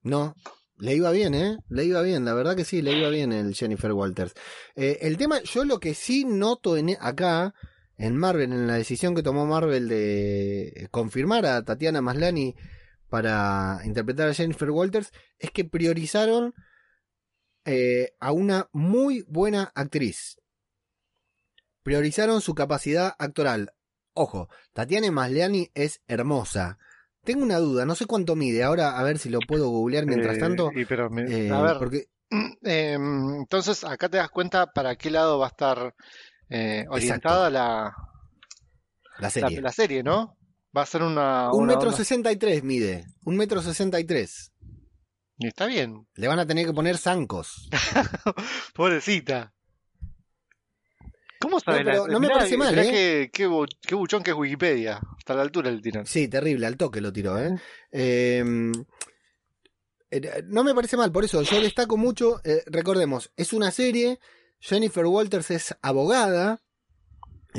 No, 0.00 0.34
le 0.78 0.94
iba 0.94 1.10
bien, 1.10 1.34
¿eh? 1.34 1.58
Le 1.68 1.84
iba 1.84 2.00
bien, 2.00 2.24
la 2.24 2.32
verdad 2.32 2.56
que 2.56 2.64
sí, 2.64 2.80
le 2.80 2.92
iba 2.96 3.10
bien 3.10 3.32
el 3.32 3.54
Jennifer 3.54 3.92
Walters. 3.92 4.32
Eh, 4.76 4.98
el 5.02 5.18
tema, 5.18 5.42
yo 5.42 5.64
lo 5.66 5.78
que 5.78 5.92
sí 5.92 6.24
noto 6.24 6.78
en, 6.78 6.96
acá, 7.00 7.52
en 7.98 8.16
Marvel, 8.16 8.52
en 8.52 8.66
la 8.66 8.76
decisión 8.76 9.14
que 9.14 9.22
tomó 9.22 9.44
Marvel 9.44 9.88
de 9.88 10.88
confirmar 10.90 11.44
a 11.44 11.62
Tatiana 11.64 12.00
Maslani 12.00 12.54
para 13.10 13.80
interpretar 13.84 14.30
a 14.30 14.34
Jennifer 14.34 14.70
Walters, 14.70 15.10
es 15.38 15.50
que 15.50 15.66
priorizaron 15.66 16.54
eh, 17.66 18.12
a 18.20 18.32
una 18.32 18.70
muy 18.72 19.22
buena 19.28 19.70
actriz. 19.74 20.38
Priorizaron 21.82 22.40
su 22.40 22.54
capacidad 22.54 23.14
actoral. 23.18 23.72
Ojo, 24.14 24.48
Tatiana 24.72 25.10
Maslani 25.10 25.68
es 25.74 26.00
hermosa. 26.06 26.78
Tengo 27.26 27.42
una 27.42 27.58
duda, 27.58 27.84
no 27.84 27.94
sé 27.94 28.06
cuánto 28.06 28.34
mide. 28.36 28.62
Ahora 28.64 28.98
a 28.98 29.02
ver 29.02 29.18
si 29.18 29.28
lo 29.28 29.40
puedo 29.40 29.68
googlear 29.68 30.06
mientras 30.06 30.36
Eh, 30.38 30.40
tanto. 30.40 30.70
y 30.74 30.84
pero 30.86 31.10
eh, 31.18 31.50
a 31.52 31.60
ver, 31.60 31.76
porque 31.78 32.04
em, 32.62 33.34
entonces 33.40 33.84
acá 33.84 34.08
te 34.08 34.16
das 34.16 34.30
cuenta 34.30 34.66
para 34.72 34.96
qué 34.96 35.10
lado 35.10 35.38
va 35.38 35.46
a 35.46 35.50
estar 35.50 35.94
eh, 36.48 36.86
orientada 36.88 37.50
la, 37.50 37.92
la 39.18 39.30
serie. 39.30 39.60
la 39.60 39.72
serie, 39.72 40.02
¿no? 40.02 40.38
Va 40.76 40.82
a 40.82 40.86
ser 40.86 41.02
una, 41.02 41.50
Un 41.52 41.64
una 41.64 41.74
metro 41.74 41.90
sesenta 41.92 42.30
y 42.32 42.36
tres 42.36 42.62
mide. 42.62 43.04
Un 43.24 43.36
metro 43.36 43.60
sesenta 43.60 43.98
y 44.00 44.04
tres. 44.04 44.52
Está 45.38 45.66
bien, 45.66 46.06
Le 46.14 46.28
van 46.28 46.38
a 46.38 46.46
tener 46.46 46.64
que 46.64 46.72
poner 46.72 46.96
zancos. 46.96 47.68
pobrecita. 48.74 49.52
¿Cómo 51.40 51.60
sabes 51.60 51.84
No, 51.84 51.92
la- 51.92 52.12
no 52.12 52.20
me 52.20 52.26
mirá- 52.28 52.34
parece 52.38 52.56
mal, 52.56 52.70
mirá 52.74 52.84
¿eh? 52.84 52.90
qué, 52.90 53.30
qué 53.32 53.48
bu- 53.48 53.68
qué 53.86 53.94
buchón 53.94 54.22
que 54.22 54.30
es 54.30 54.36
Wikipedia. 54.36 55.00
Hasta 55.18 55.34
la 55.34 55.42
altura 55.42 55.70
del 55.70 55.82
tiran. 55.82 56.06
Sí, 56.06 56.28
terrible, 56.28 56.66
al 56.66 56.76
toque 56.76 57.00
lo 57.00 57.12
tiró, 57.12 57.38
¿eh? 57.38 57.54
Eh, 57.92 58.42
eh, 60.10 60.42
no 60.46 60.64
me 60.64 60.74
parece 60.74 60.96
mal, 60.96 61.12
por 61.12 61.24
eso 61.24 61.42
yo 61.42 61.60
destaco 61.60 61.96
mucho. 61.96 62.40
eh, 62.44 62.62
recordemos, 62.66 63.32
es 63.36 63.52
una 63.52 63.70
serie. 63.70 64.18
Jennifer 64.60 65.04
Walters 65.06 65.50
es 65.50 65.76
abogada. 65.82 66.62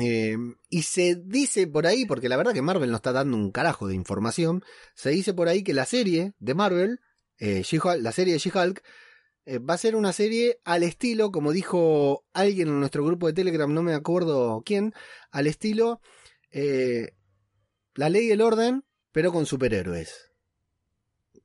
eh, 0.00 0.36
y 0.70 0.82
se 0.82 1.16
dice 1.16 1.66
por 1.66 1.84
ahí, 1.86 2.06
porque 2.06 2.28
la 2.28 2.36
verdad 2.36 2.52
que 2.52 2.62
Marvel 2.62 2.90
no 2.90 2.96
está 2.98 3.10
dando 3.10 3.36
un 3.36 3.50
carajo 3.50 3.88
de 3.88 3.96
información. 3.96 4.62
Se 4.94 5.10
dice 5.10 5.34
por 5.34 5.48
ahí 5.48 5.64
que 5.64 5.74
la 5.74 5.86
serie 5.86 6.34
de 6.38 6.54
Marvel, 6.54 7.00
eh, 7.40 7.64
la 8.00 8.12
serie 8.12 8.32
de 8.34 8.38
She-Hulk, 8.38 8.80
eh, 9.50 9.60
va 9.60 9.72
a 9.72 9.78
ser 9.78 9.96
una 9.96 10.12
serie 10.12 10.60
al 10.64 10.82
estilo, 10.82 11.32
como 11.32 11.52
dijo 11.52 12.26
alguien 12.34 12.68
en 12.68 12.80
nuestro 12.80 13.02
grupo 13.02 13.26
de 13.26 13.32
Telegram, 13.32 13.72
no 13.72 13.82
me 13.82 13.94
acuerdo 13.94 14.62
quién, 14.62 14.92
al 15.30 15.46
estilo 15.46 16.02
eh, 16.50 17.14
La 17.94 18.10
ley 18.10 18.26
y 18.26 18.32
el 18.32 18.42
orden, 18.42 18.84
pero 19.10 19.32
con 19.32 19.46
superhéroes. 19.46 20.32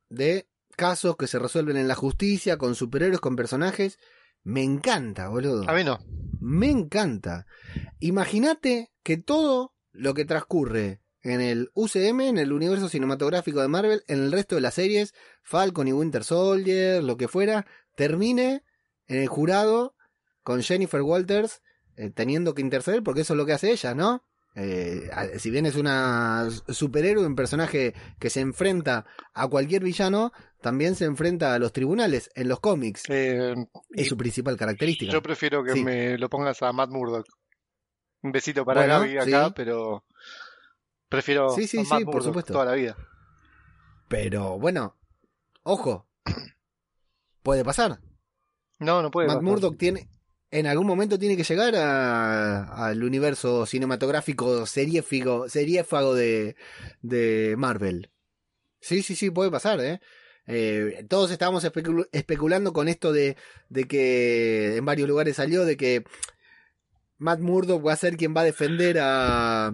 De 0.09 0.49
casos 0.75 1.15
que 1.15 1.27
se 1.27 1.39
resuelven 1.39 1.77
en 1.77 1.87
la 1.87 1.95
justicia, 1.95 2.57
con 2.57 2.75
superhéroes, 2.75 3.21
con 3.21 3.37
personajes. 3.37 3.97
Me 4.43 4.63
encanta, 4.63 5.29
boludo. 5.29 5.63
A 5.69 5.73
mí 5.73 5.85
no. 5.85 5.99
Me 6.41 6.69
encanta. 6.69 7.45
Imagínate 8.01 8.91
que 9.01 9.15
todo 9.15 9.75
lo 9.93 10.13
que 10.13 10.25
transcurre 10.25 10.99
en 11.21 11.39
el 11.39 11.71
UCM, 11.73 12.19
en 12.21 12.37
el 12.37 12.51
universo 12.51 12.89
cinematográfico 12.89 13.61
de 13.61 13.69
Marvel, 13.69 14.03
en 14.07 14.19
el 14.19 14.31
resto 14.31 14.55
de 14.55 14.61
las 14.61 14.73
series, 14.73 15.13
Falcon 15.41 15.87
y 15.87 15.93
Winter 15.93 16.25
Soldier, 16.25 17.01
lo 17.01 17.15
que 17.15 17.29
fuera, 17.29 17.65
termine 17.95 18.63
en 19.07 19.21
el 19.21 19.27
jurado 19.27 19.95
con 20.43 20.61
Jennifer 20.61 21.01
Walters 21.01 21.61
eh, 21.95 22.09
teniendo 22.09 22.53
que 22.55 22.61
interceder, 22.61 23.03
porque 23.03 23.21
eso 23.21 23.33
es 23.33 23.37
lo 23.37 23.45
que 23.45 23.53
hace 23.53 23.71
ella, 23.71 23.93
¿no? 23.93 24.23
Eh, 24.55 25.09
si 25.39 25.49
bien 25.49 25.65
es 25.65 25.75
una 25.75 26.47
superhéroe, 26.67 27.25
un 27.25 27.35
personaje 27.35 27.95
que 28.19 28.29
se 28.29 28.39
enfrenta 28.39 29.05
a 29.33 29.47
cualquier 29.47 29.83
villano, 29.83 30.31
también 30.61 30.95
se 30.95 31.05
enfrenta 31.05 31.55
a 31.55 31.59
los 31.59 31.73
tribunales 31.73 32.29
en 32.35 32.47
los 32.49 32.59
cómics. 32.59 33.03
Eh, 33.09 33.55
Es 33.91 34.07
su 34.09 34.15
principal 34.17 34.55
característica. 34.57 35.11
yo 35.11 35.21
prefiero 35.23 35.63
que 35.63 35.73
Sí. 35.73 35.83
me 35.83 36.17
lo 36.19 36.29
pongas 36.29 36.61
a 36.61 36.71
Matt 36.71 36.91
Murdock. 36.91 37.25
Un 38.21 38.31
besito 38.31 38.63
para 38.63 38.81
Bueno, 38.81 38.99
Gaby 38.99 39.17
acá, 39.17 39.47
sí. 39.47 39.53
pero 39.55 40.05
prefiero 41.09 41.49
Sí, 41.49 41.67
sí, 41.67 41.79
a 41.79 41.83
sí, 41.85 41.89
Matt 41.89 42.03
por 42.05 42.23
supuesto. 42.23 42.53
toda 42.53 42.65
la 42.65 42.73
vida. 42.73 42.95
Pero 44.07 44.59
bueno, 44.59 44.95
ojo, 45.63 46.07
puede 47.43 47.63
pasar. 47.63 47.99
No, 48.79 49.01
no 49.01 49.11
puede. 49.11 49.27
Matt 49.27 49.37
pasar. 49.37 49.43
Murdock 49.49 49.77
tiene, 49.77 50.07
en 50.51 50.65
algún 50.67 50.87
momento 50.87 51.19
tiene 51.19 51.37
que 51.37 51.43
llegar 51.43 51.75
a- 51.75 52.87
al 52.87 53.03
universo 53.03 53.65
cinematográfico 53.65 54.65
seriéfico, 54.65 55.47
seriéfago 55.49 56.15
de, 56.15 56.55
de 57.01 57.55
Marvel. 57.57 58.09
Sí, 58.81 59.03
sí, 59.03 59.15
sí, 59.15 59.29
puede 59.29 59.51
pasar, 59.51 59.79
¿eh? 59.81 60.01
Eh, 60.45 61.05
todos 61.07 61.31
estábamos 61.31 61.63
especul- 61.63 62.09
especulando 62.11 62.73
con 62.73 62.89
esto 62.89 63.13
de, 63.13 63.37
de 63.69 63.85
que 63.85 64.75
en 64.75 64.83
varios 64.85 65.07
lugares 65.07 65.37
salió 65.37 65.63
de 65.63 65.77
que 65.77 66.03
Matt 67.17 67.39
Murdock 67.39 67.85
va 67.85 67.93
a 67.93 67.97
ser 67.97 68.17
quien 68.17 68.35
va 68.35 68.41
a 68.41 68.45
defender 68.45 68.97
a 68.99 69.73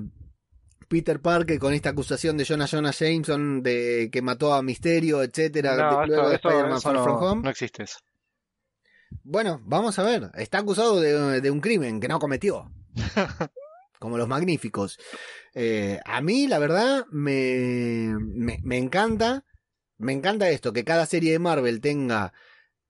Peter 0.89 1.21
Parker 1.21 1.57
con 1.59 1.73
esta 1.73 1.91
acusación 1.91 2.35
de 2.35 2.43
Jonah 2.45 2.65
Jonah 2.67 2.91
Jameson 2.91 3.63
de 3.63 4.09
que 4.11 4.21
mató 4.21 4.53
a 4.53 4.61
Misterio, 4.61 5.23
etcétera, 5.23 5.75
No, 5.77 6.01
de- 6.01 6.07
luego 6.07 6.21
esto- 6.23 6.29
de 6.29 6.35
esto- 6.35 6.49
Spider-Man 6.49 6.77
eso 6.77 6.81
Far 6.81 6.93
no, 6.95 7.03
From 7.03 7.23
Home. 7.23 7.41
no 7.43 7.49
existe 7.49 7.83
eso. 7.83 7.99
Bueno, 9.23 9.61
vamos 9.65 9.97
a 9.99 10.03
ver. 10.03 10.31
Está 10.35 10.59
acusado 10.59 10.99
de, 10.99 11.41
de 11.41 11.51
un 11.51 11.61
crimen 11.61 11.99
que 11.99 12.07
no 12.07 12.19
cometió. 12.19 12.71
Como 13.99 14.17
los 14.17 14.27
magníficos. 14.27 14.97
Eh, 15.53 15.99
a 16.05 16.21
mí, 16.21 16.47
la 16.47 16.59
verdad, 16.59 17.05
me, 17.11 18.15
me, 18.19 18.59
me 18.63 18.77
encanta. 18.77 19.45
Me 19.97 20.13
encanta 20.13 20.49
esto, 20.49 20.71
que 20.71 20.85
cada 20.85 21.05
serie 21.05 21.33
de 21.33 21.39
Marvel 21.39 21.81
tenga 21.81 22.31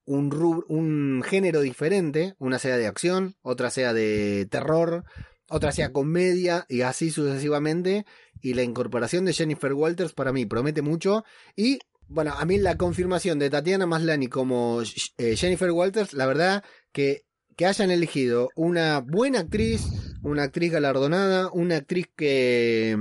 un, 0.06 0.32
un 0.68 1.24
género 1.24 1.62
diferente. 1.62 2.36
Una 2.38 2.60
sea 2.60 2.78
de 2.78 2.86
acción, 2.86 3.36
otra 3.42 3.72
sea 3.72 3.94
de 3.94 4.46
terror, 4.52 5.06
otra 5.50 5.72
sea 5.72 5.92
comedia 5.92 6.66
y 6.70 6.82
así 6.82 7.12
sucesivamente. 7.12 8.06
Y 8.42 8.54
la 8.54 8.64
incorporación 8.64 9.26
de 9.26 9.34
Jennifer 9.34 9.74
Walters 9.74 10.14
para 10.14 10.32
mí 10.32 10.46
promete 10.46 10.82
mucho. 10.82 11.24
Y 11.56 11.80
bueno, 12.08 12.34
a 12.38 12.46
mí 12.46 12.58
la 12.58 12.78
confirmación 12.78 13.40
de 13.40 13.50
Tatiana 13.50 13.86
Maslany 13.86 14.28
como 14.28 14.82
eh, 15.18 15.36
Jennifer 15.36 15.72
Walters, 15.72 16.14
la 16.14 16.26
verdad 16.26 16.64
que, 16.92 17.26
que 17.56 17.66
hayan 17.66 17.92
elegido 17.92 18.50
una 18.56 19.00
buena 19.00 19.42
actriz, 19.42 19.84
una 20.24 20.44
actriz 20.44 20.72
galardonada, 20.72 21.52
una 21.52 21.78
actriz 21.78 22.08
que 22.16 22.98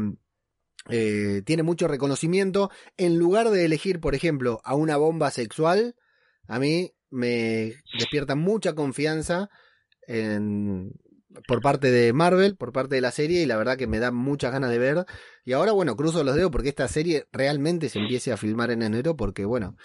eh, 0.91 1.43
tiene 1.45 1.63
mucho 1.63 1.89
reconocimiento, 1.89 2.71
en 2.97 3.19
lugar 3.19 3.51
de 3.51 3.65
elegir, 3.65 4.01
por 4.01 4.15
ejemplo, 4.15 4.61
a 4.65 4.75
una 4.75 4.97
bomba 4.97 5.31
sexual, 5.31 5.95
a 6.47 6.59
mí 6.59 6.93
me 7.11 7.75
despierta 7.99 8.35
mucha 8.35 8.75
confianza 8.75 9.51
en, 10.07 10.93
por 11.47 11.61
parte 11.61 11.91
de 11.91 12.13
Marvel, 12.13 12.57
por 12.57 12.73
parte 12.73 12.95
de 12.95 13.01
la 13.01 13.11
serie, 13.11 13.43
y 13.43 13.47
la 13.47 13.57
verdad 13.57 13.77
que 13.77 13.87
me 13.87 13.99
da 13.99 14.11
muchas 14.11 14.53
ganas 14.53 14.71
de 14.71 14.79
ver. 14.79 15.05
Y 15.45 15.53
ahora, 15.53 15.73
bueno, 15.73 15.97
cruzo 15.97 16.25
los 16.25 16.35
dedos 16.35 16.51
porque 16.51 16.69
esta 16.71 16.89
serie 16.89 17.27
realmente 17.33 17.89
se 17.89 17.99
empiece 17.99 18.33
a 18.33 18.37
filmar 18.37 18.71
en 18.71 18.83
enero, 18.83 19.17
porque, 19.17 19.45
bueno, 19.45 19.77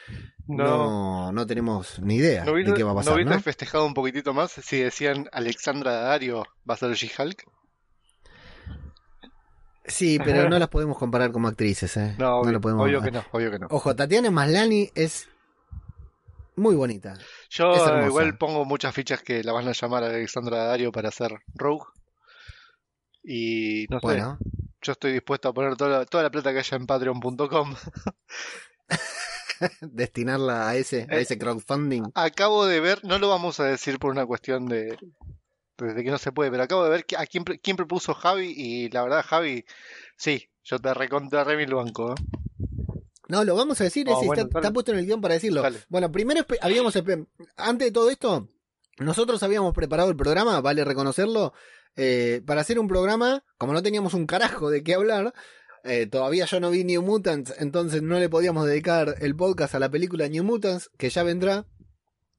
No, 0.48 0.64
no, 0.66 1.32
no 1.32 1.46
tenemos 1.48 2.00
ni 2.02 2.16
idea 2.16 2.44
¿no 2.44 2.54
de 2.54 2.74
qué 2.74 2.84
va 2.84 2.92
a 2.92 2.94
¿no 2.94 3.00
pasar, 3.00 3.26
¿no? 3.26 3.40
festejado 3.40 3.86
un 3.86 3.94
poquitito 3.94 4.34
más 4.34 4.52
si 4.52 4.80
decían 4.80 5.30
Alexandra 5.32 5.92
Daddario 5.92 6.46
va 6.70 6.74
a 6.74 6.78
ser 6.78 6.94
She-Hulk? 6.94 7.44
Sí, 9.86 10.18
pero 10.24 10.50
no 10.50 10.58
las 10.60 10.70
podemos 10.70 10.98
comparar 10.98 11.32
como 11.32 11.48
actrices, 11.48 11.98
¿eh? 11.98 12.16
No, 12.20 12.38
obvio, 12.40 12.54
lo 12.54 12.62
podemos... 12.62 12.86
obvio 12.86 13.02
que 13.02 13.12
no, 13.12 13.24
obvio 13.32 13.52
que 13.52 13.60
no. 13.60 13.68
Ojo, 13.70 13.96
Tatiana 13.96 14.32
Maslany 14.32 14.90
es 14.96 15.28
muy 16.56 16.76
bonita. 16.76 17.14
Yo 17.50 17.74
igual 18.06 18.38
pongo 18.38 18.66
muchas 18.66 18.94
fichas 18.94 19.22
que 19.22 19.44
la 19.44 19.54
van 19.54 19.68
a 19.68 19.74
llamar 19.74 20.04
a 20.04 20.08
Alexandra 20.08 20.58
Daddario 20.58 20.92
para 20.92 21.10
hacer 21.10 21.32
Rogue. 21.56 21.86
Y 23.24 23.86
no 23.90 24.00
sé, 24.00 24.06
Bueno, 24.06 24.38
yo 24.82 24.92
estoy 24.92 25.14
dispuesto 25.14 25.50
a 25.50 25.54
poner 25.54 25.76
toda 25.78 26.00
la, 26.00 26.06
toda 26.06 26.24
la 26.24 26.32
plata 26.32 26.52
que 26.52 26.60
haya 26.60 26.78
en 26.78 26.86
patreon.com. 26.86 27.76
destinarla 29.82 30.70
a 30.70 30.76
ese, 30.76 31.08
a 31.10 31.16
Eh, 31.18 31.22
ese 31.22 31.38
crowdfunding. 31.38 32.04
Acabo 32.16 32.66
de 32.66 32.80
ver, 32.80 33.04
no 33.04 33.20
lo 33.20 33.30
vamos 33.30 33.60
a 33.60 33.66
decir 33.66 34.00
por 34.00 34.12
una 34.12 34.26
cuestión 34.26 34.68
de, 34.68 34.98
de 35.78 36.04
que 36.04 36.12
no 36.12 36.18
se 36.18 36.32
puede, 36.32 36.52
pero 36.52 36.64
acabo 36.64 36.84
de 36.84 36.90
ver 36.90 37.06
a 37.18 37.26
quién, 37.26 37.44
quién 37.44 37.78
propuso 37.78 38.14
Javi 38.14 38.54
y 38.56 38.90
la 38.90 39.04
verdad 39.04 39.26
Javi, 39.26 39.66
sí, 40.18 40.50
yo 40.64 40.80
te 40.80 40.94
recontra 40.94 41.44
re 41.44 41.58
mil 41.58 41.74
banco. 41.74 42.12
¿eh? 42.12 42.16
No, 43.34 43.44
lo 43.44 43.56
vamos 43.56 43.82
a 43.82 43.86
decir, 43.86 44.06
Oh, 44.08 44.24
bueno, 44.24 44.44
está, 44.44 44.72
puesto 44.72 44.92
en 44.92 45.00
el 45.00 45.08
guion 45.08 45.20
para 45.20 45.34
decirlo. 45.34 45.64
Dale. 45.64 45.80
Bueno, 45.90 46.12
primero 46.12 46.46
habíamos, 46.62 46.96
antes 47.58 47.88
de 47.88 47.92
todo 47.92 48.12
esto, 48.12 48.48
nosotros 49.00 49.42
habíamos 49.42 49.74
preparado 49.74 50.12
el 50.12 50.16
programa, 50.16 50.62
vale 50.62 50.86
reconocerlo, 50.86 51.52
eh, 51.96 52.44
para 52.46 52.62
hacer 52.62 52.78
un 52.78 52.88
programa, 52.88 53.44
como 53.58 53.74
no 53.74 53.82
teníamos 53.82 54.14
un 54.14 54.28
carajo 54.28 54.70
de 54.70 54.84
qué 54.84 54.94
hablar, 54.94 55.34
eh, 55.84 56.06
todavía 56.06 56.46
yo 56.46 56.60
no 56.60 56.70
vi 56.70 56.84
New 56.84 57.02
Mutants, 57.02 57.56
entonces 57.58 58.04
no 58.04 58.20
le 58.20 58.30
podíamos 58.30 58.68
dedicar 58.68 59.16
el 59.20 59.36
podcast 59.36 59.74
a 59.74 59.80
la 59.80 59.90
película 59.90 60.28
New 60.28 60.44
Mutants, 60.44 60.92
que 60.96 61.10
ya 61.10 61.24
vendrá. 61.24 61.66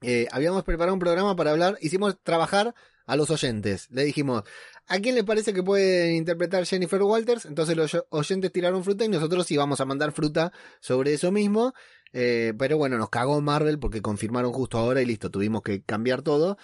Eh, 0.01 0.29
habíamos 0.31 0.63
preparado 0.63 0.95
un 0.95 1.01
programa 1.01 1.35
para 1.35 1.51
hablar, 1.51 1.77
hicimos 1.81 2.19
trabajar 2.23 2.73
a 3.05 3.17
los 3.17 3.31
oyentes. 3.31 3.89
Le 3.91 4.05
dijimos, 4.05 4.45
¿a 4.87 4.99
quién 4.99 5.15
le 5.15 5.25
parece 5.25 5.53
que 5.53 5.63
puede 5.63 6.15
interpretar 6.15 6.67
Jennifer 6.67 7.03
Walters? 7.03 7.47
Entonces 7.47 7.77
los 7.77 7.97
oyentes 8.11 8.53
tiraron 8.53 8.85
fruta 8.85 9.05
y 9.05 9.09
nosotros 9.09 9.51
íbamos 9.51 9.81
a 9.81 9.85
mandar 9.85 10.13
fruta 10.13 10.53
sobre 10.81 11.15
eso 11.15 11.33
mismo. 11.33 11.73
Eh, 12.13 12.55
pero 12.59 12.79
bueno, 12.79 12.97
nos 12.97 13.11
cagó 13.11 13.41
Marvel 13.41 13.79
porque 13.79 14.01
confirmaron 14.01 14.53
justo 14.53 14.79
ahora 14.79 15.03
y 15.03 15.05
listo, 15.05 15.31
tuvimos 15.31 15.63
que 15.63 15.83
cambiar 15.83 16.23
todo. 16.23 16.57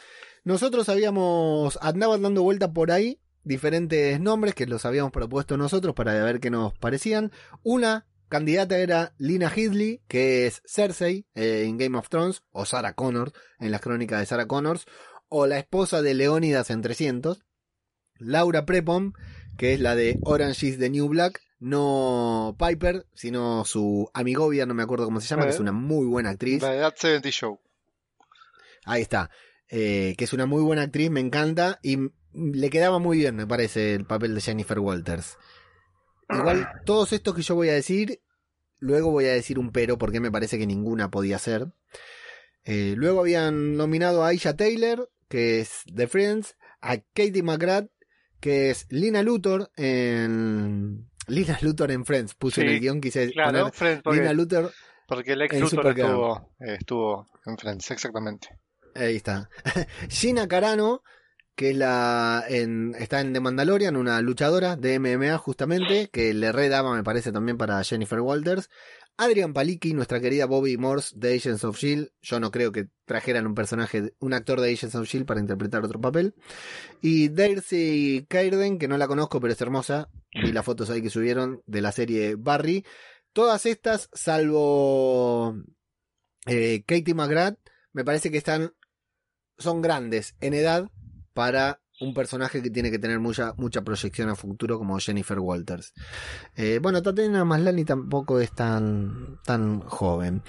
Nosotros 0.45 0.89
habíamos, 0.89 1.79
andaban 1.83 2.23
dando 2.23 2.43
vuelta 2.43 2.73
por 2.73 2.93
ahí 2.93 3.21
diferentes 3.43 4.21
nombres 4.21 4.55
que 4.55 4.67
los 4.67 4.85
habíamos 4.85 5.13
propuesto 5.13 5.57
nosotros 5.57 5.95
para 5.95 6.13
ver 6.25 6.41
qué 6.41 6.51
nos 6.51 6.73
parecían. 6.79 7.33
Una 7.63 8.07
candidata 8.29 8.79
era 8.79 9.13
Lina 9.19 9.53
Headley, 9.55 10.03
que 10.09 10.47
es 10.47 10.63
Cersei 10.65 11.27
eh, 11.35 11.65
en 11.67 11.77
Game 11.79 11.99
of 11.99 12.09
Thrones, 12.09 12.43
o 12.53 12.65
Sarah 12.65 12.95
Connor 12.95 13.33
en 13.59 13.71
las 13.71 13.81
crónicas 13.81 14.21
de 14.21 14.27
Sarah 14.27 14.47
Connors, 14.47 14.87
o 15.29 15.47
la 15.47 15.59
esposa 15.59 16.03
de 16.03 16.15
Leónidas 16.15 16.71
en 16.71 16.83
300. 16.83 17.43
Laura 18.21 18.65
Prepon, 18.65 19.15
que 19.57 19.75
es 19.75 19.81
la 19.81 19.97
de 19.97 20.19
Orange 20.23 20.67
is 20.67 20.79
the 20.79 20.91
New 20.91 21.09
Black, 21.09 21.43
no 21.59 22.57
Piper, 22.59 23.07
sino 23.15 23.65
su 23.65 24.11
amigovia, 24.15 24.67
no 24.67 24.75
me 24.75 24.83
acuerdo 24.83 25.05
cómo 25.05 25.21
se 25.21 25.29
llama, 25.29 25.45
que 25.45 25.51
es 25.51 25.61
una 25.61 25.73
muy 25.73 26.07
buena 26.07 26.31
actriz. 26.31 26.63
La 26.63 26.71
de 26.71 26.81
That 26.81 26.95
70 26.97 27.31
Show. 27.31 27.61
Ahí 28.85 29.03
está. 29.03 29.31
Eh, 29.69 30.15
que 30.17 30.25
es 30.25 30.33
una 30.33 30.47
muy 30.47 30.63
buena 30.63 30.83
actriz, 30.83 31.11
me 31.11 31.21
encanta. 31.21 31.79
Y 31.83 31.99
le 32.33 32.71
quedaba 32.71 32.99
muy 32.99 33.19
bien, 33.19 33.37
me 33.37 33.47
parece, 33.47 33.95
el 33.95 34.07
papel 34.07 34.35
de 34.35 34.41
Jennifer 34.41 34.79
Walters. 34.79 35.37
Igual, 36.29 36.69
todos 36.87 37.13
estos 37.13 37.35
que 37.35 37.43
yo 37.43 37.55
voy 37.55 37.69
a 37.69 37.75
decir, 37.75 38.23
luego 38.79 39.11
voy 39.11 39.27
a 39.27 39.33
decir 39.33 39.59
un 39.59 39.71
pero, 39.71 39.99
porque 39.99 40.21
me 40.21 40.31
parece 40.31 40.59
que 40.59 40.67
ninguna 40.67 41.11
podía 41.11 41.39
ser. 41.39 41.67
Eh, 42.65 42.95
luego 42.97 43.21
habían 43.21 43.77
nominado 43.77 44.25
a 44.25 44.29
Aisha 44.29 44.57
Taylor, 44.57 45.11
que 45.29 45.61
es 45.61 45.83
de 45.87 46.07
Friends, 46.07 46.57
a 46.81 46.99
Katie 46.99 47.43
McGrath, 47.43 47.91
que 48.41 48.71
es 48.71 48.87
Lina 48.91 49.23
Luthor 49.23 49.71
en. 49.77 51.09
Lina 51.27 51.59
Luthor 51.61 51.93
en 51.93 52.05
Friends, 52.05 52.35
puse 52.35 52.63
en 52.63 52.69
Sí, 52.69 52.75
el 52.75 52.81
guion, 52.81 53.01
quise 53.01 53.31
Claro, 53.31 53.59
poner 53.59 53.73
Friends, 53.73 54.03
porque, 54.03 54.19
Lina 54.21 54.33
Luthor 54.33 54.73
porque 55.07 55.33
el 55.33 55.43
ex 55.43 55.55
en 55.55 55.61
Luthor 55.61 55.87
estuvo, 55.89 56.55
eh, 56.61 56.77
estuvo 56.79 57.29
en 57.47 57.59
Friends, 57.59 57.91
exactamente. 57.91 58.49
Ahí 58.95 59.17
está. 59.17 59.49
Gina 60.09 60.49
Carano, 60.49 61.03
que 61.55 61.71
es 61.71 61.77
la 61.77 62.45
en, 62.49 62.95
está 62.99 63.21
en 63.21 63.33
The 63.33 63.41
Mandalorian, 63.41 63.97
una 63.97 64.21
luchadora 64.23 64.77
de 64.77 64.99
MMA 64.99 65.37
justamente, 65.39 66.09
que 66.13 66.33
le 66.33 66.53
redaba, 66.53 66.95
me 66.95 67.05
parece, 67.05 67.33
también 67.33 67.59
para 67.59 67.83
Jennifer 67.85 68.21
Walters. 68.21 68.71
Adrian 69.23 69.53
Palicki, 69.53 69.93
nuestra 69.93 70.19
querida 70.19 70.47
Bobby 70.47 70.79
Morse 70.79 71.15
de 71.15 71.35
Agents 71.35 71.63
of 71.65 71.77
Shield. 71.77 72.11
Yo 72.23 72.41
no 72.41 72.51
creo 72.51 72.73
que 72.73 72.89
trajeran 73.05 73.47
un 73.47 73.55
personaje, 73.55 74.15
un 74.19 74.33
actor 74.33 74.63
de 74.63 74.73
Agents 74.73 74.95
of 74.95 75.07
Shield 75.07 75.27
para 75.27 75.41
interpretar 75.41 75.85
otro 75.85 76.01
papel. 76.01 76.35
Y 77.03 77.29
Darcy 77.29 78.25
Cairden, 78.31 78.79
que 78.79 78.89
no 78.89 78.97
la 78.97 79.07
conozco, 79.07 79.39
pero 79.39 79.53
es 79.53 79.61
hermosa. 79.61 80.09
Vi 80.33 80.53
las 80.53 80.65
fotos 80.65 80.89
ahí 80.89 81.03
que 81.03 81.11
subieron 81.11 81.63
de 81.67 81.83
la 81.83 81.93
serie 81.93 82.35
Barry. 82.37 82.87
Todas 83.35 83.67
estas, 83.67 84.09
salvo 84.15 85.55
eh, 86.47 86.83
Katie 86.87 87.13
McGrath, 87.13 87.59
me 87.93 88.07
parece 88.07 88.31
que 88.31 88.39
están, 88.39 88.73
son 89.59 89.83
grandes 89.83 90.35
en 90.41 90.55
edad 90.55 90.91
para 91.35 91.83
un 92.01 92.15
personaje 92.15 92.63
que 92.63 92.71
tiene 92.71 92.91
que 92.91 92.99
tener 92.99 93.21
mucha, 93.21 93.55
mucha 93.57 93.83
proyección 93.83 94.31
a 94.31 94.35
futuro 94.35 94.79
como 94.79 94.99
Jennifer 94.99 95.39
Walters. 95.39 95.93
Eh, 96.57 96.81
bueno, 96.83 97.03
Tatiana 97.03 97.45
Maslany 97.45 97.85
tampoco 97.85 98.41
es 98.41 98.53
tan, 98.53 99.39
tan 99.45 99.81
joven. 99.81 100.43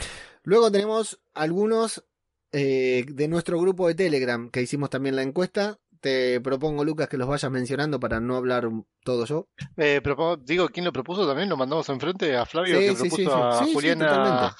Luego 0.43 0.71
tenemos 0.71 1.19
algunos 1.33 2.03
eh, 2.51 3.05
de 3.07 3.27
nuestro 3.27 3.59
grupo 3.59 3.87
de 3.87 3.95
Telegram 3.95 4.49
que 4.49 4.61
hicimos 4.61 4.89
también 4.89 5.15
la 5.15 5.23
encuesta. 5.23 5.77
Te 5.99 6.41
propongo, 6.41 6.83
Lucas, 6.83 7.07
que 7.07 7.17
los 7.17 7.27
vayas 7.27 7.51
mencionando 7.51 7.99
para 7.99 8.19
no 8.19 8.35
hablar 8.35 8.67
todo 9.03 9.25
yo. 9.25 9.49
Eh, 9.77 10.01
digo, 10.43 10.69
¿quién 10.69 10.85
lo 10.85 10.91
propuso 10.91 11.27
también? 11.27 11.47
Lo 11.47 11.57
mandamos 11.57 11.87
enfrente 11.89 12.35
a 12.35 12.45
Flavio, 12.45 12.79
Sí, 12.79 12.87
que 12.87 12.95
sí, 12.95 13.01
propuso 13.01 13.17
sí, 13.17 13.29
a 13.29 13.73
Juliana. 13.73 14.55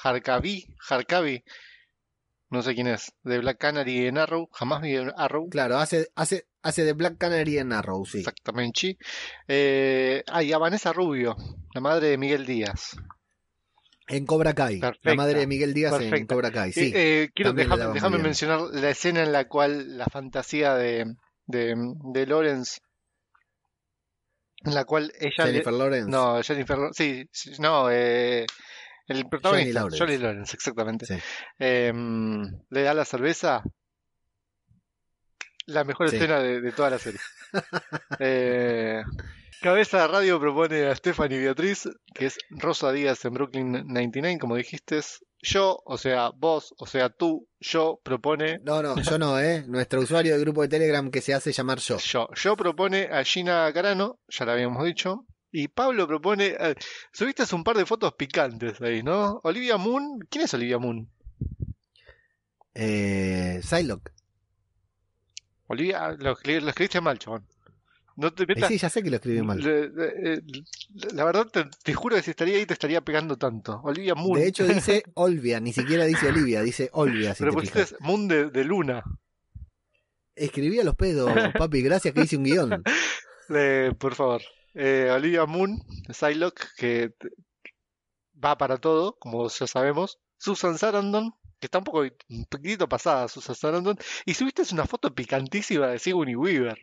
No 2.48 2.62
sé 2.62 2.74
quién 2.74 2.86
es. 2.86 3.14
De 3.22 3.38
Black 3.38 3.58
Canary 3.58 4.06
en 4.06 4.18
Arrow. 4.18 4.48
Jamás 4.52 4.82
vi 4.82 4.94
en 4.94 5.10
Arrow. 5.16 5.48
Claro, 5.48 5.78
hace, 5.78 6.12
hace, 6.14 6.46
hace 6.62 6.84
de 6.84 6.92
Black 6.92 7.18
Canary 7.18 7.58
en 7.58 7.72
Arrow, 7.72 8.04
sí. 8.06 8.18
Exactamente. 8.18 8.96
Eh, 9.48 10.22
ah, 10.28 10.42
y 10.42 10.52
a 10.52 10.58
Vanessa 10.58 10.92
Rubio, 10.92 11.36
la 11.74 11.80
madre 11.80 12.08
de 12.08 12.18
Miguel 12.18 12.46
Díaz. 12.46 12.96
En 14.08 14.26
Cobra 14.26 14.52
Kai. 14.54 14.80
Perfecta, 14.80 15.10
La 15.10 15.14
madre 15.16 15.40
de 15.40 15.46
Miguel 15.46 15.74
Díaz 15.74 16.00
en. 16.00 16.26
Cobra 16.26 16.50
Kai, 16.50 16.72
sí. 16.72 16.92
Eh, 16.94 17.22
eh, 17.24 17.30
quiero 17.34 17.52
déjame, 17.52 18.18
mencionar 18.18 18.60
la 18.72 18.90
escena 18.90 19.22
en 19.22 19.32
la 19.32 19.46
cual 19.48 19.96
la 19.96 20.06
fantasía 20.06 20.74
de, 20.74 21.06
de, 21.46 21.74
de 22.12 22.26
Lawrence, 22.26 22.80
en 24.64 24.74
la 24.74 24.84
cual 24.84 25.12
ella 25.18 25.44
le- 25.46 25.52
Jennifer 25.52 25.72
Lawrence. 25.72 26.10
no, 26.10 26.42
Jennifer, 26.42 26.78
sí, 26.92 27.24
no, 27.58 27.90
eh, 27.90 28.44
el 29.08 29.28
protagonista, 29.28 29.82
Johnny 29.82 29.98
Johnny 29.98 30.18
Lawrence. 30.18 30.54
Exactamente. 30.56 31.06
Sí. 31.06 31.14
Em, 31.58 32.42
le 32.70 32.82
da 32.82 32.94
la 32.94 33.04
cerveza. 33.04 33.62
La 35.66 35.84
mejor 35.84 36.08
Sí. 36.10 36.16
escena 36.16 36.38
de, 36.40 36.60
de 36.60 36.72
toda 36.72 36.90
la 36.90 36.98
serie. 36.98 37.20
Eh, 38.18 39.02
Cabeza 39.60 40.00
de 40.02 40.08
Radio 40.08 40.40
propone 40.40 40.86
a 40.86 40.94
Stephanie 40.96 41.38
Beatriz, 41.38 41.88
que 42.14 42.26
es 42.26 42.38
Rosa 42.50 42.90
Díaz 42.92 43.24
en 43.24 43.34
Brooklyn 43.34 43.72
99, 43.86 44.38
como 44.40 44.56
dijiste. 44.56 45.00
Yo, 45.44 45.80
o 45.84 45.98
sea, 45.98 46.30
vos, 46.36 46.72
o 46.78 46.86
sea, 46.86 47.10
tú, 47.10 47.48
yo 47.60 48.00
propone. 48.04 48.60
No, 48.64 48.82
no, 48.82 49.00
yo 49.00 49.18
no, 49.18 49.38
¿eh? 49.40 49.64
Nuestro 49.66 50.00
usuario 50.00 50.34
de 50.34 50.40
grupo 50.40 50.62
de 50.62 50.68
Telegram 50.68 51.10
que 51.10 51.20
se 51.20 51.34
hace 51.34 51.52
llamar 51.52 51.78
yo. 51.78 51.98
Yo, 51.98 52.28
yo 52.34 52.56
propone 52.56 53.08
a 53.10 53.22
Gina 53.24 53.70
Carano, 53.72 54.20
ya 54.28 54.44
la 54.44 54.52
habíamos 54.52 54.84
dicho. 54.84 55.26
Y 55.50 55.68
Pablo 55.68 56.06
propone. 56.08 56.54
eh, 56.58 56.74
subiste 57.12 57.42
un 57.54 57.62
par 57.64 57.76
de 57.76 57.86
fotos 57.86 58.14
picantes 58.14 58.80
ahí, 58.80 59.02
¿no? 59.02 59.40
Olivia 59.44 59.76
Moon. 59.76 60.20
¿Quién 60.30 60.44
es 60.44 60.54
Olivia 60.54 60.78
Moon? 60.78 61.08
Eh, 62.74 63.60
Psylocke. 63.62 64.12
Olivia, 65.72 66.08
lo, 66.18 66.36
lo 66.44 66.68
escribiste 66.68 67.00
mal, 67.00 67.18
chabón. 67.18 67.46
No 68.16 68.30
te 68.32 68.42
Eh, 68.42 68.46
metas. 68.48 68.68
sí, 68.68 68.76
ya 68.78 68.90
sé 68.90 69.02
que 69.02 69.08
lo 69.10 69.16
escribí 69.16 69.40
mal. 69.42 69.58
Le- 69.58 69.88
le- 69.88 70.34
eh, 70.34 70.42
la 71.14 71.24
verdad, 71.24 71.46
te, 71.46 71.64
te 71.82 71.94
juro 71.94 72.14
que 72.16 72.22
si 72.22 72.30
estaría 72.30 72.56
ahí 72.58 72.66
te 72.66 72.74
estaría 72.74 73.00
pegando 73.00 73.36
tanto. 73.38 73.80
Olivia 73.84 74.14
Moon. 74.14 74.38
De 74.38 74.46
hecho 74.46 74.66
dice 74.66 75.02
Olvia, 75.14 75.60
ni 75.60 75.72
siquiera 75.72 76.04
dice 76.04 76.28
Olivia, 76.28 76.60
dice 76.62 76.90
Olvia, 76.92 77.34
si 77.34 77.42
Pero 77.44 77.52
te 77.52 77.60
pusiste. 77.70 77.96
Moon 78.00 78.28
de, 78.28 78.50
de 78.50 78.64
Luna. 78.64 79.02
Escribí 80.34 80.78
a 80.80 80.84
los 80.84 80.94
pedos, 80.96 81.30
papi, 81.58 81.82
gracias 81.82 82.12
que 82.14 82.22
hice 82.22 82.36
un 82.36 82.44
guion. 82.44 82.82
Eh, 83.48 83.92
por 83.98 84.14
favor. 84.14 84.42
Eh, 84.74 85.10
Olivia 85.10 85.44
Moon, 85.46 85.78
Psylocke, 86.10 86.66
que 86.76 87.12
va 88.42 88.56
para 88.58 88.78
todo, 88.78 89.16
como 89.18 89.48
ya 89.48 89.66
sabemos. 89.66 90.18
Susan 90.38 90.76
Sarandon, 90.76 91.32
que 91.62 91.66
está 91.66 91.78
un 91.78 91.84
poco 91.84 92.00
un 92.00 92.44
poquitito 92.46 92.88
pasada, 92.88 93.28
Susan 93.28 93.54
Sarandon. 93.54 93.96
Y 94.26 94.34
subiste 94.34 94.62
una 94.72 94.84
foto 94.84 95.14
picantísima 95.14 95.86
de 95.86 96.00
Sigourney 96.00 96.34
Weaver. 96.34 96.76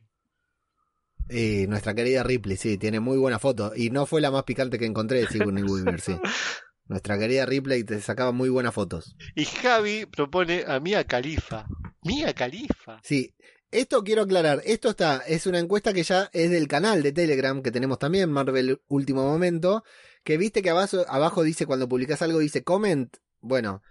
Y 1.30 1.68
nuestra 1.68 1.94
querida 1.94 2.24
Ripley, 2.24 2.56
sí, 2.56 2.78
tiene 2.78 3.02
muy 3.02 3.18
buena 3.18 3.40
foto. 3.40 3.74
Y 3.76 3.90
no 3.90 4.06
fue 4.06 4.22
la 4.22 4.32
más 4.32 4.44
picante 4.46 4.80
que 4.80 4.86
encontré 4.86 5.20
de 5.20 5.28
Sigourney 5.28 5.64
Weaver, 5.64 6.00
sí. 6.00 6.16
Nuestra 6.88 7.20
querida 7.20 7.46
Ripley 7.46 7.84
te 7.84 8.00
sacaba 8.00 8.32
muy 8.32 8.48
buenas 8.48 8.74
fotos. 8.74 9.18
Y 9.36 9.44
Javi 9.44 10.06
propone 10.06 10.64
a 10.66 10.80
Mia 10.80 11.04
Khalifa. 11.04 11.68
Mia 12.04 12.34
Khalifa. 12.34 13.02
Sí, 13.04 13.36
esto 13.70 14.02
quiero 14.06 14.22
aclarar. 14.22 14.62
Esto 14.64 14.92
está, 14.92 15.18
es 15.28 15.46
una 15.46 15.60
encuesta 15.60 15.92
que 15.92 16.04
ya 16.04 16.30
es 16.32 16.50
del 16.50 16.70
canal 16.70 17.04
de 17.04 17.12
Telegram 17.12 17.62
que 17.62 17.72
tenemos 17.72 18.00
también, 18.00 18.32
Marvel 18.32 18.82
Último 18.88 19.26
Momento. 19.26 19.84
Que 20.24 20.38
viste 20.38 20.62
que 20.62 20.70
abajo, 20.70 21.06
abajo 21.10 21.44
dice 21.44 21.66
cuando 21.66 21.90
publicas 21.90 22.22
algo, 22.22 22.40
dice 22.40 22.64
comment. 22.64 23.14
Bueno, 23.42 23.84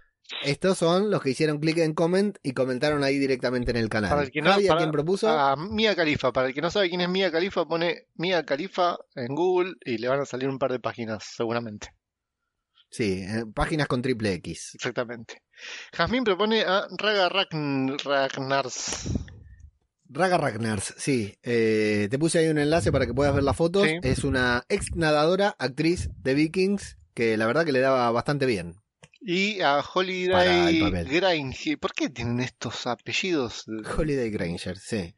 estos 0.43 0.77
son 0.77 1.09
los 1.11 1.21
que 1.21 1.31
hicieron 1.31 1.59
clic 1.59 1.77
en 1.79 1.93
comment 1.93 2.37
y 2.43 2.53
comentaron 2.53 3.03
ahí 3.03 3.17
directamente 3.17 3.71
en 3.71 3.77
el 3.77 3.89
canal. 3.89 4.09
Para 4.11 4.23
el 4.23 4.31
que 4.31 4.41
no- 4.41 4.51
Javi, 4.51 4.65
¿a 4.65 4.69
para- 4.69 4.79
quién 4.81 4.91
propuso? 4.91 5.27
A 5.29 5.55
Mia 5.55 5.95
Khalifa. 5.95 6.31
Para 6.31 6.47
el 6.47 6.53
que 6.53 6.61
no 6.61 6.69
sabe 6.71 6.89
quién 6.89 7.01
es 7.01 7.09
Mia 7.09 7.31
Khalifa, 7.31 7.65
pone 7.67 8.07
Mia 8.15 8.45
Khalifa 8.45 8.97
en 9.15 9.33
Google 9.35 9.73
y 9.85 9.97
le 9.97 10.07
van 10.07 10.19
a 10.21 10.25
salir 10.25 10.47
un 10.49 10.59
par 10.59 10.71
de 10.71 10.79
páginas, 10.79 11.23
seguramente. 11.35 11.93
Sí, 12.91 13.21
eh, 13.23 13.45
páginas 13.53 13.87
con 13.87 14.01
triple 14.01 14.33
X. 14.33 14.71
Exactamente. 14.75 15.43
Jazmín 15.93 16.23
propone 16.23 16.61
a 16.61 16.87
Raga 16.97 17.29
Ragn- 17.29 17.97
Ragnars. 18.03 19.09
Raga 20.11 20.37
Ragnars, 20.39 20.95
sí. 20.97 21.37
Eh, 21.43 22.07
te 22.09 22.17
puse 22.17 22.39
ahí 22.39 22.47
un 22.47 22.57
enlace 22.57 22.91
para 22.91 23.05
que 23.05 23.13
puedas 23.13 23.33
ver 23.35 23.43
las 23.43 23.55
fotos. 23.55 23.83
Sí. 23.87 23.99
Es 24.01 24.23
una 24.23 24.63
ex 24.69 24.95
nadadora, 24.95 25.55
actriz 25.59 26.09
de 26.23 26.33
Vikings, 26.33 26.97
que 27.13 27.37
la 27.37 27.45
verdad 27.45 27.63
que 27.63 27.71
le 27.73 27.79
daba 27.79 28.09
bastante 28.09 28.47
bien. 28.47 28.75
Y 29.21 29.61
a 29.61 29.79
Holiday 29.81 30.79
papel. 30.79 31.07
Grange. 31.09 31.77
¿Por 31.77 31.93
qué 31.93 32.09
tienen 32.09 32.39
estos 32.39 32.87
apellidos? 32.87 33.65
Holiday 33.97 34.29
Granger, 34.29 34.77
sí. 34.77 35.15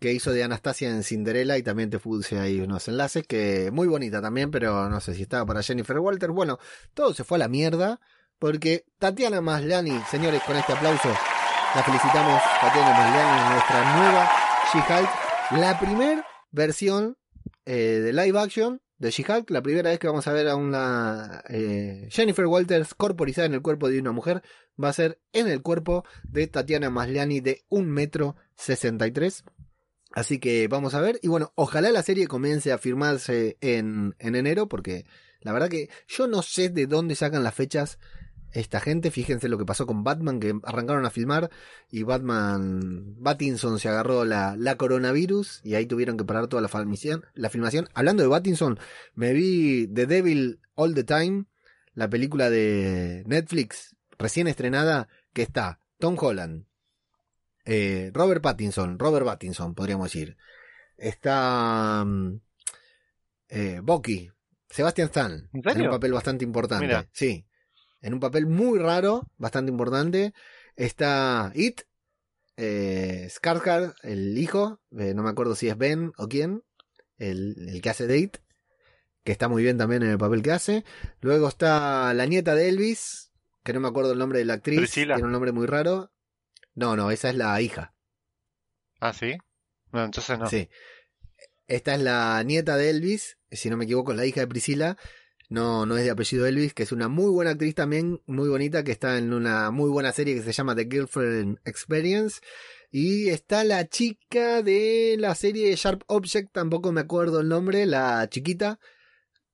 Que 0.00 0.12
hizo 0.12 0.32
de 0.32 0.44
Anastasia 0.44 0.88
en 0.88 1.02
Cinderella 1.02 1.58
y 1.58 1.62
también 1.62 1.90
te 1.90 1.98
puse 1.98 2.38
ahí 2.38 2.60
unos 2.60 2.88
enlaces 2.88 3.26
que 3.26 3.70
muy 3.72 3.86
bonita 3.86 4.22
también, 4.22 4.50
pero 4.50 4.88
no 4.88 5.00
sé 5.00 5.14
si 5.14 5.22
estaba 5.22 5.44
para 5.44 5.62
Jennifer 5.62 5.98
Walter. 5.98 6.30
Bueno, 6.30 6.58
todo 6.94 7.12
se 7.12 7.24
fue 7.24 7.36
a 7.36 7.40
la 7.40 7.48
mierda 7.48 8.00
porque 8.38 8.86
Tatiana 8.98 9.40
Maslany, 9.40 10.00
señores, 10.10 10.42
con 10.44 10.56
este 10.56 10.72
aplauso 10.72 11.08
la 11.08 11.82
felicitamos. 11.82 12.40
Tatiana 12.60 12.90
Maslany, 12.90 13.50
nuestra 13.52 13.96
nueva 13.96 14.30
She-Hulk, 14.72 15.60
la 15.60 15.78
primer 15.78 16.24
versión 16.50 17.18
eh, 17.66 18.00
de 18.02 18.12
live 18.12 18.38
action 18.38 18.80
de 19.04 19.10
She-Hulk, 19.10 19.50
la 19.50 19.62
primera 19.62 19.90
vez 19.90 19.98
que 19.98 20.06
vamos 20.06 20.26
a 20.26 20.32
ver 20.32 20.48
a 20.48 20.56
una 20.56 21.42
eh, 21.48 22.08
Jennifer 22.10 22.46
Walters 22.46 22.94
corporizada 22.94 23.46
en 23.46 23.54
el 23.54 23.62
cuerpo 23.62 23.88
de 23.88 24.00
una 24.00 24.12
mujer 24.12 24.42
va 24.82 24.88
a 24.88 24.94
ser 24.94 25.20
en 25.32 25.46
el 25.46 25.62
cuerpo 25.62 26.04
de 26.22 26.46
Tatiana 26.46 26.90
Maslany 26.90 27.40
de 27.40 27.64
1 27.68 27.86
metro 27.86 28.36
63. 28.56 29.44
Así 30.12 30.38
que 30.38 30.68
vamos 30.68 30.94
a 30.94 31.00
ver. 31.00 31.18
Y 31.22 31.28
bueno, 31.28 31.52
ojalá 31.54 31.90
la 31.90 32.02
serie 32.02 32.26
comience 32.26 32.72
a 32.72 32.78
firmarse 32.78 33.58
en, 33.60 34.14
en 34.18 34.36
enero, 34.36 34.68
porque 34.68 35.04
la 35.40 35.52
verdad 35.52 35.68
que 35.68 35.90
yo 36.08 36.26
no 36.26 36.42
sé 36.42 36.70
de 36.70 36.86
dónde 36.86 37.14
sacan 37.14 37.44
las 37.44 37.54
fechas 37.54 37.98
esta 38.54 38.80
gente. 38.80 39.10
Fíjense 39.10 39.48
lo 39.48 39.58
que 39.58 39.66
pasó 39.66 39.86
con 39.86 40.04
Batman, 40.04 40.40
que 40.40 40.54
arrancaron 40.62 41.04
a 41.04 41.10
filmar 41.10 41.50
y 41.90 42.04
Batman, 42.04 43.16
Battinson 43.18 43.78
se 43.78 43.88
agarró 43.88 44.24
la, 44.24 44.56
la 44.56 44.76
coronavirus 44.76 45.60
y 45.64 45.74
ahí 45.74 45.86
tuvieron 45.86 46.16
que 46.16 46.24
parar 46.24 46.46
toda 46.46 46.62
la 46.62 46.68
filmación, 46.68 47.24
la 47.34 47.50
filmación. 47.50 47.88
Hablando 47.92 48.22
de 48.22 48.28
Battinson, 48.28 48.78
me 49.14 49.32
vi 49.32 49.86
The 49.88 50.06
Devil 50.06 50.60
All 50.74 50.94
the 50.94 51.04
Time, 51.04 51.44
la 51.94 52.08
película 52.08 52.48
de 52.48 53.24
Netflix 53.26 53.96
recién 54.18 54.46
estrenada, 54.46 55.08
que 55.32 55.42
está 55.42 55.80
Tom 55.98 56.16
Holland, 56.18 56.64
eh, 57.64 58.10
Robert 58.14 58.42
Pattinson, 58.42 58.98
Robert 58.98 59.26
Pattinson, 59.26 59.74
podríamos 59.74 60.06
decir. 60.12 60.36
Está 60.96 62.04
mm, 62.04 62.40
eh, 63.48 63.80
Bucky, 63.82 64.30
Sebastian 64.68 65.06
Stan, 65.08 65.50
¿En 65.52 65.82
un 65.82 65.90
papel 65.90 66.12
bastante 66.12 66.44
importante. 66.44 66.86
Mira. 66.86 67.08
Sí, 67.12 67.44
en 68.04 68.12
un 68.12 68.20
papel 68.20 68.46
muy 68.46 68.78
raro, 68.78 69.26
bastante 69.38 69.72
importante. 69.72 70.34
Está 70.76 71.50
It, 71.54 71.80
eh, 72.58 73.26
Skarsgård, 73.30 73.94
el 74.02 74.36
hijo, 74.36 74.78
eh, 74.98 75.14
no 75.14 75.22
me 75.22 75.30
acuerdo 75.30 75.56
si 75.56 75.68
es 75.68 75.78
Ben 75.78 76.12
o 76.18 76.28
quién, 76.28 76.62
el, 77.16 77.56
el 77.66 77.80
que 77.80 77.88
hace 77.88 78.14
It, 78.18 78.36
que 79.24 79.32
está 79.32 79.48
muy 79.48 79.62
bien 79.62 79.78
también 79.78 80.02
en 80.02 80.10
el 80.10 80.18
papel 80.18 80.42
que 80.42 80.52
hace. 80.52 80.84
Luego 81.22 81.48
está 81.48 82.12
la 82.12 82.26
nieta 82.26 82.54
de 82.54 82.68
Elvis, 82.68 83.32
que 83.64 83.72
no 83.72 83.80
me 83.80 83.88
acuerdo 83.88 84.12
el 84.12 84.18
nombre 84.18 84.38
de 84.38 84.44
la 84.44 84.54
actriz, 84.54 84.80
Priscila. 84.80 85.14
tiene 85.14 85.26
un 85.26 85.32
nombre 85.32 85.52
muy 85.52 85.66
raro. 85.66 86.12
No, 86.74 86.96
no, 86.96 87.10
esa 87.10 87.30
es 87.30 87.36
la 87.36 87.58
hija. 87.62 87.94
Ah, 89.00 89.14
sí. 89.14 89.38
No, 89.92 90.04
entonces 90.04 90.38
no. 90.38 90.46
Sí. 90.46 90.68
Esta 91.68 91.94
es 91.94 92.02
la 92.02 92.42
nieta 92.42 92.76
de 92.76 92.90
Elvis, 92.90 93.38
si 93.50 93.70
no 93.70 93.78
me 93.78 93.84
equivoco, 93.86 94.12
es 94.12 94.18
la 94.18 94.26
hija 94.26 94.42
de 94.42 94.46
Priscila. 94.46 94.98
No, 95.48 95.86
no 95.86 95.96
es 95.96 96.04
de 96.04 96.10
apellido 96.10 96.46
Elvis, 96.46 96.74
que 96.74 96.82
es 96.84 96.92
una 96.92 97.08
muy 97.08 97.30
buena 97.30 97.52
actriz 97.52 97.74
también, 97.74 98.20
muy 98.26 98.48
bonita, 98.48 98.82
que 98.84 98.92
está 98.92 99.18
en 99.18 99.32
una 99.32 99.70
muy 99.70 99.90
buena 99.90 100.12
serie 100.12 100.34
que 100.34 100.42
se 100.42 100.52
llama 100.52 100.74
The 100.74 100.88
Girlfriend 100.90 101.58
Experience. 101.64 102.40
Y 102.90 103.28
está 103.30 103.64
la 103.64 103.88
chica 103.88 104.62
de 104.62 105.16
la 105.18 105.34
serie 105.34 105.74
Sharp 105.76 106.02
Object, 106.06 106.52
tampoco 106.52 106.92
me 106.92 107.00
acuerdo 107.00 107.40
el 107.40 107.48
nombre, 107.48 107.86
la 107.86 108.28
chiquita. 108.30 108.78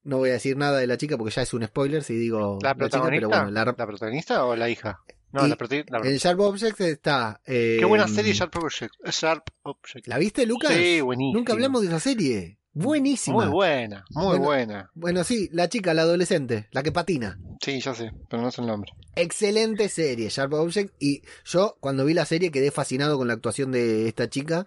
No 0.03 0.19
voy 0.19 0.31
a 0.31 0.35
decir 0.35 0.57
nada 0.57 0.79
de 0.79 0.87
la 0.87 0.97
chica 0.97 1.17
porque 1.19 1.35
ya 1.35 1.43
es 1.43 1.53
un 1.55 1.65
spoiler 1.67 2.03
si 2.03 2.15
digo 2.15 2.59
¿La 2.63 2.71
chica, 2.73 2.79
protagonista? 2.79 3.17
pero 3.17 3.29
bueno, 3.29 3.51
la- 3.51 3.65
¿La 3.65 3.75
protagonista 3.87 4.45
o 4.45 4.57
la 4.57 4.69
hija? 4.71 5.01
No, 5.33 5.47
la, 5.47 5.57
la- 5.91 6.07
en 6.09 6.17
Sharp 6.17 6.41
Object 6.41 6.81
está... 6.81 7.41
eh, 7.47 7.77
Qué 7.79 7.85
buena 7.85 8.09
serie 8.09 8.33
Sharp 8.33 8.57
Object. 8.57 8.95
Sharp 9.11 9.45
Object. 9.63 10.07
¿La 10.07 10.19
viste, 10.19 10.45
Lucas? 10.47 10.73
Sí, 10.75 11.01
buenísimo. 11.01 11.39
Nunca 11.39 11.53
hablamos 11.53 11.83
de 11.83 11.89
esa 11.89 12.01
serie. 12.01 12.59
Buenísima. 12.73 13.37
Muy 13.37 13.49
buena, 13.49 14.05
muy 14.11 14.27
Bueno. 14.27 14.45
buena. 14.45 14.91
Bueno, 14.95 15.25
sí, 15.25 15.49
la 15.53 15.69
chica, 15.69 15.93
la 15.95 16.03
adolescente, 16.03 16.69
la 16.71 16.83
que 16.83 16.93
patina. 16.93 17.39
Sí, 17.63 17.81
ya 17.81 17.95
sé, 17.95 18.13
pero 18.29 18.43
no 18.43 18.51
sé 18.51 18.61
el 18.61 18.69
nombre. 18.69 18.93
Excelente 19.17 19.89
serie, 19.89 20.29
Sharp 20.29 20.53
Object. 20.55 20.95
Y 21.01 21.23
yo, 21.45 21.77
cuando 21.81 22.05
vi 22.05 22.15
la 22.15 22.25
serie, 22.27 22.51
quedé 22.51 22.71
fascinado 22.71 23.19
con 23.19 23.27
la 23.29 23.35
actuación 23.35 23.73
de 23.73 24.07
esta 24.09 24.29
chica, 24.31 24.67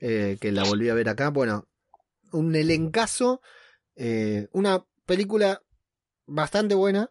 eh, 0.00 0.38
que 0.40 0.52
la 0.52 0.64
volví 0.64 0.88
a 0.88 0.94
ver 0.94 1.08
acá. 1.08 1.28
Bueno, 1.30 1.68
un 2.32 2.54
elencazo, 2.56 3.40
eh, 3.94 4.48
una 4.52 4.84
película 5.06 5.60
bastante 6.26 6.74
buena. 6.74 7.10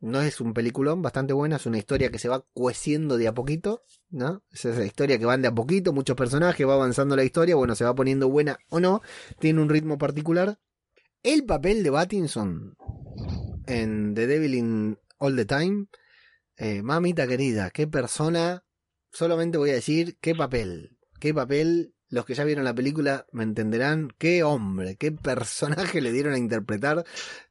No 0.00 0.20
es 0.20 0.40
un 0.40 0.52
peliculón, 0.52 1.02
bastante 1.02 1.32
buena. 1.32 1.56
Es 1.56 1.66
una 1.66 1.78
historia 1.78 2.10
que 2.10 2.18
se 2.18 2.28
va 2.28 2.44
cueciendo 2.52 3.16
de 3.16 3.28
a 3.28 3.34
poquito, 3.34 3.82
¿no? 4.10 4.42
Es 4.50 4.64
esa 4.64 4.84
historia 4.84 5.18
que 5.18 5.24
van 5.24 5.42
de 5.42 5.48
a 5.48 5.54
poquito, 5.54 5.92
muchos 5.92 6.16
personajes, 6.16 6.66
va 6.66 6.74
avanzando 6.74 7.16
la 7.16 7.24
historia. 7.24 7.56
Bueno, 7.56 7.74
se 7.74 7.84
va 7.84 7.94
poniendo 7.94 8.28
buena 8.28 8.58
o 8.68 8.80
no. 8.80 9.00
Tiene 9.38 9.60
un 9.60 9.68
ritmo 9.68 9.98
particular. 9.98 10.58
El 11.22 11.44
papel 11.44 11.82
de 11.82 11.90
Pattinson 11.90 12.76
en 13.66 14.14
The 14.14 14.26
Devil 14.26 14.54
in 14.54 14.98
All 15.18 15.34
the 15.34 15.44
Time. 15.44 15.86
Eh, 16.56 16.82
mamita 16.82 17.26
querida, 17.26 17.70
qué 17.70 17.86
persona. 17.86 18.64
Solamente 19.10 19.58
voy 19.58 19.70
a 19.70 19.74
decir 19.74 20.18
qué 20.20 20.34
papel. 20.34 20.98
Qué 21.20 21.34
papel. 21.34 21.94
Los 22.08 22.24
que 22.24 22.34
ya 22.34 22.44
vieron 22.44 22.64
la 22.64 22.74
película 22.74 23.26
me 23.32 23.42
entenderán. 23.42 24.12
Qué 24.18 24.42
hombre, 24.42 24.96
qué 24.96 25.12
personaje 25.12 26.00
le 26.00 26.12
dieron 26.12 26.34
a 26.34 26.38
interpretar. 26.38 27.04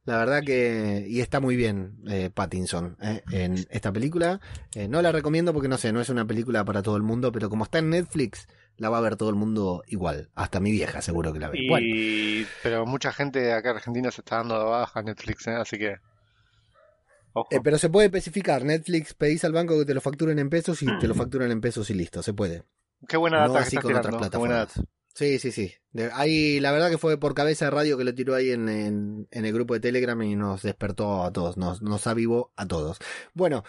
La 0.05 0.17
verdad 0.17 0.43
que. 0.43 1.05
Y 1.07 1.21
está 1.21 1.39
muy 1.39 1.55
bien 1.55 1.97
eh, 2.07 2.29
Pattinson 2.33 2.97
eh, 3.01 3.21
en 3.31 3.65
esta 3.69 3.91
película. 3.91 4.39
Eh, 4.73 4.87
no 4.87 5.01
la 5.01 5.11
recomiendo 5.11 5.53
porque 5.53 5.67
no 5.67 5.77
sé, 5.77 5.91
no 5.91 6.01
es 6.01 6.09
una 6.09 6.25
película 6.25 6.63
para 6.63 6.81
todo 6.81 6.95
el 6.97 7.03
mundo, 7.03 7.31
pero 7.31 7.49
como 7.49 7.65
está 7.65 7.79
en 7.79 7.89
Netflix, 7.89 8.47
la 8.77 8.89
va 8.89 8.97
a 8.97 9.01
ver 9.01 9.15
todo 9.15 9.29
el 9.29 9.35
mundo 9.35 9.83
igual. 9.87 10.29
Hasta 10.35 10.59
mi 10.59 10.71
vieja 10.71 11.01
seguro 11.01 11.33
que 11.33 11.39
la 11.39 11.49
ve. 11.49 11.59
Y... 11.59 11.69
Bueno, 11.69 12.47
Pero 12.63 12.85
mucha 12.85 13.11
gente 13.11 13.39
de 13.39 13.53
acá 13.53 13.71
en 13.71 13.77
Argentina 13.77 14.11
se 14.11 14.21
está 14.21 14.37
dando 14.37 14.57
de 14.57 14.65
baja 14.65 15.01
Netflix, 15.01 15.47
¿eh? 15.47 15.55
así 15.55 15.77
que. 15.77 15.97
Eh, 17.51 17.59
pero 17.63 17.77
se 17.77 17.89
puede 17.89 18.07
especificar. 18.07 18.63
Netflix 18.63 19.13
pedís 19.13 19.43
al 19.43 19.51
banco 19.51 19.77
que 19.77 19.85
te 19.85 19.93
lo 19.93 20.01
facturen 20.01 20.39
en 20.39 20.49
pesos 20.49 20.81
y 20.81 20.85
te 20.99 21.07
lo 21.07 21.15
facturan 21.15 21.51
en 21.51 21.61
pesos 21.61 21.89
y 21.89 21.93
listo, 21.93 22.23
se 22.23 22.33
puede. 22.33 22.63
Qué 23.07 23.17
buena 23.17 23.39
data 23.39 23.53
no 23.53 23.59
así 23.59 23.75
con 23.77 23.85
otras 23.91 24.01
tirando. 24.01 24.17
Plataformas. 24.19 24.57
data. 24.75 24.89
Sí, 25.13 25.39
sí, 25.39 25.51
sí. 25.51 25.73
De- 25.93 26.09
ahí, 26.13 26.59
la 26.59 26.71
verdad 26.73 26.89
que 26.89 26.97
fue 26.97 27.17
por 27.17 27.33
cabeza 27.33 27.65
de 27.65 27.71
radio 27.71 27.97
que 27.97 28.03
lo 28.03 28.13
tiró 28.13 28.35
ahí 28.35 28.51
en, 28.51 28.67
en- 28.67 29.27
en 29.31 29.45
el 29.45 29.53
grupo 29.53 29.73
de 29.73 29.79
Telegram 29.79 30.21
y 30.23 30.35
nos 30.35 30.61
despertó 30.63 31.23
a 31.23 31.31
todos, 31.31 31.55
nos, 31.55 31.81
nos 31.81 32.05
avivó 32.07 32.51
a 32.57 32.67
todos. 32.67 32.97
Bueno, 33.33 33.63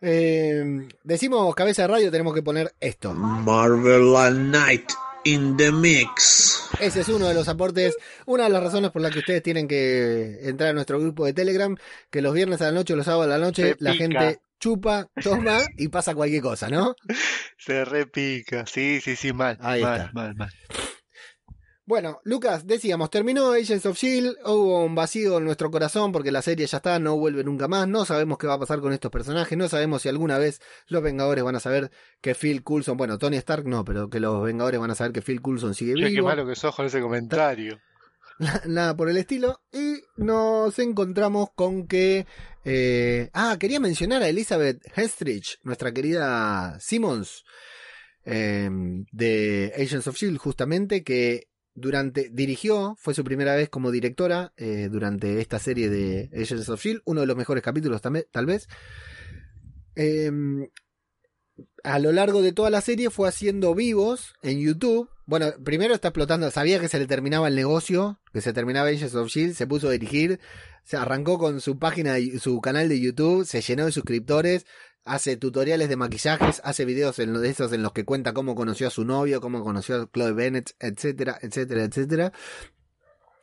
eh, 0.00 0.88
decimos 1.04 1.54
cabeza 1.54 1.82
de 1.82 1.88
radio, 1.88 2.10
tenemos 2.10 2.34
que 2.34 2.42
poner 2.42 2.74
esto. 2.80 3.12
Marvel 3.14 4.50
Night 4.50 4.90
in 5.24 5.56
the 5.56 5.70
Mix. 5.70 6.68
Ese 6.80 7.00
es 7.02 7.08
uno 7.08 7.28
de 7.28 7.34
los 7.34 7.46
aportes, 7.48 7.94
una 8.26 8.44
de 8.44 8.50
las 8.50 8.62
razones 8.64 8.90
por 8.90 9.02
las 9.02 9.12
que 9.12 9.20
ustedes 9.20 9.42
tienen 9.42 9.68
que 9.68 10.40
entrar 10.48 10.70
a 10.70 10.72
nuestro 10.72 10.98
grupo 10.98 11.24
de 11.24 11.32
Telegram, 11.32 11.76
que 12.10 12.22
los 12.22 12.34
viernes 12.34 12.60
a 12.60 12.64
la 12.66 12.72
noche 12.72 12.94
o 12.94 12.96
los 12.96 13.06
sábados 13.06 13.26
a 13.32 13.38
la 13.38 13.44
noche 13.44 13.74
Se 13.74 13.84
la 13.84 13.92
pica. 13.92 14.04
gente 14.04 14.40
chupa, 14.62 15.08
toma 15.22 15.58
y 15.76 15.88
pasa 15.88 16.14
cualquier 16.14 16.42
cosa, 16.42 16.68
¿no? 16.68 16.94
Se 17.58 17.84
repica. 17.84 18.64
Sí, 18.66 19.00
sí, 19.00 19.16
sí, 19.16 19.32
mal. 19.32 19.58
Ahí 19.60 19.82
mal, 19.82 20.00
está. 20.00 20.12
mal, 20.12 20.34
mal. 20.36 20.52
Bueno, 21.84 22.20
Lucas, 22.22 22.64
decíamos, 22.64 23.10
terminó 23.10 23.52
Agents 23.52 23.86
of 23.86 23.98
Shield, 23.98 24.36
hubo 24.44 24.84
un 24.84 24.94
vacío 24.94 25.38
en 25.38 25.44
nuestro 25.44 25.68
corazón 25.72 26.12
porque 26.12 26.30
la 26.30 26.40
serie 26.40 26.64
ya 26.64 26.76
está, 26.76 27.00
no 27.00 27.16
vuelve 27.16 27.42
nunca 27.42 27.66
más, 27.66 27.88
no 27.88 28.04
sabemos 28.04 28.38
qué 28.38 28.46
va 28.46 28.54
a 28.54 28.58
pasar 28.60 28.80
con 28.80 28.92
estos 28.92 29.10
personajes, 29.10 29.58
no 29.58 29.68
sabemos 29.68 30.02
si 30.02 30.08
alguna 30.08 30.38
vez 30.38 30.60
los 30.86 31.02
Vengadores 31.02 31.42
van 31.42 31.56
a 31.56 31.60
saber 31.60 31.90
que 32.20 32.36
Phil 32.36 32.62
Coulson, 32.62 32.96
bueno, 32.96 33.18
Tony 33.18 33.36
Stark 33.38 33.66
no, 33.66 33.84
pero 33.84 34.08
que 34.08 34.20
los 34.20 34.44
Vengadores 34.44 34.78
van 34.78 34.92
a 34.92 34.94
saber 34.94 35.12
que 35.12 35.22
Phil 35.22 35.42
Coulson 35.42 35.74
sigue 35.74 35.94
Che, 35.94 36.02
qué 36.02 36.10
vivo, 36.10 36.28
malo 36.28 36.46
que 36.46 36.54
sos 36.54 36.74
con 36.74 36.86
ese 36.86 37.00
comentario. 37.00 37.80
nada 38.66 38.96
por 38.96 39.08
el 39.08 39.16
estilo, 39.16 39.60
y 39.72 39.96
nos 40.16 40.78
encontramos 40.78 41.50
con 41.54 41.86
que... 41.86 42.26
eh, 42.64 43.30
ah, 43.32 43.56
quería 43.58 43.80
mencionar 43.80 44.22
a 44.22 44.28
Elizabeth 44.28 44.80
Hestridge, 44.96 45.58
nuestra 45.62 45.92
querida 45.92 46.78
Simmons, 46.80 47.44
eh, 48.24 48.70
de 49.10 49.72
Agents 49.76 50.06
of 50.06 50.16
Shield, 50.16 50.38
justamente, 50.38 51.02
que 51.02 51.48
durante 51.74 52.28
dirigió, 52.30 52.96
fue 52.98 53.14
su 53.14 53.24
primera 53.24 53.56
vez 53.56 53.68
como 53.68 53.90
directora 53.90 54.52
eh, 54.56 54.88
durante 54.90 55.40
esta 55.40 55.58
serie 55.58 55.88
de 55.88 56.30
Agents 56.34 56.68
of 56.68 56.82
Shield, 56.82 57.02
uno 57.04 57.22
de 57.22 57.26
los 57.26 57.36
mejores 57.36 57.62
capítulos 57.62 58.02
también, 58.02 58.26
tal 58.30 58.46
vez. 58.46 58.68
Eh, 59.96 60.30
a 61.84 61.98
lo 61.98 62.12
largo 62.12 62.42
de 62.42 62.52
toda 62.52 62.70
la 62.70 62.80
serie 62.80 63.10
fue 63.10 63.28
haciendo 63.28 63.74
vivos 63.74 64.34
en 64.42 64.60
YouTube. 64.60 65.08
Bueno, 65.26 65.46
primero 65.64 65.94
está 65.94 66.08
explotando, 66.08 66.50
sabía 66.50 66.80
que 66.80 66.88
se 66.88 66.98
le 66.98 67.06
terminaba 67.06 67.48
el 67.48 67.54
negocio, 67.54 68.20
que 68.32 68.40
se 68.40 68.52
terminaba 68.52 68.88
Agents 68.88 69.14
of 69.14 69.28
Shield, 69.28 69.54
se 69.54 69.66
puso 69.66 69.88
a 69.88 69.92
dirigir, 69.92 70.40
se 70.84 70.96
arrancó 70.96 71.38
con 71.38 71.60
su 71.60 71.78
página, 71.78 72.16
su 72.40 72.60
canal 72.60 72.88
de 72.88 73.00
YouTube, 73.00 73.44
se 73.44 73.60
llenó 73.60 73.86
de 73.86 73.92
suscriptores, 73.92 74.66
hace 75.04 75.36
tutoriales 75.36 75.88
de 75.88 75.96
maquillajes, 75.96 76.60
hace 76.64 76.84
videos 76.84 77.18
en 77.18 77.34
de 77.34 77.48
esos 77.48 77.72
en 77.72 77.82
los 77.82 77.92
que 77.92 78.04
cuenta 78.04 78.32
cómo 78.32 78.54
conoció 78.54 78.88
a 78.88 78.90
su 78.90 79.04
novio, 79.04 79.40
cómo 79.40 79.62
conoció 79.62 80.02
a 80.02 80.10
Chloe 80.12 80.32
Bennett, 80.32 80.74
etcétera, 80.78 81.38
etcétera, 81.40 81.84
etcétera. 81.84 82.32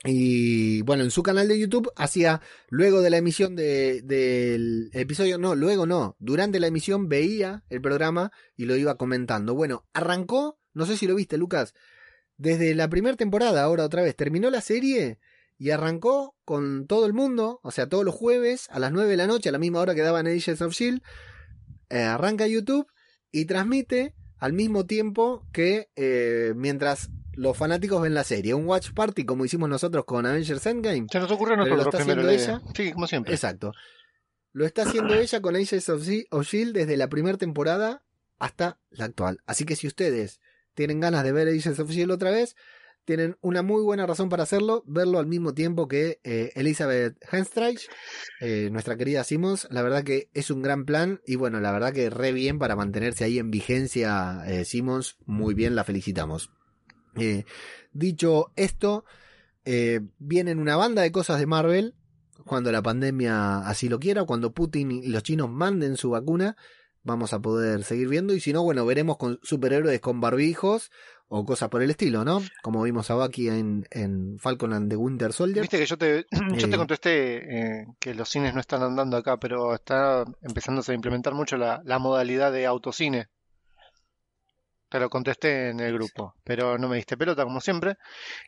Y 0.05 0.81
bueno, 0.83 1.03
en 1.03 1.11
su 1.11 1.23
canal 1.23 1.47
de 1.49 1.59
YouTube 1.59 1.91
hacía, 1.97 2.41
luego 2.69 3.01
de 3.01 3.09
la 3.09 3.17
emisión 3.17 3.55
de- 3.55 4.01
del 4.03 4.89
episodio, 4.93 5.37
no, 5.37 5.55
luego 5.55 5.85
no, 5.85 6.15
durante 6.19 6.59
la 6.59 6.67
emisión 6.67 7.09
veía 7.09 7.63
el 7.69 7.81
programa 7.81 8.31
y 8.55 8.65
lo 8.65 8.77
iba 8.77 8.95
comentando. 8.97 9.55
Bueno, 9.55 9.85
arrancó, 9.93 10.57
no 10.73 10.85
sé 10.85 10.95
si 10.95 11.05
lo 11.05 11.15
viste, 11.15 11.37
Lucas, 11.37 11.73
desde 12.37 12.73
la 12.75 12.87
primera 12.89 13.17
temporada, 13.17 13.61
ahora 13.63 13.83
otra 13.83 14.01
vez, 14.01 14.15
terminó 14.15 14.49
la 14.49 14.61
serie 14.61 15.19
y 15.57 15.71
arrancó 15.71 16.37
con 16.45 16.87
todo 16.87 17.05
el 17.05 17.11
mundo, 17.11 17.59
o 17.63 17.71
sea, 17.71 17.89
todos 17.89 18.05
los 18.05 18.15
jueves 18.15 18.67
a 18.69 18.79
las 18.79 18.93
9 18.93 19.09
de 19.11 19.17
la 19.17 19.27
noche, 19.27 19.49
a 19.49 19.51
la 19.51 19.59
misma 19.59 19.81
hora 19.81 19.93
que 19.95 20.01
daban 20.01 20.27
Agents 20.27 20.61
of 20.61 20.73
Shield, 20.73 21.01
eh, 21.89 21.99
arranca 22.03 22.47
YouTube 22.47 22.87
y 23.31 23.43
transmite 23.43 24.15
al 24.37 24.53
mismo 24.53 24.85
tiempo 24.85 25.45
que 25.51 25.89
eh, 25.97 26.53
mientras 26.55 27.09
los 27.39 27.55
fanáticos 27.57 28.01
ven 28.01 28.13
la 28.13 28.23
serie, 28.23 28.53
un 28.53 28.65
watch 28.67 28.91
party 28.93 29.23
como 29.25 29.45
hicimos 29.45 29.69
nosotros 29.69 30.03
con 30.05 30.25
Avengers 30.25 30.65
Endgame. 30.65 31.07
Se 31.11 31.19
nos 31.19 31.31
ocurrió 31.31 31.55
a 31.55 31.63
Pero 31.63 31.75
lo 31.75 31.77
nosotros 31.77 32.01
está 32.01 32.11
haciendo 32.11 32.23
la 32.23 32.33
idea. 32.33 32.61
Sí, 32.75 32.91
como 32.91 33.07
siempre. 33.07 33.33
Exacto. 33.33 33.71
Lo 34.51 34.65
está 34.65 34.81
haciendo 34.81 35.13
ella 35.13 35.41
con 35.41 35.55
Agents 35.55 35.89
of, 35.89 36.01
Shi- 36.01 36.27
of 36.31 36.45
Shield 36.45 36.73
desde 36.75 36.97
la 36.97 37.07
primera 37.07 37.37
temporada 37.37 38.03
hasta 38.39 38.79
la 38.89 39.05
actual. 39.05 39.39
Así 39.45 39.63
que 39.65 39.75
si 39.75 39.87
ustedes 39.87 40.41
tienen 40.73 40.99
ganas 40.99 41.23
de 41.23 41.31
ver 41.31 41.47
Agents 41.47 41.79
of 41.79 41.89
Shield 41.89 42.11
otra 42.11 42.31
vez, 42.31 42.55
tienen 43.05 43.37
una 43.41 43.61
muy 43.63 43.81
buena 43.83 44.05
razón 44.05 44.27
para 44.29 44.43
hacerlo, 44.43 44.83
verlo 44.85 45.19
al 45.19 45.25
mismo 45.25 45.53
tiempo 45.53 45.87
que 45.87 46.19
eh, 46.23 46.51
Elizabeth 46.55 47.15
Henstreich, 47.31 47.87
eh, 48.41 48.69
nuestra 48.71 48.97
querida 48.97 49.23
Simmons. 49.23 49.67
La 49.71 49.81
verdad 49.81 50.03
que 50.03 50.29
es 50.33 50.51
un 50.51 50.61
gran 50.61 50.85
plan 50.85 51.21
y 51.25 51.35
bueno, 51.35 51.59
la 51.59 51.71
verdad 51.71 51.93
que 51.93 52.09
re 52.09 52.33
bien 52.33 52.59
para 52.59 52.75
mantenerse 52.75 53.23
ahí 53.23 53.39
en 53.39 53.49
vigencia 53.49 54.43
eh, 54.47 54.65
Simmons. 54.65 55.15
Muy 55.25 55.53
bien, 55.53 55.75
la 55.75 55.83
felicitamos. 55.85 56.51
Eh, 57.19 57.45
dicho 57.91 58.51
esto, 58.55 59.05
eh, 59.65 60.01
vienen 60.17 60.59
una 60.59 60.75
banda 60.75 61.01
de 61.01 61.11
cosas 61.11 61.39
de 61.39 61.45
Marvel 61.45 61.95
cuando 62.45 62.71
la 62.71 62.81
pandemia 62.81 63.59
así 63.59 63.89
lo 63.89 63.99
quiera, 63.99 64.23
cuando 64.23 64.51
Putin 64.53 64.91
y 64.91 65.07
los 65.07 65.23
chinos 65.23 65.49
manden 65.49 65.97
su 65.97 66.09
vacuna, 66.11 66.55
vamos 67.03 67.33
a 67.33 67.39
poder 67.39 67.83
seguir 67.83 68.07
viendo. 68.07 68.33
Y 68.33 68.39
si 68.39 68.53
no, 68.53 68.63
bueno, 68.63 68.85
veremos 68.85 69.17
con 69.17 69.39
superhéroes 69.43 69.99
con 69.99 70.19
barbijos 70.21 70.89
o 71.27 71.45
cosas 71.45 71.69
por 71.69 71.83
el 71.83 71.91
estilo, 71.91 72.25
¿no? 72.25 72.41
Como 72.63 72.81
vimos 72.81 73.11
a 73.11 73.15
Bucky 73.15 73.49
en, 73.49 73.85
en 73.91 74.39
Falcon 74.39 74.73
and 74.73 74.89
the 74.89 74.95
Winter 74.95 75.31
Soldier. 75.31 75.61
Viste 75.61 75.77
que 75.77 75.85
yo 75.85 75.95
te, 75.97 76.25
yo 76.31 76.65
Eh. 76.65 76.69
te 76.69 76.77
contesté 76.77 77.81
eh, 77.81 77.85
que 77.99 78.15
los 78.15 78.27
cines 78.29 78.55
no 78.55 78.59
están 78.61 78.81
andando 78.81 79.15
acá, 79.15 79.37
pero 79.37 79.75
está 79.75 80.25
empezándose 80.41 80.91
a 80.91 80.95
implementar 80.95 81.35
mucho 81.35 81.55
la, 81.57 81.81
la 81.85 81.99
modalidad 81.99 82.51
de 82.51 82.65
autocine. 82.65 83.27
Te 84.89 84.99
lo 84.99 85.09
contesté 85.09 85.69
en 85.69 85.79
el 85.79 85.93
grupo, 85.93 86.33
pero 86.43 86.77
no 86.77 86.87
me 86.89 86.95
diste 86.97 87.15
pelota 87.17 87.43
como 87.43 87.61
siempre. 87.61 87.95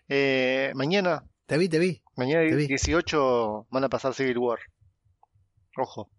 Eh, 0.10 0.72
mañana, 0.76 1.24
Te 1.46 1.58
vi, 1.58 1.70
te 1.70 1.78
vi. 1.80 2.02
mañana 2.16 2.48
Te 2.50 2.56
vi. 2.56 2.68
18 2.68 3.68
van 3.70 3.84
a 3.84 3.90
pasar 3.90 4.14
Civil 4.14 4.38
War. 4.40 4.60
Ojo, 5.78 6.10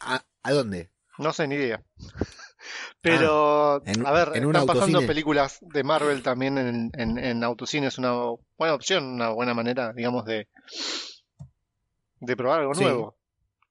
¿A, 0.00 0.22
a 0.42 0.52
dónde? 0.52 0.90
no 1.18 1.32
sé 1.32 1.46
ni 1.48 1.54
idea. 1.54 1.82
Pero, 3.00 3.74
Ah, 3.74 3.80
en- 3.86 4.06
a 4.06 4.12
ver, 4.12 4.28
en 4.34 4.44
están 4.44 4.66
pasando 4.66 4.98
autocine. 4.98 5.06
películas 5.06 5.58
de 5.60 5.82
Marvel 5.84 6.22
también 6.22 6.56
en, 6.58 6.90
en, 6.94 7.18
en 7.18 7.44
autocine. 7.44 7.86
Es 7.88 7.98
una 7.98 8.12
buena 8.58 8.74
opción, 8.74 9.04
una 9.04 9.28
buena 9.30 9.52
manera, 9.54 9.92
digamos, 9.92 10.24
de, 10.24 10.48
de 12.20 12.36
probar 12.36 12.60
algo 12.60 12.74
Sí. 12.74 12.84
nuevo. 12.84 13.16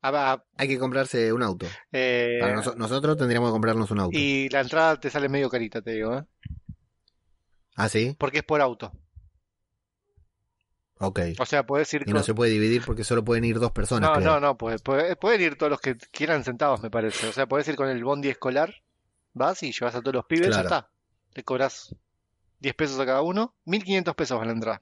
Ah, 0.05 0.43
Hay 0.57 0.67
que 0.67 0.77
comprarse 0.77 1.31
un 1.31 1.41
auto. 1.43 1.65
eh, 1.91 2.37
Para 2.41 2.55
nosotros 2.75 3.17
tendríamos 3.17 3.49
que 3.49 3.53
comprarnos 3.53 3.89
un 3.91 3.99
auto. 4.01 4.17
y 4.17 4.49
la 4.49 4.59
entrada 4.61 4.99
te 4.99 5.09
sale 5.09 5.29
medio 5.29 5.49
carita, 5.49 5.81
te 5.81 5.91
digo, 5.91 6.17
¿eh? 6.17 6.25
¿Ah, 7.75 7.87
sí? 7.89 8.15
Porque 8.19 8.39
es 8.39 8.43
por 8.43 8.59
auto. 8.61 8.91
Ok. 10.99 11.19
O 11.39 11.45
sea, 11.45 11.65
puedes 11.65 11.91
ir 11.93 12.03
Y 12.05 12.13
no 12.13 12.21
se 12.21 12.33
puede 12.33 12.51
dividir 12.51 12.83
porque 12.85 13.03
solo 13.03 13.23
pueden 13.23 13.43
ir 13.45 13.59
dos 13.59 13.71
personas, 13.71 14.09
No, 14.09 14.15
creo. 14.17 14.33
no, 14.33 14.39
no, 14.39 14.57
pues, 14.57 14.81
puede- 14.81 15.15
pueden 15.15 15.41
ir 15.41 15.57
todos 15.57 15.69
los 15.71 15.81
que 15.81 15.95
quieran 15.97 16.43
sentados, 16.43 16.81
me 16.83 16.89
parece. 16.91 17.27
O 17.27 17.31
sea, 17.33 17.47
puedes 17.47 17.67
ir 17.67 17.75
con 17.75 17.89
el 17.89 18.03
bondi 18.03 18.29
escolar, 18.29 18.73
vas 19.33 19.63
y 19.63 19.71
llevas 19.71 19.95
a 19.95 20.01
todos 20.01 20.13
los 20.15 20.25
pibes, 20.25 20.47
Claro. 20.49 20.69
ya 20.69 20.75
está. 20.77 20.89
Le 21.33 21.43
cobras 21.43 21.95
10 22.59 22.75
pesos 22.75 22.99
a 22.99 23.05
cada 23.05 23.21
uno, 23.21 23.55
1500 23.65 24.15
pesos 24.15 24.39
a 24.41 24.45
la 24.45 24.51
entrada. 24.51 24.81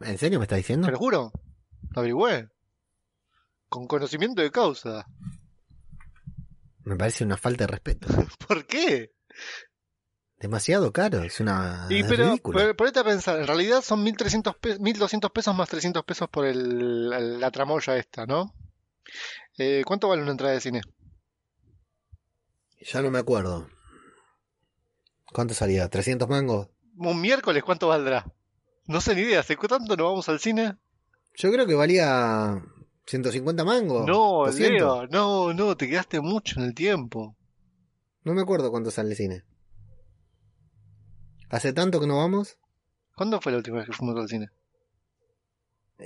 ¿En 0.00 0.16
serio 0.18 0.38
me 0.38 0.44
está 0.44 0.56
diciendo? 0.56 0.86
Te 0.86 0.92
lo 0.92 0.98
juro, 0.98 1.32
lo 1.90 2.00
averigüé. 2.00 2.48
Con 3.68 3.86
conocimiento 3.86 4.40
de 4.42 4.50
causa. 4.50 5.06
Me 6.84 6.96
parece 6.96 7.24
una 7.24 7.36
falta 7.36 7.64
de 7.64 7.68
respeto. 7.68 8.08
¿Por 8.48 8.66
qué? 8.66 9.12
Demasiado 10.38 10.92
caro, 10.92 11.22
es 11.24 11.40
una 11.40 11.86
Y 11.90 12.00
es 12.00 12.06
pero, 12.06 12.36
pero 12.52 12.76
ponete 12.76 13.00
a 13.00 13.04
pensar, 13.04 13.40
en 13.40 13.46
realidad 13.46 13.82
son 13.82 14.04
1300 14.04 14.56
pesos, 14.56 14.78
1200 14.80 15.30
pesos 15.32 15.54
más 15.54 15.68
300 15.68 16.04
pesos 16.04 16.28
por 16.30 16.46
el, 16.46 17.12
el- 17.12 17.40
la 17.40 17.50
tramoya 17.50 17.96
esta, 17.96 18.24
¿no? 18.24 18.54
Eh, 19.58 19.82
¿cuánto 19.84 20.08
vale 20.08 20.22
una 20.22 20.30
entrada 20.30 20.54
de 20.54 20.60
cine? 20.60 20.80
Ya 22.80 23.02
no 23.02 23.10
me 23.10 23.18
acuerdo. 23.18 23.68
¿Cuánto 25.32 25.54
salía? 25.54 25.90
¿300 25.90 26.28
mangos? 26.28 26.68
Un 26.96 27.20
miércoles, 27.20 27.64
¿cuánto 27.64 27.88
valdrá? 27.88 28.24
No 28.86 29.00
sé 29.00 29.14
ni 29.16 29.22
idea, 29.22 29.40
¿hace 29.40 29.56
cuánto 29.56 29.96
no 29.96 30.04
vamos 30.04 30.28
al 30.28 30.38
cine? 30.38 30.76
Yo 31.34 31.50
creo 31.50 31.66
que 31.66 31.74
valía 31.74 32.62
150 33.08 33.64
mangos. 33.64 34.06
No, 34.06 34.44
200. 34.46 34.70
Leo, 34.70 35.06
no, 35.06 35.54
no, 35.54 35.76
te 35.76 35.88
quedaste 35.88 36.20
mucho 36.20 36.60
en 36.60 36.66
el 36.66 36.74
tiempo. 36.74 37.34
No 38.24 38.34
me 38.34 38.42
acuerdo 38.42 38.70
cuánto 38.70 38.90
sale 38.90 39.10
el 39.10 39.16
cine. 39.16 39.44
¿Hace 41.48 41.72
tanto 41.72 42.00
que 42.00 42.06
no 42.06 42.18
vamos? 42.18 42.58
¿Cuándo 43.16 43.40
fue 43.40 43.52
la 43.52 43.58
última 43.58 43.78
vez 43.78 43.86
que 43.86 43.94
fuimos 43.94 44.14
al 44.16 44.28
cine? 44.28 44.48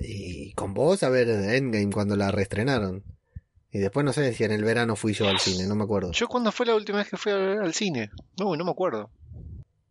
Y 0.01 0.53
con 0.55 0.75
vos 0.75 1.03
a 1.03 1.09
ver 1.09 1.29
Endgame 1.29 1.91
cuando 1.93 2.15
la 2.15 2.31
reestrenaron. 2.31 3.03
Y 3.73 3.79
después 3.79 4.05
no 4.07 4.13
sé 4.13 4.33
si 4.33 4.45
en 4.45 4.53
el 4.53 4.63
verano 4.63 4.95
fui 4.95 5.13
yo 5.13 5.29
al 5.29 5.41
cine, 5.41 5.67
no 5.67 5.75
me 5.75 5.83
acuerdo. 5.83 6.13
¿Yo 6.13 6.29
cuándo 6.29 6.53
fue 6.53 6.67
la 6.67 6.77
última 6.77 6.99
vez 6.99 7.09
que 7.09 7.17
fui 7.17 7.33
al, 7.33 7.63
al 7.63 7.75
cine? 7.75 8.11
No, 8.39 8.55
no 8.55 8.65
me 8.65 8.71
acuerdo. 8.71 9.11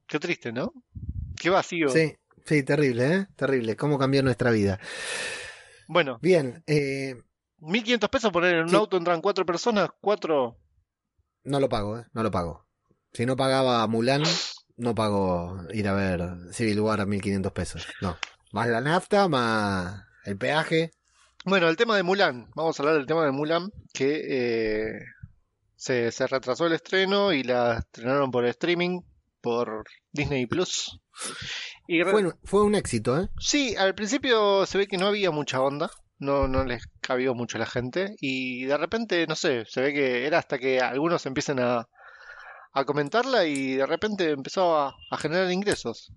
Qué 0.07 0.17
triste, 0.17 0.53
¿no? 0.53 0.71
Qué 1.35 1.49
vacío. 1.49 1.89
Sí, 1.89 2.15
sí, 2.45 2.63
terrible, 2.63 3.13
¿eh? 3.13 3.27
Terrible. 3.35 3.75
¿Cómo 3.75 3.97
cambió 3.99 4.23
nuestra 4.23 4.51
vida? 4.51 4.79
Bueno, 5.93 6.19
Bien, 6.21 6.63
eh, 6.67 7.15
1500 7.59 8.09
pesos 8.09 8.31
poner 8.31 8.55
en 8.55 8.63
un 8.63 8.69
Sí. 8.69 8.75
auto 8.77 8.95
entran 8.95 9.19
cuatro 9.19 9.45
personas, 9.45 9.89
cuatro... 9.99 10.57
no 11.43 11.59
lo 11.59 11.67
pago, 11.67 11.99
¿eh? 11.99 12.05
No 12.13 12.23
lo 12.23 12.31
pago. 12.31 12.65
Si 13.11 13.25
no 13.25 13.35
pagaba 13.35 13.85
Mulan, 13.87 14.23
no 14.77 14.95
pago 14.95 15.57
ir 15.73 15.89
a 15.89 15.93
ver 15.93 16.21
Civil 16.53 16.79
War 16.79 17.01
a 17.01 17.05
1500 17.05 17.51
pesos. 17.51 17.85
No. 18.01 18.15
Más 18.53 18.67
la 18.69 18.79
nafta, 18.79 19.27
más 19.27 20.05
el 20.23 20.37
peaje. 20.37 20.91
Bueno, 21.43 21.67
el 21.67 21.75
tema 21.75 21.97
de 21.97 22.03
Mulan. 22.03 22.49
Vamos 22.55 22.79
a 22.79 22.83
hablar 22.83 22.95
del 22.95 23.05
tema 23.05 23.25
de 23.25 23.31
Mulan, 23.31 23.69
que 23.93 24.21
eh, 24.95 24.99
se, 25.75 26.09
se 26.13 26.25
retrasó 26.27 26.67
el 26.67 26.73
estreno 26.73 27.33
y 27.33 27.43
la 27.43 27.79
estrenaron 27.79 28.31
por 28.31 28.45
streaming, 28.45 29.01
por 29.41 29.83
Disney 30.11 30.45
Plus. 30.45 30.99
Y 31.87 32.01
Fue, 32.03 32.63
un- 32.63 32.75
éxito, 32.75 33.19
¿eh? 33.19 33.29
Sí, 33.39 33.75
al 33.75 33.95
principio 33.95 34.65
se 34.65 34.77
ve 34.77 34.87
que 34.87 34.97
no 34.97 35.07
había 35.07 35.31
mucha 35.31 35.61
onda, 35.61 35.89
no, 36.19 36.47
no 36.47 36.63
les 36.63 36.83
cabió 37.01 37.33
mucho 37.33 37.57
a 37.57 37.59
la 37.59 37.65
gente 37.65 38.15
y 38.19 38.65
de 38.65 38.77
repente, 38.77 39.25
no 39.27 39.35
sé, 39.35 39.65
se 39.65 39.81
ve 39.81 39.93
que 39.93 40.25
era 40.25 40.37
hasta 40.39 40.57
que 40.57 40.79
algunos 40.79 41.25
empiecen 41.25 41.59
a, 41.59 41.87
a 42.73 42.85
comentarla 42.85 43.45
y 43.45 43.73
de 43.75 43.85
repente 43.85 44.29
empezó 44.31 44.77
a, 44.77 44.95
a 45.09 45.17
generar 45.17 45.51
ingresos. 45.51 46.13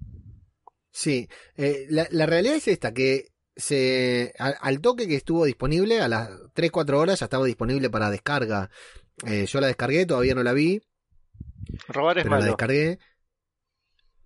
Sí, 0.93 1.29
eh, 1.57 1.87
la, 1.91 2.07
la 2.11 2.27
realidad 2.27 2.55
es 2.57 2.69
esta, 2.69 2.93
que 2.93 3.33
se 3.57 4.33
al, 4.39 4.55
al 4.61 4.81
toque 4.81 5.09
que 5.09 5.17
estuvo 5.17 5.45
disponible, 5.45 6.01
a 6.01 6.09
las 6.09 6.29
3-4 6.55 6.95
horas 6.99 7.19
ya 7.21 7.27
estaba 7.27 7.47
disponible 7.47 7.91
para 7.91 8.11
descarga. 8.11 8.71
Eh, 9.27 9.47
yo 9.47 9.61
la 9.61 9.67
descargué, 9.69 10.07
todavía 10.07 10.35
no 10.35 10.43
la 10.45 10.53
vi, 10.53 10.83
Robar 11.89 12.19
es 12.19 12.25
pero 12.25 12.35
la 12.35 12.41
malo. 12.41 12.47
descargué. 12.53 12.99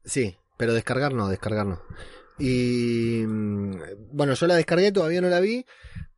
Sí, 0.05 0.37
pero 0.57 0.75
descargar 0.75 1.13
no, 1.13 1.29
descargar 1.29 1.67
no. 1.67 1.83
Y 2.39 3.25
mm, 3.27 3.73
bueno, 4.13 4.35
yo 4.35 4.47
la 4.47 4.57
descargué, 4.57 4.93
todavía 4.93 5.21
no 5.21 5.29
la 5.29 5.41
vi, 5.41 5.67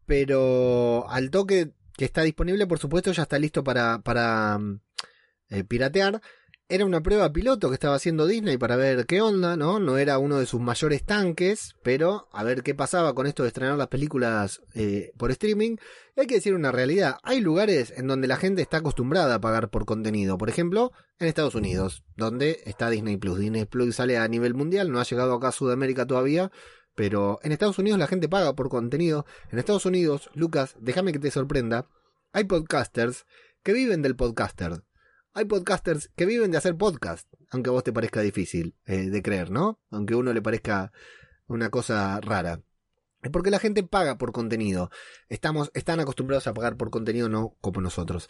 pero 0.07 1.09
al 1.09 1.31
toque 1.31 1.73
que 1.97 2.05
está 2.05 2.23
disponible, 2.23 2.67
por 2.67 2.79
supuesto, 2.79 3.13
ya 3.13 3.23
está 3.23 3.39
listo 3.39 3.65
para, 3.65 4.01
para 4.03 4.59
mm, 4.59 4.81
eh, 5.51 5.65
piratear. 5.65 6.21
Era 6.73 6.85
una 6.85 7.01
prueba 7.01 7.33
piloto 7.33 7.69
que 7.69 7.75
estaba 7.75 7.97
haciendo 7.97 8.29
Disney 8.29 8.57
para 8.57 8.77
ver 8.77 9.05
qué 9.05 9.21
onda, 9.21 9.57
¿no? 9.57 9.81
No 9.81 9.99
era 9.99 10.19
uno 10.19 10.39
de 10.39 10.47
sus 10.47 10.61
mayores 10.61 11.05
tanques, 11.05 11.75
pero 11.83 12.29
a 12.33 12.45
ver 12.45 12.63
qué 12.63 12.77
pasaba 12.77 13.13
con 13.13 13.27
esto 13.27 13.43
de 13.43 13.49
estrenar 13.49 13.77
las 13.77 13.89
películas 13.89 14.63
eh, 14.75 15.11
por 15.19 15.33
streaming. 15.33 15.79
Hay 16.17 16.29
que 16.29 16.37
decir 16.37 16.55
una 16.55 16.71
realidad, 16.71 17.17
hay 17.25 17.41
lugares 17.41 17.93
en 17.97 18.07
donde 18.07 18.29
la 18.29 18.37
gente 18.37 18.63
está 18.63 18.77
acostumbrada 18.77 19.35
a 19.35 19.41
pagar 19.41 19.69
por 19.71 19.85
contenido. 19.85 20.39
Por 20.39 20.49
ejemplo, 20.49 20.93
en 21.19 21.27
Estados 21.27 21.57
Unidos, 21.57 22.05
donde 22.15 22.63
está 22.65 22.89
Disney 22.89 23.17
Plus. 23.17 23.41
Disney 23.41 23.65
Plus 23.65 23.97
sale 23.97 24.17
a 24.17 24.29
nivel 24.29 24.55
mundial, 24.55 24.93
no 24.93 25.01
ha 25.01 25.05
llegado 25.05 25.35
acá 25.35 25.49
a 25.49 25.53
Sudamérica 25.53 26.07
todavía, 26.07 26.53
pero 26.95 27.41
en 27.43 27.51
Estados 27.51 27.81
Unidos 27.81 27.99
la 27.99 28.07
gente 28.07 28.29
paga 28.29 28.55
por 28.55 28.69
contenido. 28.69 29.27
En 29.51 29.59
Estados 29.59 29.87
Unidos, 29.87 30.31
Lucas, 30.35 30.77
déjame 30.79 31.11
que 31.11 31.19
te 31.19 31.33
sorprenda, 31.33 31.89
hay 32.33 32.45
podcasters 32.45 33.27
que 33.65 33.73
viven 33.73 34.03
del 34.03 34.15
podcaster. 34.15 34.85
Hay 35.41 35.47
podcasters 35.47 36.11
que 36.17 36.27
viven 36.27 36.51
de 36.51 36.59
hacer 36.59 36.77
podcast, 36.77 37.27
aunque 37.51 37.71
a 37.71 37.73
vos 37.73 37.83
te 37.83 37.95
parezca 37.95 38.21
difícil 38.21 38.77
eh, 38.85 39.09
de 39.09 39.23
creer, 39.23 39.51
¿no? 39.51 39.81
Aunque 39.91 40.13
a 40.13 40.19
uno 40.19 40.35
le 40.35 40.43
parezca 40.43 40.93
una 41.47 41.71
cosa 41.71 42.21
rara. 42.21 42.61
Es 43.23 43.31
porque 43.31 43.51
la 43.51 43.59
gente 43.59 43.83
paga 43.83 44.19
por 44.19 44.33
contenido. 44.33 44.91
Estamos, 45.31 45.71
están 45.73 45.99
acostumbrados 45.99 46.47
a 46.47 46.53
pagar 46.53 46.77
por 46.77 46.91
contenido, 46.91 47.31
no 47.31 47.57
como 47.63 47.81
nosotros. 47.81 48.29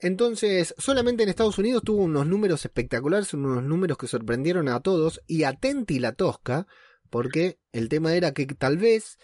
Entonces, 0.00 0.74
solamente 0.76 1.22
en 1.22 1.30
Estados 1.30 1.56
Unidos 1.56 1.82
tuvo 1.82 2.02
unos 2.02 2.26
números 2.26 2.62
espectaculares, 2.66 3.32
unos 3.32 3.62
números 3.62 3.96
que 3.96 4.06
sorprendieron 4.06 4.68
a 4.68 4.80
todos, 4.80 5.22
y 5.26 5.44
atenti 5.44 5.98
la 5.98 6.12
tosca, 6.12 6.66
porque 7.08 7.58
el 7.72 7.88
tema 7.88 8.12
era 8.12 8.34
que 8.34 8.44
tal 8.44 8.76
vez 8.76 9.18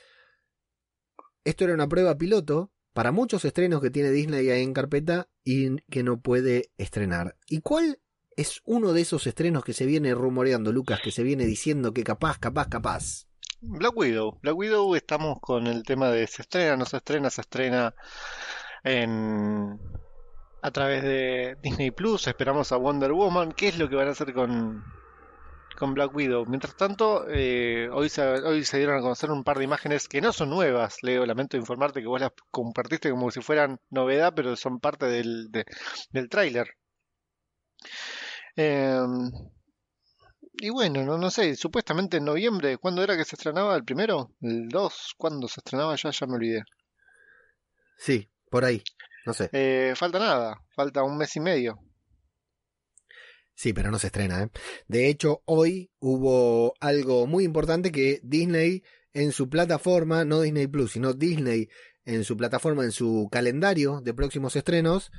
esto 1.44 1.64
era 1.64 1.74
una 1.74 1.86
prueba 1.86 2.16
piloto 2.16 2.72
para 2.96 3.12
muchos 3.12 3.44
estrenos 3.44 3.82
que 3.82 3.90
tiene 3.90 4.10
Disney 4.10 4.48
ahí 4.48 4.62
en 4.62 4.72
carpeta 4.72 5.28
y 5.44 5.82
que 5.90 6.02
no 6.02 6.18
puede 6.18 6.70
estrenar. 6.78 7.36
¿Y 7.46 7.60
cuál 7.60 8.00
es 8.36 8.62
uno 8.64 8.94
de 8.94 9.02
esos 9.02 9.26
estrenos 9.26 9.64
que 9.64 9.74
se 9.74 9.84
viene 9.84 10.14
rumoreando, 10.14 10.72
Lucas, 10.72 11.00
que 11.04 11.10
se 11.10 11.22
viene 11.22 11.44
diciendo 11.44 11.92
que 11.92 12.04
capaz, 12.04 12.38
capaz, 12.38 12.68
capaz? 12.68 13.26
Black 13.60 13.94
Widow. 13.94 14.38
Black 14.40 14.56
Widow 14.56 14.94
estamos 14.94 15.40
con 15.42 15.66
el 15.66 15.82
tema 15.82 16.08
de 16.08 16.26
se 16.26 16.40
estrena, 16.40 16.74
no 16.78 16.86
se 16.86 16.96
estrena, 16.96 17.28
se 17.28 17.42
estrena 17.42 17.94
en 18.82 19.78
a 20.62 20.70
través 20.70 21.02
de 21.02 21.58
Disney 21.62 21.90
Plus. 21.90 22.26
Esperamos 22.26 22.72
a 22.72 22.78
Wonder 22.78 23.12
Woman. 23.12 23.52
¿Qué 23.52 23.68
es 23.68 23.78
lo 23.78 23.90
que 23.90 23.96
van 23.96 24.08
a 24.08 24.12
hacer 24.12 24.32
con, 24.32 24.82
con 25.76 25.94
Black 25.94 26.14
Widow? 26.14 26.44
Mientras 26.46 26.76
tanto, 26.76 27.26
eh, 27.28 27.88
hoy, 27.92 28.08
se, 28.08 28.22
hoy 28.22 28.64
se 28.64 28.78
dieron 28.78 28.98
a 28.98 29.00
conocer 29.02 29.30
un 29.30 29.44
par 29.44 29.58
de 29.58 29.64
imágenes 29.64 30.08
que 30.08 30.20
no 30.20 30.32
son 30.32 30.50
nuevas. 30.50 31.02
Leo, 31.02 31.24
lamento 31.26 31.56
informarte 31.56 32.00
que 32.00 32.06
vos 32.08 32.20
las 32.20 32.32
compartiste 32.50 33.10
como 33.10 33.30
si 33.30 33.40
fueran 33.42 33.78
novedad, 33.90 34.32
pero 34.34 34.56
son 34.56 34.80
parte 34.80 35.06
del, 35.06 35.50
de- 35.50 35.66
del 36.10 36.28
tráiler. 36.28 36.68
Em, 38.56 39.30
y 40.54 40.70
bueno, 40.70 41.02
no, 41.04 41.18
no 41.18 41.30
sé, 41.30 41.54
supuestamente 41.56 42.16
en 42.16 42.24
noviembre, 42.24 42.78
¿cuándo 42.78 43.02
era 43.02 43.16
que 43.16 43.24
se 43.24 43.36
estrenaba 43.36 43.76
el 43.76 43.84
primero? 43.84 44.32
¿El 44.40 44.68
2? 44.68 45.14
¿Cuándo 45.16 45.48
se 45.48 45.60
estrenaba 45.60 45.94
ya? 45.96 46.10
Ya 46.10 46.26
me 46.26 46.34
olvidé. 46.34 46.62
Sí, 47.98 48.28
por 48.50 48.64
ahí, 48.64 48.82
no 49.24 49.32
sé. 49.34 49.50
Eh, 49.52 49.94
falta 49.96 50.18
nada, 50.18 50.60
falta 50.74 51.02
un 51.02 51.16
mes 51.18 51.34
y 51.36 51.40
medio. 51.40 51.78
Sí, 53.56 53.72
pero 53.72 53.90
no 53.90 53.98
se 53.98 54.08
estrena, 54.08 54.42
¿eh? 54.42 54.50
De 54.86 55.08
hecho, 55.08 55.42
hoy 55.46 55.90
hubo 55.98 56.74
algo 56.78 57.26
muy 57.26 57.44
importante 57.44 57.90
que 57.90 58.20
Disney 58.22 58.84
en 59.14 59.32
su 59.32 59.48
plataforma, 59.48 60.26
no 60.26 60.42
Disney 60.42 60.66
Plus, 60.66 60.92
sino 60.92 61.14
Disney 61.14 61.70
en 62.04 62.22
su 62.22 62.36
plataforma, 62.36 62.84
en 62.84 62.92
su 62.92 63.28
calendario 63.32 64.02
de 64.02 64.12
próximos 64.12 64.56
estrenos, 64.56 65.10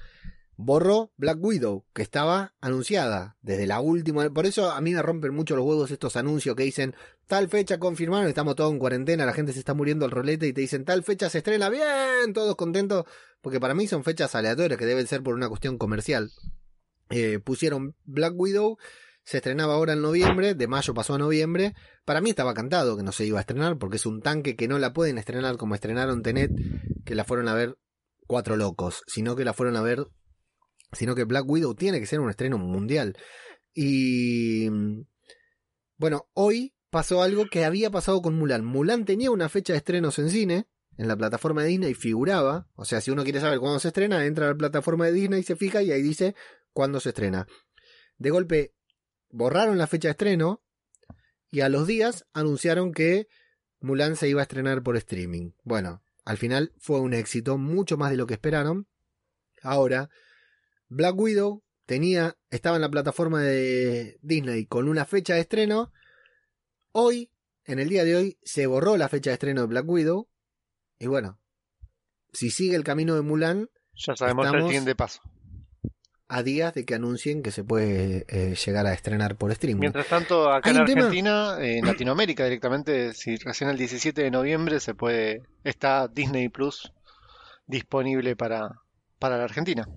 borró 0.55 1.11
Black 1.17 1.39
Widow, 1.41 1.85
que 1.95 2.03
estaba 2.03 2.53
anunciada 2.61 3.37
desde 3.41 3.65
la 3.65 3.79
última. 3.79 4.29
Por 4.29 4.45
eso 4.45 4.69
a 4.69 4.81
mí 4.81 4.93
me 4.93 5.01
rompen 5.01 5.33
mucho 5.33 5.55
los 5.55 5.65
huevos 5.65 5.89
estos 5.89 6.15
anuncios 6.15 6.55
que 6.55 6.63
dicen 6.63 6.93
tal 7.25 7.49
fecha 7.49 7.79
confirmaron, 7.79 8.27
estamos 8.27 8.55
todos 8.55 8.71
en 8.71 8.77
cuarentena, 8.77 9.25
la 9.25 9.33
gente 9.33 9.51
se 9.51 9.59
está 9.59 9.73
muriendo 9.73 10.05
al 10.05 10.11
rolete 10.11 10.45
y 10.45 10.53
te 10.53 10.61
dicen 10.61 10.85
tal 10.85 11.03
fecha 11.03 11.27
se 11.31 11.39
estrena, 11.39 11.69
bien, 11.69 12.33
todos 12.35 12.55
contentos, 12.55 13.05
porque 13.41 13.59
para 13.59 13.73
mí 13.73 13.87
son 13.87 14.03
fechas 14.03 14.35
aleatorias 14.35 14.77
que 14.77 14.85
deben 14.85 15.07
ser 15.07 15.23
por 15.23 15.33
una 15.33 15.49
cuestión 15.49 15.79
comercial. 15.79 16.31
Eh, 17.09 17.39
pusieron 17.39 17.95
Black 18.05 18.33
Widow, 18.35 18.77
se 19.23 19.37
estrenaba 19.37 19.73
ahora 19.73 19.93
en 19.93 20.01
noviembre, 20.01 20.55
de 20.55 20.67
mayo 20.67 20.93
pasó 20.93 21.15
a 21.15 21.17
noviembre. 21.17 21.73
Para 22.05 22.21
mí 22.21 22.29
estaba 22.29 22.53
cantado 22.53 22.95
que 22.95 23.03
no 23.03 23.11
se 23.11 23.25
iba 23.25 23.39
a 23.39 23.41
estrenar 23.41 23.77
porque 23.77 23.97
es 23.97 24.05
un 24.05 24.21
tanque 24.21 24.55
que 24.55 24.67
no 24.67 24.79
la 24.79 24.93
pueden 24.93 25.17
estrenar 25.17 25.57
como 25.57 25.75
estrenaron 25.75 26.23
Tenet, 26.23 26.51
que 27.03 27.15
la 27.15 27.25
fueron 27.25 27.49
a 27.49 27.53
ver 27.53 27.77
cuatro 28.25 28.55
locos, 28.55 29.03
sino 29.07 29.35
que 29.35 29.43
la 29.43 29.53
fueron 29.53 29.75
a 29.75 29.81
ver, 29.81 30.07
sino 30.93 31.15
que 31.15 31.25
Black 31.25 31.43
Widow 31.45 31.75
tiene 31.75 31.99
que 31.99 32.05
ser 32.05 32.19
un 32.19 32.29
estreno 32.29 32.57
mundial. 32.57 33.17
Y 33.73 34.69
bueno, 35.97 36.29
hoy 36.33 36.73
pasó 36.89 37.21
algo 37.21 37.47
que 37.51 37.65
había 37.65 37.89
pasado 37.89 38.21
con 38.21 38.37
Mulan. 38.37 38.63
Mulan 38.63 39.05
tenía 39.05 39.31
una 39.31 39.49
fecha 39.49 39.73
de 39.73 39.77
estrenos 39.77 40.19
en 40.19 40.29
cine, 40.29 40.67
en 40.97 41.07
la 41.07 41.15
plataforma 41.15 41.63
de 41.63 41.69
Disney 41.69 41.93
figuraba, 41.93 42.67
o 42.75 42.85
sea, 42.85 43.01
si 43.01 43.11
uno 43.11 43.23
quiere 43.23 43.39
saber 43.39 43.59
cuándo 43.59 43.79
se 43.79 43.89
estrena, 43.89 44.25
entra 44.25 44.45
a 44.45 44.49
la 44.49 44.55
plataforma 44.55 45.05
de 45.05 45.11
Disney, 45.11 45.43
se 45.43 45.55
fija 45.55 45.83
y 45.83 45.91
ahí 45.91 46.01
dice 46.01 46.33
cuándo 46.77 46.99
se 46.99 47.09
estrena. 47.09 47.47
De 48.19 48.29
golpe 48.29 48.75
borraron 49.29 49.79
la 49.79 49.87
fecha 49.87 50.09
de 50.09 50.11
estreno 50.11 50.63
y 51.49 51.61
a 51.61 51.69
los 51.69 51.87
días 51.87 52.27
anunciaron 52.33 52.91
que 52.91 53.27
Mulan 53.79 54.15
se 54.15 54.29
iba 54.29 54.41
a 54.41 54.43
estrenar 54.43 54.83
por 54.83 54.95
streaming. 54.95 55.53
Bueno, 55.63 56.03
al 56.23 56.37
final 56.37 56.73
fue 56.77 56.99
un 56.99 57.15
éxito, 57.15 57.57
mucho 57.57 57.97
más 57.97 58.11
de 58.11 58.17
lo 58.17 58.27
que 58.27 58.35
esperaron. 58.35 58.87
Ahora, 59.63 60.09
Black 60.87 61.17
Widow 61.17 61.63
tenía, 61.87 62.37
estaba 62.51 62.75
en 62.75 62.83
la 62.83 62.91
plataforma 62.91 63.41
de 63.41 64.19
Disney 64.21 64.67
con 64.67 64.87
una 64.87 65.05
fecha 65.05 65.33
de 65.33 65.39
estreno. 65.41 65.91
Hoy, 66.91 67.31
en 67.65 67.79
el 67.79 67.89
día 67.89 68.03
de 68.03 68.15
hoy, 68.17 68.37
se 68.43 68.67
borró 68.67 68.97
la 68.97 69.09
fecha 69.09 69.31
de 69.31 69.33
estreno 69.35 69.61
de 69.61 69.67
Black 69.67 69.89
Widow. 69.89 70.29
Y 70.99 71.07
bueno, 71.07 71.39
si 72.33 72.51
sigue 72.51 72.75
el 72.75 72.83
camino 72.83 73.15
de 73.15 73.21
Mulan, 73.23 73.67
Ya 73.95 74.15
sabemos 74.15 74.45
el 74.45 74.49
Estamos- 74.51 74.69
siguiente 74.69 74.95
paso. 74.95 75.21
A 76.29 76.43
días 76.43 76.73
de 76.73 76.85
que 76.85 76.95
anuncien 76.95 77.41
que 77.41 77.51
se 77.51 77.63
puede 77.63 78.25
eh, 78.27 78.55
llegar 78.55 78.85
a 78.85 78.93
estrenar 78.93 79.37
por 79.37 79.51
streaming. 79.51 79.79
Mientras 79.81 80.07
tanto, 80.07 80.51
acá 80.51 80.69
en 80.71 80.83
tema- 80.85 81.01
Argentina, 81.01 81.57
en 81.59 81.85
Latinoamérica 81.85 82.43
directamente, 82.43 83.13
si 83.13 83.37
recién 83.37 83.69
el 83.69 83.77
17 83.77 84.21
de 84.23 84.31
noviembre 84.31 84.79
se 84.79 84.93
puede, 84.93 85.43
está 85.63 86.07
Disney 86.07 86.49
Plus 86.49 86.91
disponible 87.65 88.35
para, 88.35 88.81
para 89.19 89.37
la 89.37 89.45
Argentina. 89.45 89.87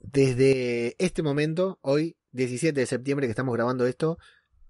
Desde 0.00 0.94
este 0.98 1.22
momento, 1.22 1.78
hoy, 1.82 2.16
17 2.32 2.78
de 2.78 2.86
septiembre 2.86 3.26
que 3.26 3.30
estamos 3.30 3.54
grabando 3.54 3.86
esto, 3.86 4.18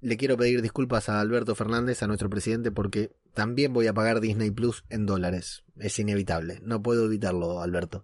le 0.01 0.17
quiero 0.17 0.37
pedir 0.37 0.63
disculpas 0.63 1.09
a 1.09 1.21
Alberto 1.21 1.55
Fernández, 1.55 2.03
a 2.03 2.07
nuestro 2.07 2.29
presidente, 2.29 2.71
porque 2.73 3.11
también 3.35 3.73
voy 3.73 3.87
a 3.87 3.95
pagar 3.95 4.21
Disney 4.21 4.51
Plus 4.51 4.85
en 4.89 5.07
dólares. 5.07 5.63
Es 5.79 5.99
inevitable. 5.99 6.59
No 6.63 6.83
puedo 6.83 7.07
evitarlo, 7.07 7.61
Alberto. 7.63 8.03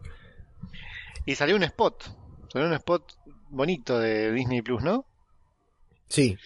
Y 1.29 1.35
salió 1.35 1.57
un 1.57 1.62
spot, 1.64 2.05
salió 2.51 2.68
un 2.68 2.74
spot 2.74 3.03
bonito 3.51 3.99
de 3.99 4.33
Disney 4.33 4.62
Plus, 4.62 4.83
¿no? 4.83 5.05
Sí, 6.09 6.37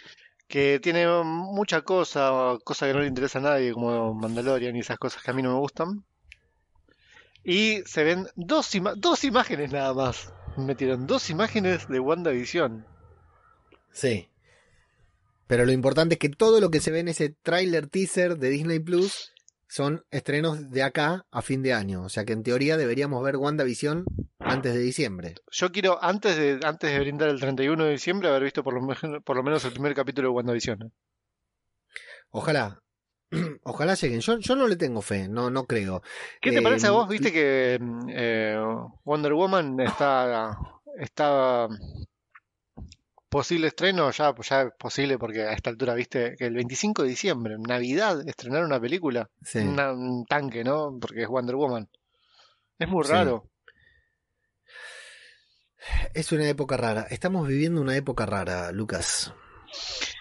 Que 0.49 0.80
tiene 0.80 1.07
mucha 1.24 1.83
cosa, 1.83 2.59
cosa 2.64 2.87
que 2.87 2.93
no 2.93 3.01
le 3.01 3.07
interesa 3.07 3.39
a 3.39 3.43
nadie, 3.43 3.72
como 3.72 4.12
Mandalorian 4.12 4.74
y 4.76 4.80
esas 4.80 4.99
cosas 4.99 5.22
que 5.22 5.30
a 5.30 5.35
mí 5.35 5.41
no 5.43 5.53
me 5.55 5.61
gustan. 5.61 6.05
Y 7.45 7.83
se 7.87 8.03
ven 8.05 8.26
dos, 8.37 8.74
ima- 8.74 8.95
dos 8.97 9.24
imágenes 9.24 9.70
nada 9.72 9.95
más. 9.95 10.33
Metieron 10.57 11.07
dos 11.07 11.30
imágenes 11.30 11.89
de 11.89 12.01
WandaVision. 12.01 12.85
sí. 13.93 14.28
Pero 15.49 15.66
lo 15.66 15.72
importante 15.72 16.14
es 16.14 16.18
que 16.18 16.30
todo 16.30 16.61
lo 16.61 16.70
que 16.70 16.80
se 16.80 16.91
ve 16.91 17.01
en 17.01 17.09
ese 17.09 17.28
tráiler 17.28 17.87
teaser 17.87 18.39
de 18.39 18.49
Disney 18.49 18.78
Plus 18.78 19.32
son 19.73 20.05
estrenos 20.11 20.70
de 20.70 20.83
acá 20.83 21.25
a 21.31 21.41
fin 21.41 21.62
de 21.62 21.73
año. 21.73 22.03
O 22.03 22.11
sea 22.11 22.27
que 22.27 22.35
en 22.35 22.43
teoría 22.43 22.77
deberíamos 22.77 23.25
ver 23.25 23.39
WandaVision 23.39 24.05
antes 24.39 24.75
de 24.75 24.81
diciembre. 24.81 25.35
Yo 25.51 25.73
quiero, 25.73 25.99
antes 26.05 26.37
de, 26.37 26.61
antes 26.62 26.93
de 26.93 27.01
brindar 27.01 27.31
el 27.31 27.41
31 27.41 27.87
de 27.87 27.93
diciembre, 27.93 28.29
haber 28.29 28.43
visto 28.43 28.62
por 28.62 28.75
lo, 28.75 29.23
por 29.23 29.35
lo 29.35 29.43
menos 29.43 29.64
el 29.64 29.73
primer 29.73 29.95
capítulo 29.95 30.29
de 30.29 30.35
WandaVision. 30.35 30.83
¿eh? 30.83 30.91
Ojalá. 32.29 32.83
Ojalá 33.62 33.95
lleguen. 33.95 34.20
Yo, 34.20 34.39
yo 34.41 34.57
no 34.57 34.68
le 34.68 34.77
tengo 34.77 35.01
fe, 35.01 35.27
no, 35.27 35.49
no 35.49 35.64
creo. 35.64 36.03
¿Qué 36.43 36.51
te 36.53 36.59
Eh, 36.59 36.62
parece 36.62 36.89
a 36.89 36.91
vos? 36.91 37.09
Viste 37.09 37.33
que 37.33 37.79
mm, 37.81 38.09
eh, 38.11 38.59
Wonder 39.05 39.33
Woman 39.33 39.81
está, 39.81 40.55
está 40.99 41.66
posible 43.33 43.68
estreno, 43.68 44.11
ya, 44.11 44.35
ya 44.49 44.62
es 44.62 44.68
posible 44.78 45.18
porque 45.18 45.43
a 45.43 45.53
esta 45.55 45.70
altura, 45.70 45.95
viste, 45.95 46.37
que 46.39 46.45
el 46.47 46.55
25 46.55 47.03
de 47.03 47.09
diciembre, 47.09 47.55
en 47.55 47.62
Navidad, 47.62 48.20
estrenar 48.28 48.62
una 48.64 48.78
película, 48.78 49.28
Sí. 49.43 49.59
una- 49.59 49.93
un 49.93 50.24
tanque, 50.26 50.62
¿no? 50.62 50.99
Porque 51.01 51.22
es 51.22 51.28
Wonder 51.28 51.57
Woman. 51.57 51.89
Es 52.78 52.89
muy 52.89 53.05
Sí. 53.05 53.11
raro. 53.12 53.49
Es 56.14 56.30
una 56.30 56.49
época 56.49 56.76
rara. 56.76 57.07
Estamos 57.11 57.49
viviendo 57.49 57.80
una 57.80 57.97
época 57.97 58.26
rara, 58.26 58.70
Lucas. 58.70 59.33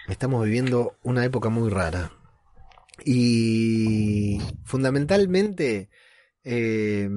Estamos 0.08 0.44
viviendo 0.44 0.96
una 1.02 1.24
época 1.24 1.50
muy 1.50 1.70
rara. 1.70 2.10
Y 3.04 4.40
fundamentalmente, 4.64 5.90
eh, 6.44 7.08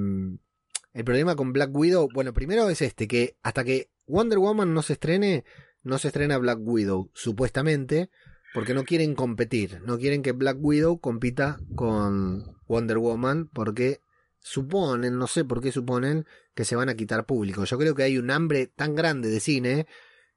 el 0.93 1.03
problema 1.05 1.35
con 1.35 1.53
Black 1.53 1.69
Widow, 1.73 2.09
bueno, 2.13 2.33
primero 2.33 2.69
es 2.69 2.81
este, 2.81 3.07
que 3.07 3.37
hasta 3.43 3.63
que 3.63 3.89
Wonder 4.07 4.37
Woman 4.39 4.73
no 4.73 4.81
se 4.83 4.93
estrene, 4.93 5.43
no 5.85 5.97
se 5.97 6.07
estrena 6.09 6.37
Black 6.37 6.59
Widow, 6.61 7.09
supuestamente, 7.13 8.09
porque 8.53 8.73
no 8.73 8.83
quieren 8.83 9.15
competir, 9.15 9.81
no 9.85 9.97
quieren 9.97 10.21
que 10.21 10.33
Black 10.33 10.57
Widow 10.59 10.99
compita 10.99 11.59
con 11.75 12.57
Wonder 12.67 12.97
Woman, 12.97 13.47
porque 13.53 13.99
suponen, 14.39 15.17
no 15.17 15.27
sé 15.27 15.45
por 15.45 15.61
qué 15.61 15.71
suponen, 15.71 16.25
que 16.53 16.65
se 16.65 16.75
van 16.75 16.89
a 16.89 16.95
quitar 16.95 17.25
público. 17.25 17.63
Yo 17.65 17.77
creo 17.77 17.95
que 17.95 18.03
hay 18.03 18.17
un 18.17 18.31
hambre 18.31 18.67
tan 18.67 18.95
grande 18.95 19.29
de 19.29 19.39
cine 19.39 19.87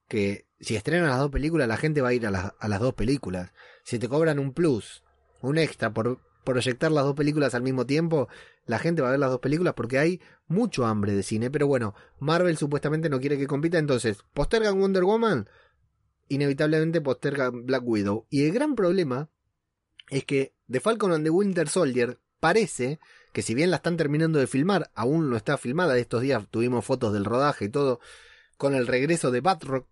que 0.08 0.46
si 0.60 0.76
estrenan 0.76 1.08
las 1.10 1.18
dos 1.18 1.30
películas, 1.30 1.68
la 1.68 1.76
gente 1.76 2.00
va 2.00 2.08
a 2.08 2.14
ir 2.14 2.26
a, 2.26 2.30
las- 2.30 2.52
a 2.58 2.68
las 2.68 2.80
dos 2.80 2.94
películas. 2.94 3.52
Si 3.84 3.98
te 3.98 4.08
cobran 4.08 4.38
un 4.38 4.52
plus, 4.52 5.02
un 5.40 5.58
extra 5.58 5.92
por 5.92 6.20
proyectar 6.44 6.90
las 6.90 7.04
dos 7.04 7.14
películas 7.14 7.54
al 7.54 7.62
mismo 7.62 7.86
tiempo, 7.86 8.28
la 8.66 8.78
gente 8.78 9.02
va 9.02 9.08
a 9.08 9.10
ver 9.12 9.20
las 9.20 9.30
dos 9.30 9.40
películas 9.40 9.74
porque 9.74 9.98
hay 9.98 10.20
mucho 10.46 10.86
hambre 10.86 11.14
de 11.14 11.22
cine. 11.22 11.50
Pero 11.50 11.66
bueno, 11.66 11.94
Marvel 12.18 12.56
supuestamente 12.56 13.08
no 13.08 13.20
quiere 13.20 13.38
que 13.38 13.46
compita, 13.46 13.78
entonces 13.78 14.18
postergan 14.34 14.78
Wonder 14.80 15.04
Woman, 15.04 15.48
inevitablemente 16.28 17.00
postergan 17.00 17.66
Black 17.66 17.82
Widow. 17.84 18.26
Y 18.30 18.44
el 18.44 18.52
gran 18.52 18.74
problema 18.74 19.28
es 20.10 20.24
que 20.24 20.54
The 20.70 20.80
Falcon 20.80 21.12
and 21.12 21.24
the 21.24 21.30
Winter 21.30 21.68
Soldier 21.68 22.18
parece 22.40 22.98
que 23.32 23.42
si 23.42 23.54
bien 23.54 23.70
la 23.70 23.76
están 23.76 23.96
terminando 23.96 24.38
de 24.38 24.46
filmar, 24.46 24.90
aún 24.94 25.30
no 25.30 25.36
está 25.36 25.58
filmada. 25.58 25.96
Estos 25.98 26.22
días 26.22 26.46
tuvimos 26.50 26.84
fotos 26.84 27.12
del 27.12 27.24
rodaje 27.24 27.66
y 27.66 27.68
todo, 27.68 28.00
con 28.56 28.74
el 28.74 28.86
regreso 28.86 29.30
de 29.30 29.40
Batroc, 29.40 29.86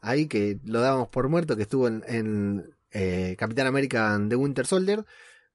ahí 0.00 0.26
que 0.26 0.60
lo 0.64 0.80
dábamos 0.80 1.08
por 1.08 1.28
muerto, 1.28 1.56
que 1.56 1.62
estuvo 1.62 1.88
en, 1.88 2.04
en, 2.06 2.74
eh, 2.90 3.36
Capitán 3.38 3.66
América 3.66 4.18
the 4.28 4.36
Winter 4.36 4.66
Soldier. 4.66 5.04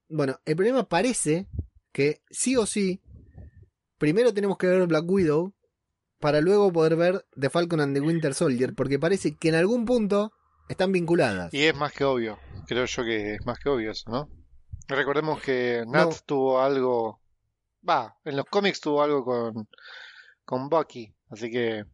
Bueno, 0.09 0.39
el 0.45 0.55
problema 0.55 0.87
parece 0.89 1.47
que 1.91 2.21
sí 2.29 2.55
o 2.55 2.65
sí, 2.65 3.01
primero 3.97 4.33
tenemos 4.33 4.57
que 4.57 4.67
ver 4.67 4.87
Black 4.87 5.09
Widow 5.09 5.53
para 6.19 6.41
luego 6.41 6.71
poder 6.73 6.95
ver 6.95 7.25
The 7.39 7.49
Falcon 7.49 7.79
and 7.79 7.95
the 7.95 8.01
Winter 8.01 8.33
Soldier, 8.33 8.73
porque 8.75 8.99
parece 8.99 9.35
que 9.37 9.49
en 9.49 9.55
algún 9.55 9.85
punto 9.85 10.33
están 10.67 10.91
vinculadas. 10.91 11.53
Y 11.53 11.63
es 11.63 11.75
más 11.75 11.93
que 11.93 12.03
obvio. 12.03 12.37
Creo 12.67 12.85
yo 12.85 13.03
que 13.03 13.35
es 13.35 13.45
más 13.45 13.59
que 13.59 13.69
obvio 13.69 13.91
eso, 13.91 14.09
¿no? 14.09 14.29
Recordemos 14.87 15.41
que 15.41 15.83
Nat 15.87 16.09
No. 16.09 16.15
tuvo 16.25 16.61
algo. 16.61 17.21
Va, 17.87 18.17
en 18.25 18.35
los 18.35 18.45
cómics 18.45 18.81
tuvo 18.81 19.01
algo 19.01 19.23
con, 19.23 19.69
con 20.43 20.69
Bucky. 20.69 21.13
Así 21.29 21.51
que 21.51 21.85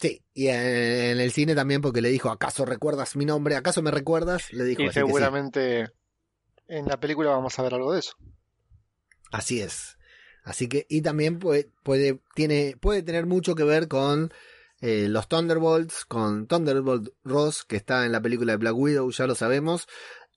Sí, 0.00 0.24
y 0.32 0.46
en, 0.46 1.18
el 1.18 1.32
cine 1.32 1.56
también 1.56 1.80
porque 1.80 2.00
le 2.00 2.08
dijo, 2.08 2.30
¿acaso 2.30 2.64
recuerdas 2.64 3.16
mi 3.16 3.24
nombre? 3.24 3.56
¿Acaso 3.56 3.82
me 3.82 3.90
recuerdas? 3.90 4.52
Le 4.52 4.64
dijo, 4.64 4.82
y 4.82 4.92
seguramente 4.92 5.88
en 6.68 6.86
la 6.86 7.00
película 7.00 7.30
vamos 7.30 7.58
a 7.58 7.62
ver 7.62 7.74
algo 7.74 7.92
de 7.92 8.00
eso. 8.00 8.16
Así 9.32 9.60
es. 9.60 9.98
Así 10.44 10.68
que, 10.68 10.86
y 10.88 11.02
también 11.02 11.38
puede, 11.38 11.70
puede, 11.82 12.22
tiene, 12.34 12.76
puede 12.80 13.02
tener 13.02 13.26
mucho 13.26 13.54
que 13.54 13.64
ver 13.64 13.88
con 13.88 14.32
eh, 14.80 15.08
los 15.08 15.28
Thunderbolts, 15.28 16.04
con 16.04 16.46
Thunderbolt 16.46 17.08
Ross, 17.24 17.64
que 17.64 17.76
está 17.76 18.06
en 18.06 18.12
la 18.12 18.22
película 18.22 18.52
de 18.52 18.58
Black 18.58 18.76
Widow, 18.76 19.10
ya 19.10 19.26
lo 19.26 19.34
sabemos. 19.34 19.88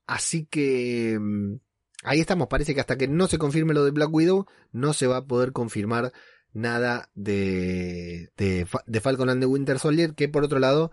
Así 0.08 0.46
que 0.46 1.18
mm, 1.20 1.56
ahí 2.04 2.20
estamos. 2.20 2.48
Parece 2.48 2.74
que 2.74 2.82
hasta 2.82 2.98
que 2.98 3.08
no 3.08 3.28
se 3.28 3.38
confirme 3.38 3.74
lo 3.74 3.86
de 3.86 3.92
Black 3.92 4.12
Widow, 4.12 4.48
no 4.72 4.94
se 4.94 5.08
va 5.08 5.18
a 5.18 5.26
poder 5.26 5.54
confirmar 5.54 6.12
nada 6.54 7.10
de, 7.14 8.32
de, 8.36 8.68
de 8.86 9.02
Falcon 9.02 9.30
and 9.30 9.42
the 9.42 9.46
Winter 9.46 9.80
Soldier, 9.80 10.14
que 10.16 10.28
por 10.28 10.44
otro 10.44 10.60
lado 10.60 10.92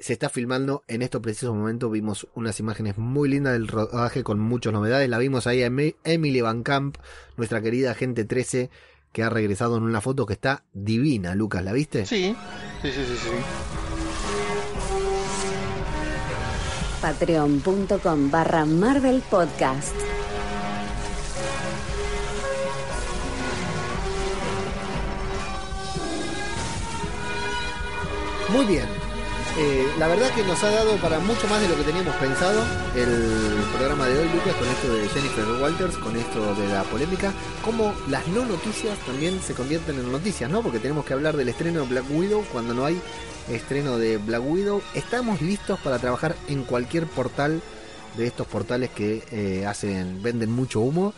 se 0.00 0.12
está 0.14 0.28
filmando 0.28 0.82
en 0.88 1.02
estos 1.02 1.20
precisos 1.20 1.54
momentos. 1.54 1.90
Vimos 1.92 2.26
unas 2.34 2.58
imágenes 2.58 2.98
muy 2.98 3.28
lindas 3.28 3.52
del 3.52 3.68
rodaje 3.68 4.24
con 4.24 4.38
muchas 4.40 4.72
novedades. 4.72 5.08
La 5.08 5.18
vimos 5.18 5.46
ahí 5.46 5.62
a 5.62 5.68
Emi- 5.68 5.96
Emily 6.04 6.40
Van 6.40 6.62
Camp, 6.62 6.96
nuestra 7.36 7.60
querida 7.60 7.92
agente 7.92 8.24
13, 8.24 8.70
que 9.12 9.22
ha 9.22 9.28
regresado 9.30 9.76
en 9.76 9.82
una 9.82 10.00
foto 10.00 10.26
que 10.26 10.32
está 10.32 10.64
divina. 10.72 11.34
Lucas, 11.34 11.62
¿la 11.64 11.72
viste? 11.72 12.06
Sí, 12.06 12.34
sí, 12.82 12.90
sí, 12.92 13.04
sí. 13.06 13.16
sí. 13.16 13.30
Patreon.com 17.00 18.30
barra 18.30 18.66
Marvel 18.66 19.22
Podcast. 19.30 19.94
Muy 28.52 28.66
bien. 28.66 28.86
Eh, 29.62 29.86
la 29.98 30.08
verdad 30.08 30.34
que 30.34 30.42
nos 30.42 30.64
ha 30.64 30.70
dado 30.70 30.96
para 30.96 31.18
mucho 31.18 31.46
más 31.48 31.60
de 31.60 31.68
lo 31.68 31.76
que 31.76 31.82
teníamos 31.82 32.16
pensado 32.16 32.62
el 32.96 33.62
programa 33.76 34.06
de 34.06 34.18
hoy, 34.18 34.28
Lucas, 34.32 34.54
con 34.54 34.66
esto 34.66 34.94
de 34.94 35.06
Jennifer 35.10 35.44
Walters, 35.60 35.98
con 35.98 36.16
esto 36.16 36.54
de 36.54 36.66
la 36.68 36.82
polémica, 36.84 37.30
como 37.62 37.92
las 38.08 38.26
no 38.28 38.46
noticias 38.46 38.98
también 39.00 39.38
se 39.42 39.52
convierten 39.52 39.98
en 39.98 40.10
noticias, 40.10 40.50
¿no? 40.50 40.62
Porque 40.62 40.78
tenemos 40.78 41.04
que 41.04 41.12
hablar 41.12 41.36
del 41.36 41.50
estreno 41.50 41.80
de 41.80 41.88
Black 41.88 42.06
Widow 42.10 42.42
cuando 42.50 42.72
no 42.72 42.86
hay 42.86 42.98
estreno 43.50 43.98
de 43.98 44.16
Black 44.16 44.42
Widow. 44.42 44.80
Estamos 44.94 45.42
listos 45.42 45.78
para 45.80 45.98
trabajar 45.98 46.36
en 46.48 46.64
cualquier 46.64 47.06
portal 47.06 47.60
de 48.16 48.26
estos 48.26 48.46
portales 48.46 48.88
que 48.88 49.24
eh, 49.30 49.66
hacen, 49.66 50.22
venden 50.22 50.50
mucho 50.50 50.80
humo. 50.80 51.12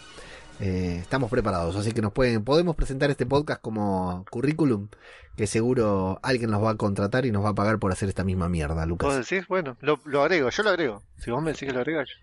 Eh, 0.59 0.99
estamos 1.01 1.30
preparados, 1.30 1.76
así 1.76 1.93
que 1.93 2.03
nos 2.03 2.12
pueden, 2.12 2.43
podemos 2.43 2.74
presentar 2.74 3.09
este 3.09 3.24
podcast 3.24 3.61
como 3.61 4.24
currículum, 4.30 4.88
que 5.37 5.47
seguro 5.47 6.18
alguien 6.22 6.51
nos 6.51 6.62
va 6.62 6.70
a 6.70 6.76
contratar 6.76 7.26
y 7.26 7.33
nos 7.33 7.45
va 7.45 7.51
a 7.51 7.55
pagar 7.55 7.78
por 7.78 7.93
hacer 7.93 8.09
esta 8.09 8.24
misma 8.24 8.49
mierda, 8.49 8.74
¿Vos 8.74 8.87
Lucas. 8.87 9.28
decís? 9.28 9.47
Bueno, 9.49 9.76
lo, 9.80 10.01
lo 10.05 10.22
agrego, 10.22 10.51
yo 10.51 10.62
lo 10.62 10.70
agrego. 10.70 11.03
Si 11.18 11.30
vos 11.30 11.43
me 11.43 11.53
decís 11.53 11.68
que 11.68 11.74
lo 11.74 11.80
agrego, 11.80 12.03
yo. 12.03 12.14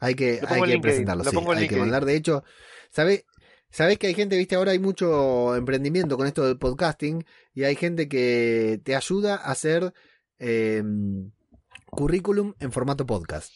Hay 0.00 0.14
que, 0.14 0.40
hay 0.46 0.62
que 0.62 0.78
presentarlo, 0.80 1.24
lo 1.24 1.30
sí, 1.30 1.36
hay 1.56 1.68
que 1.68 1.76
mandar. 1.76 2.04
De 2.04 2.16
hecho, 2.16 2.44
¿sabés, 2.90 3.24
sabés 3.70 3.98
que 3.98 4.08
hay 4.08 4.14
gente, 4.14 4.36
viste, 4.36 4.54
ahora 4.54 4.72
hay 4.72 4.78
mucho 4.78 5.54
emprendimiento 5.56 6.16
con 6.16 6.26
esto 6.26 6.44
del 6.44 6.58
podcasting 6.58 7.24
y 7.54 7.64
hay 7.64 7.76
gente 7.76 8.08
que 8.08 8.80
te 8.84 8.96
ayuda 8.96 9.36
a 9.36 9.52
hacer 9.52 9.94
eh, 10.38 10.82
currículum 11.86 12.54
en 12.60 12.72
formato 12.72 13.06
podcast. 13.06 13.52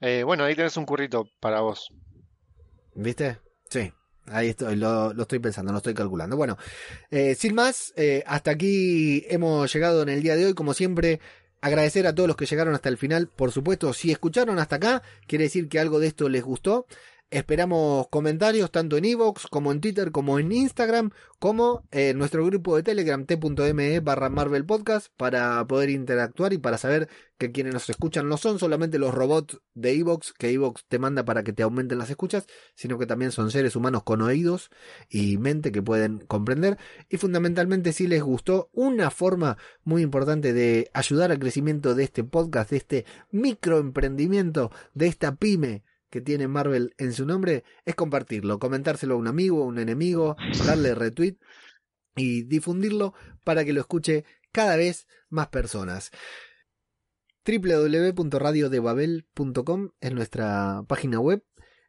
Eh, 0.00 0.22
bueno, 0.22 0.44
ahí 0.44 0.54
tenés 0.54 0.76
un 0.76 0.84
currito 0.84 1.24
para 1.40 1.60
vos. 1.60 1.88
¿Viste? 2.94 3.38
Sí. 3.70 3.92
Ahí 4.30 4.48
estoy, 4.48 4.76
lo, 4.76 5.12
estoy 5.12 5.38
pensando, 5.38 5.72
lo 5.72 5.78
estoy 5.78 5.94
calculando. 5.94 6.36
Bueno, 6.36 6.56
eh, 7.10 7.34
sin 7.34 7.54
más, 7.54 7.92
eh, 7.96 8.22
hasta 8.26 8.50
aquí 8.50 9.24
hemos 9.28 9.72
llegado 9.72 10.02
en 10.02 10.08
el 10.08 10.22
día 10.22 10.36
de 10.36 10.46
hoy. 10.46 10.54
Como 10.54 10.74
siempre, 10.74 11.20
agradecer 11.60 12.06
a 12.06 12.14
todos 12.14 12.26
los 12.26 12.36
que 12.36 12.46
llegaron 12.46 12.74
hasta 12.74 12.88
el 12.88 12.98
final. 12.98 13.28
Por 13.28 13.52
supuesto, 13.52 13.92
si 13.92 14.10
escucharon 14.10 14.58
hasta 14.58 14.76
acá, 14.76 15.02
quiere 15.26 15.44
decir 15.44 15.68
que 15.68 15.78
algo 15.78 16.00
de 16.00 16.08
esto 16.08 16.28
les 16.28 16.42
gustó. 16.42 16.86
Esperamos 17.30 18.08
comentarios 18.08 18.70
tanto 18.70 18.96
en 18.96 19.04
Evox 19.04 19.48
como 19.48 19.70
en 19.70 19.82
Twitter 19.82 20.12
como 20.12 20.38
en 20.38 20.50
Instagram 20.50 21.10
como 21.38 21.86
en 21.90 22.16
nuestro 22.16 22.42
grupo 22.46 22.74
de 22.74 22.82
Telegram 22.82 23.26
t.me 23.26 24.00
barra 24.00 24.30
Marvel 24.30 24.64
Podcast 24.64 25.08
para 25.14 25.62
poder 25.66 25.90
interactuar 25.90 26.54
y 26.54 26.58
para 26.58 26.78
saber 26.78 27.10
que 27.36 27.52
quienes 27.52 27.74
nos 27.74 27.90
escuchan 27.90 28.30
no 28.30 28.38
son 28.38 28.58
solamente 28.58 28.98
los 28.98 29.12
robots 29.12 29.60
de 29.74 29.92
Evox 29.92 30.32
que 30.32 30.48
Evox 30.48 30.86
te 30.88 30.98
manda 30.98 31.26
para 31.26 31.44
que 31.44 31.52
te 31.52 31.62
aumenten 31.62 31.98
las 31.98 32.08
escuchas 32.08 32.46
sino 32.74 32.98
que 32.98 33.04
también 33.04 33.30
son 33.30 33.50
seres 33.50 33.76
humanos 33.76 34.04
con 34.04 34.22
oídos 34.22 34.70
y 35.10 35.36
mente 35.36 35.70
que 35.70 35.82
pueden 35.82 36.20
comprender. 36.20 36.78
Y 37.10 37.18
fundamentalmente 37.18 37.92
si 37.92 38.06
les 38.06 38.22
gustó 38.22 38.70
una 38.72 39.10
forma 39.10 39.58
muy 39.84 40.00
importante 40.00 40.54
de 40.54 40.90
ayudar 40.94 41.30
al 41.30 41.38
crecimiento 41.38 41.94
de 41.94 42.04
este 42.04 42.24
podcast, 42.24 42.70
de 42.70 42.78
este 42.78 43.04
microemprendimiento, 43.30 44.70
de 44.94 45.08
esta 45.08 45.36
pyme 45.36 45.82
que 46.10 46.20
tiene 46.20 46.48
Marvel 46.48 46.94
en 46.98 47.12
su 47.12 47.24
nombre, 47.26 47.62
es 47.84 47.94
compartirlo, 47.94 48.58
comentárselo 48.58 49.14
a 49.14 49.18
un 49.18 49.28
amigo, 49.28 49.62
a 49.62 49.66
un 49.66 49.78
enemigo, 49.78 50.36
darle 50.66 50.94
retweet 50.94 51.36
y 52.16 52.42
difundirlo 52.42 53.14
para 53.44 53.64
que 53.64 53.72
lo 53.72 53.80
escuche 53.80 54.24
cada 54.52 54.76
vez 54.76 55.06
más 55.28 55.48
personas. 55.48 56.10
www.radiodebabel.com 57.46 59.90
es 60.00 60.12
nuestra 60.12 60.84
página 60.86 61.20
web 61.20 61.44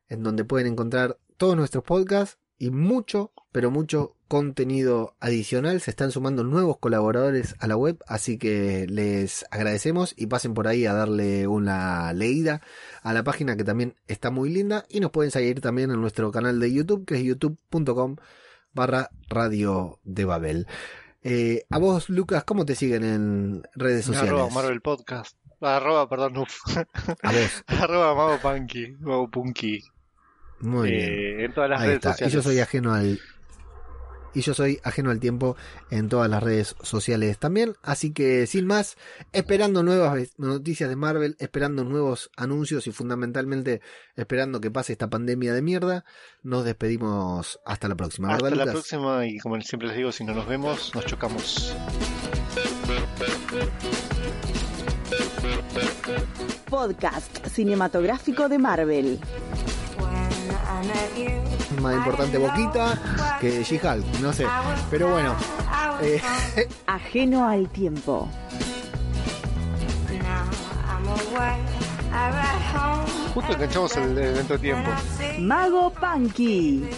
en 0.07 0.23
donde 0.23 0.45
pueden 0.45 0.67
encontrar 0.67 1.19
todos 1.37 1.55
nuestros 1.55 1.83
podcasts 1.83 2.39
y 2.59 2.69
mucho, 2.69 3.31
pero 3.51 3.71
mucho 3.71 4.15
contenido 4.27 5.15
adicional. 5.19 5.81
Se 5.81 5.89
están 5.89 6.11
sumando 6.11 6.43
nuevos 6.43 6.77
colaboradores 6.77 7.55
a 7.59 7.67
la 7.67 7.77
web, 7.77 7.97
así 8.07 8.37
que 8.37 8.85
les 8.87 9.45
agradecemos 9.49 10.13
y 10.15 10.27
pasen 10.27 10.53
por 10.53 10.67
ahí 10.67 10.85
a 10.85 10.93
darle 10.93 11.47
una 11.47 12.13
leída 12.13 12.61
a 13.01 13.13
la 13.13 13.23
página 13.23 13.57
que 13.57 13.63
también 13.63 13.95
está 14.07 14.29
muy 14.29 14.49
linda 14.49 14.85
y 14.89 14.99
nos 14.99 15.11
pueden 15.11 15.31
seguir 15.31 15.61
también 15.61 15.89
en 15.89 16.01
nuestro 16.01 16.31
canal 16.31 16.59
de 16.59 16.71
YouTube 16.71 17.05
que 17.05 17.15
es 17.15 17.23
youtube.com 17.23 18.17
barra 18.73 19.09
radio 19.29 19.99
de 20.03 20.25
Babel. 20.25 20.67
Eh, 21.21 21.65
a 21.69 21.79
vos, 21.79 22.09
Lucas, 22.09 22.43
¿cómo 22.43 22.65
te 22.65 22.75
siguen 22.75 23.03
en 23.03 23.63
redes 23.73 24.05
sociales? 24.05 24.31
Arroba 24.31 24.49
Marvel 24.49 24.81
Podcast. 24.81 25.37
Arroba, 25.61 26.07
perdón, 26.07 26.37
uf. 26.37 26.59
A 27.23 27.31
vos. 27.31 27.63
Arroba 27.67 28.15
Mago 28.15 28.39
Punky. 28.39 28.95
Mago 28.99 29.29
Punky. 29.29 29.81
Muy 30.61 30.91
bien. 30.91 31.09
Eh, 31.09 31.45
en 31.45 31.53
todas 31.53 31.69
las 31.69 31.81
Ahí 31.81 31.87
redes 31.87 31.97
está. 31.97 32.11
sociales. 32.11 32.33
Y 32.33 32.35
yo 32.37 32.41
soy 32.43 32.59
ajeno 32.59 32.93
al 32.93 33.19
y 34.31 34.41
yo 34.41 34.53
soy 34.53 34.79
ajeno 34.83 35.09
al 35.09 35.19
tiempo 35.19 35.57
en 35.89 36.07
todas 36.07 36.29
las 36.29 36.43
redes 36.43 36.75
sociales 36.83 37.39
también. 37.39 37.73
Así 37.81 38.11
que 38.13 38.45
sin 38.45 38.67
más, 38.67 38.95
esperando 39.33 39.81
nuevas 39.81 40.35
noticias 40.37 40.87
de 40.87 40.95
Marvel, 40.95 41.35
esperando 41.39 41.83
nuevos 41.83 42.29
anuncios 42.37 42.85
y 42.85 42.91
fundamentalmente 42.91 43.81
esperando 44.15 44.61
que 44.61 44.69
pase 44.69 44.91
esta 44.93 45.09
pandemia 45.09 45.51
de 45.53 45.63
mierda, 45.63 46.05
nos 46.43 46.63
despedimos 46.63 47.59
hasta 47.65 47.87
la 47.87 47.95
próxima, 47.95 48.29
Hasta 48.33 48.43
¿verdad, 48.43 48.57
la 48.57 48.65
Lucas? 48.65 48.73
próxima 48.87 49.25
y 49.25 49.39
como 49.39 49.59
siempre 49.61 49.87
les 49.87 49.97
digo, 49.97 50.11
si 50.11 50.23
no 50.23 50.35
nos 50.35 50.47
vemos, 50.47 50.93
nos 50.93 51.05
chocamos. 51.07 51.75
Podcast 56.69 57.47
cinematográfico 57.47 58.47
de 58.47 58.59
Marvel. 58.59 59.19
Más 61.81 61.95
importante 61.95 62.37
Boquita 62.37 63.37
que 63.39 63.63
She-Hulk, 63.63 64.19
no 64.21 64.33
sé. 64.33 64.45
Pero 64.89 65.09
bueno, 65.09 65.35
eh, 66.01 66.21
Ajeno 66.87 67.47
al 67.47 67.69
tiempo. 67.69 68.27
Justo 73.33 73.53
enganchamos 73.53 73.95
el 73.97 74.17
evento 74.17 74.53
de 74.53 74.59
tiempo. 74.59 74.91
Mago 75.39 75.91
Punky. 75.91 76.89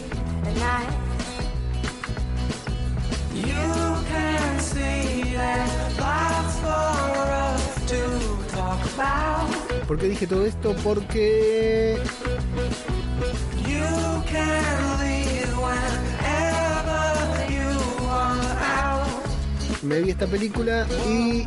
¿por 9.88 9.99
qué 9.99 10.08
dije 10.08 10.26
todo 10.26 10.45
esto? 10.45 10.74
Porque 10.84 11.97
me 19.91 19.99
vi 19.99 20.11
esta 20.11 20.25
película 20.25 20.88
y 21.05 21.45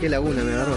qué 0.00 0.08
laguna 0.08 0.42
me 0.42 0.52
agarró. 0.52 0.76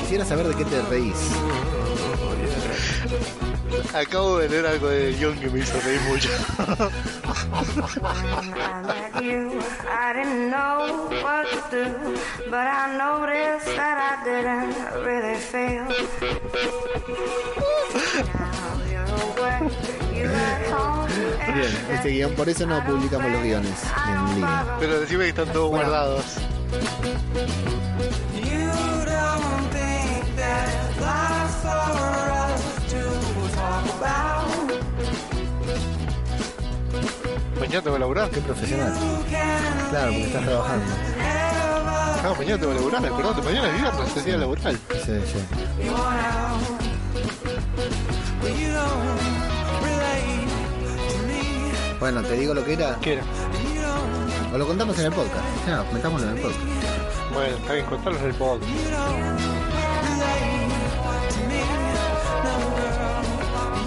Quisiera 0.00 0.24
saber 0.24 0.48
de 0.48 0.56
qué 0.56 0.64
te 0.64 0.82
reís. 0.82 1.14
Acabo 3.94 4.38
de 4.38 4.48
leer 4.48 4.66
algo 4.66 4.88
de 4.88 5.12
guion 5.12 5.38
que 5.38 5.50
me 5.50 5.60
hizo 5.60 5.80
reír 5.80 6.00
mucho. 6.00 6.30
I 9.20 10.12
didn't 10.14 10.50
know 10.50 11.08
what 11.22 11.46
to 11.50 11.60
do, 11.70 12.14
but 12.48 12.66
I 12.68 12.96
noticed 12.96 13.66
that 13.74 13.98
I 13.98 14.24
didn't 14.24 14.74
really 15.04 15.34
fail. 15.38 15.84
Now 18.34 18.80
you're 18.88 19.02
away, 19.26 19.58
you 20.14 20.28
Bien, 21.54 21.72
este 21.92 22.08
guion, 22.10 22.32
por 22.34 22.48
eso 22.48 22.64
no 22.66 22.84
publicamos 22.84 23.30
los 23.32 23.42
guiones 23.42 23.82
en 24.06 24.34
línea. 24.34 24.76
Pero 24.78 25.00
decime 25.00 25.24
que 25.24 25.30
están 25.30 25.52
todos 25.52 25.70
Bueno. 25.70 25.88
guardados. 25.88 26.24
Mañana 37.60 37.82
que 37.82 37.98
laburar. 37.98 38.30
Qué 38.30 38.40
profesional. 38.40 38.92
Claro, 39.90 40.12
porque 40.12 40.24
estás 40.24 40.44
trabajando. 40.44 40.86
No, 42.22 42.34
mañana 42.34 42.58
tengo 42.58 42.72
que 42.72 42.78
laburar, 42.78 43.02
perdón, 43.02 43.44
mañana 43.44 43.68
es 43.68 43.80
viernes, 43.80 44.16
es 44.16 44.24
día 44.24 44.36
laboral. 44.36 44.78
Sí, 44.92 45.12
sí. 45.26 45.38
Bueno, 52.00 52.22
te 52.22 52.34
digo 52.34 52.54
lo 52.54 52.64
que 52.64 52.72
era. 52.74 52.96
¿Qué 53.00 53.14
era? 53.14 53.22
O 54.52 54.58
lo 54.58 54.66
contamos 54.66 54.98
en 54.98 55.06
el 55.06 55.12
podcast. 55.12 55.44
Ya, 55.66 55.84
metámoslo 55.92 56.28
en 56.28 56.36
el 56.36 56.42
podcast. 56.42 56.62
Bueno, 57.32 57.56
está 57.56 57.72
bien, 57.72 57.86
contalos 57.86 58.20
en 58.20 58.26
el 58.26 58.34
podcast. 58.34 58.70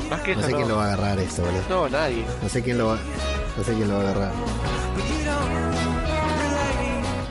Más 0.10 0.22
que 0.22 0.36
No 0.36 0.42
sé 0.42 0.54
quién 0.54 0.68
lo 0.68 0.76
va 0.78 0.84
a 0.84 0.88
agarrar 0.94 1.20
esto, 1.20 1.42
boludo. 1.42 1.62
No, 1.70 1.90
nadie. 1.90 2.26
No 2.44 2.50
sé 2.50 2.62
quién 2.62 2.78
lo 2.78 2.88
va, 2.88 2.98
no 3.58 3.64
sé 3.64 3.74
quién 3.74 3.88
lo 3.88 3.96
va 3.96 4.02
a 4.02 4.04
agarrar. 4.10 4.32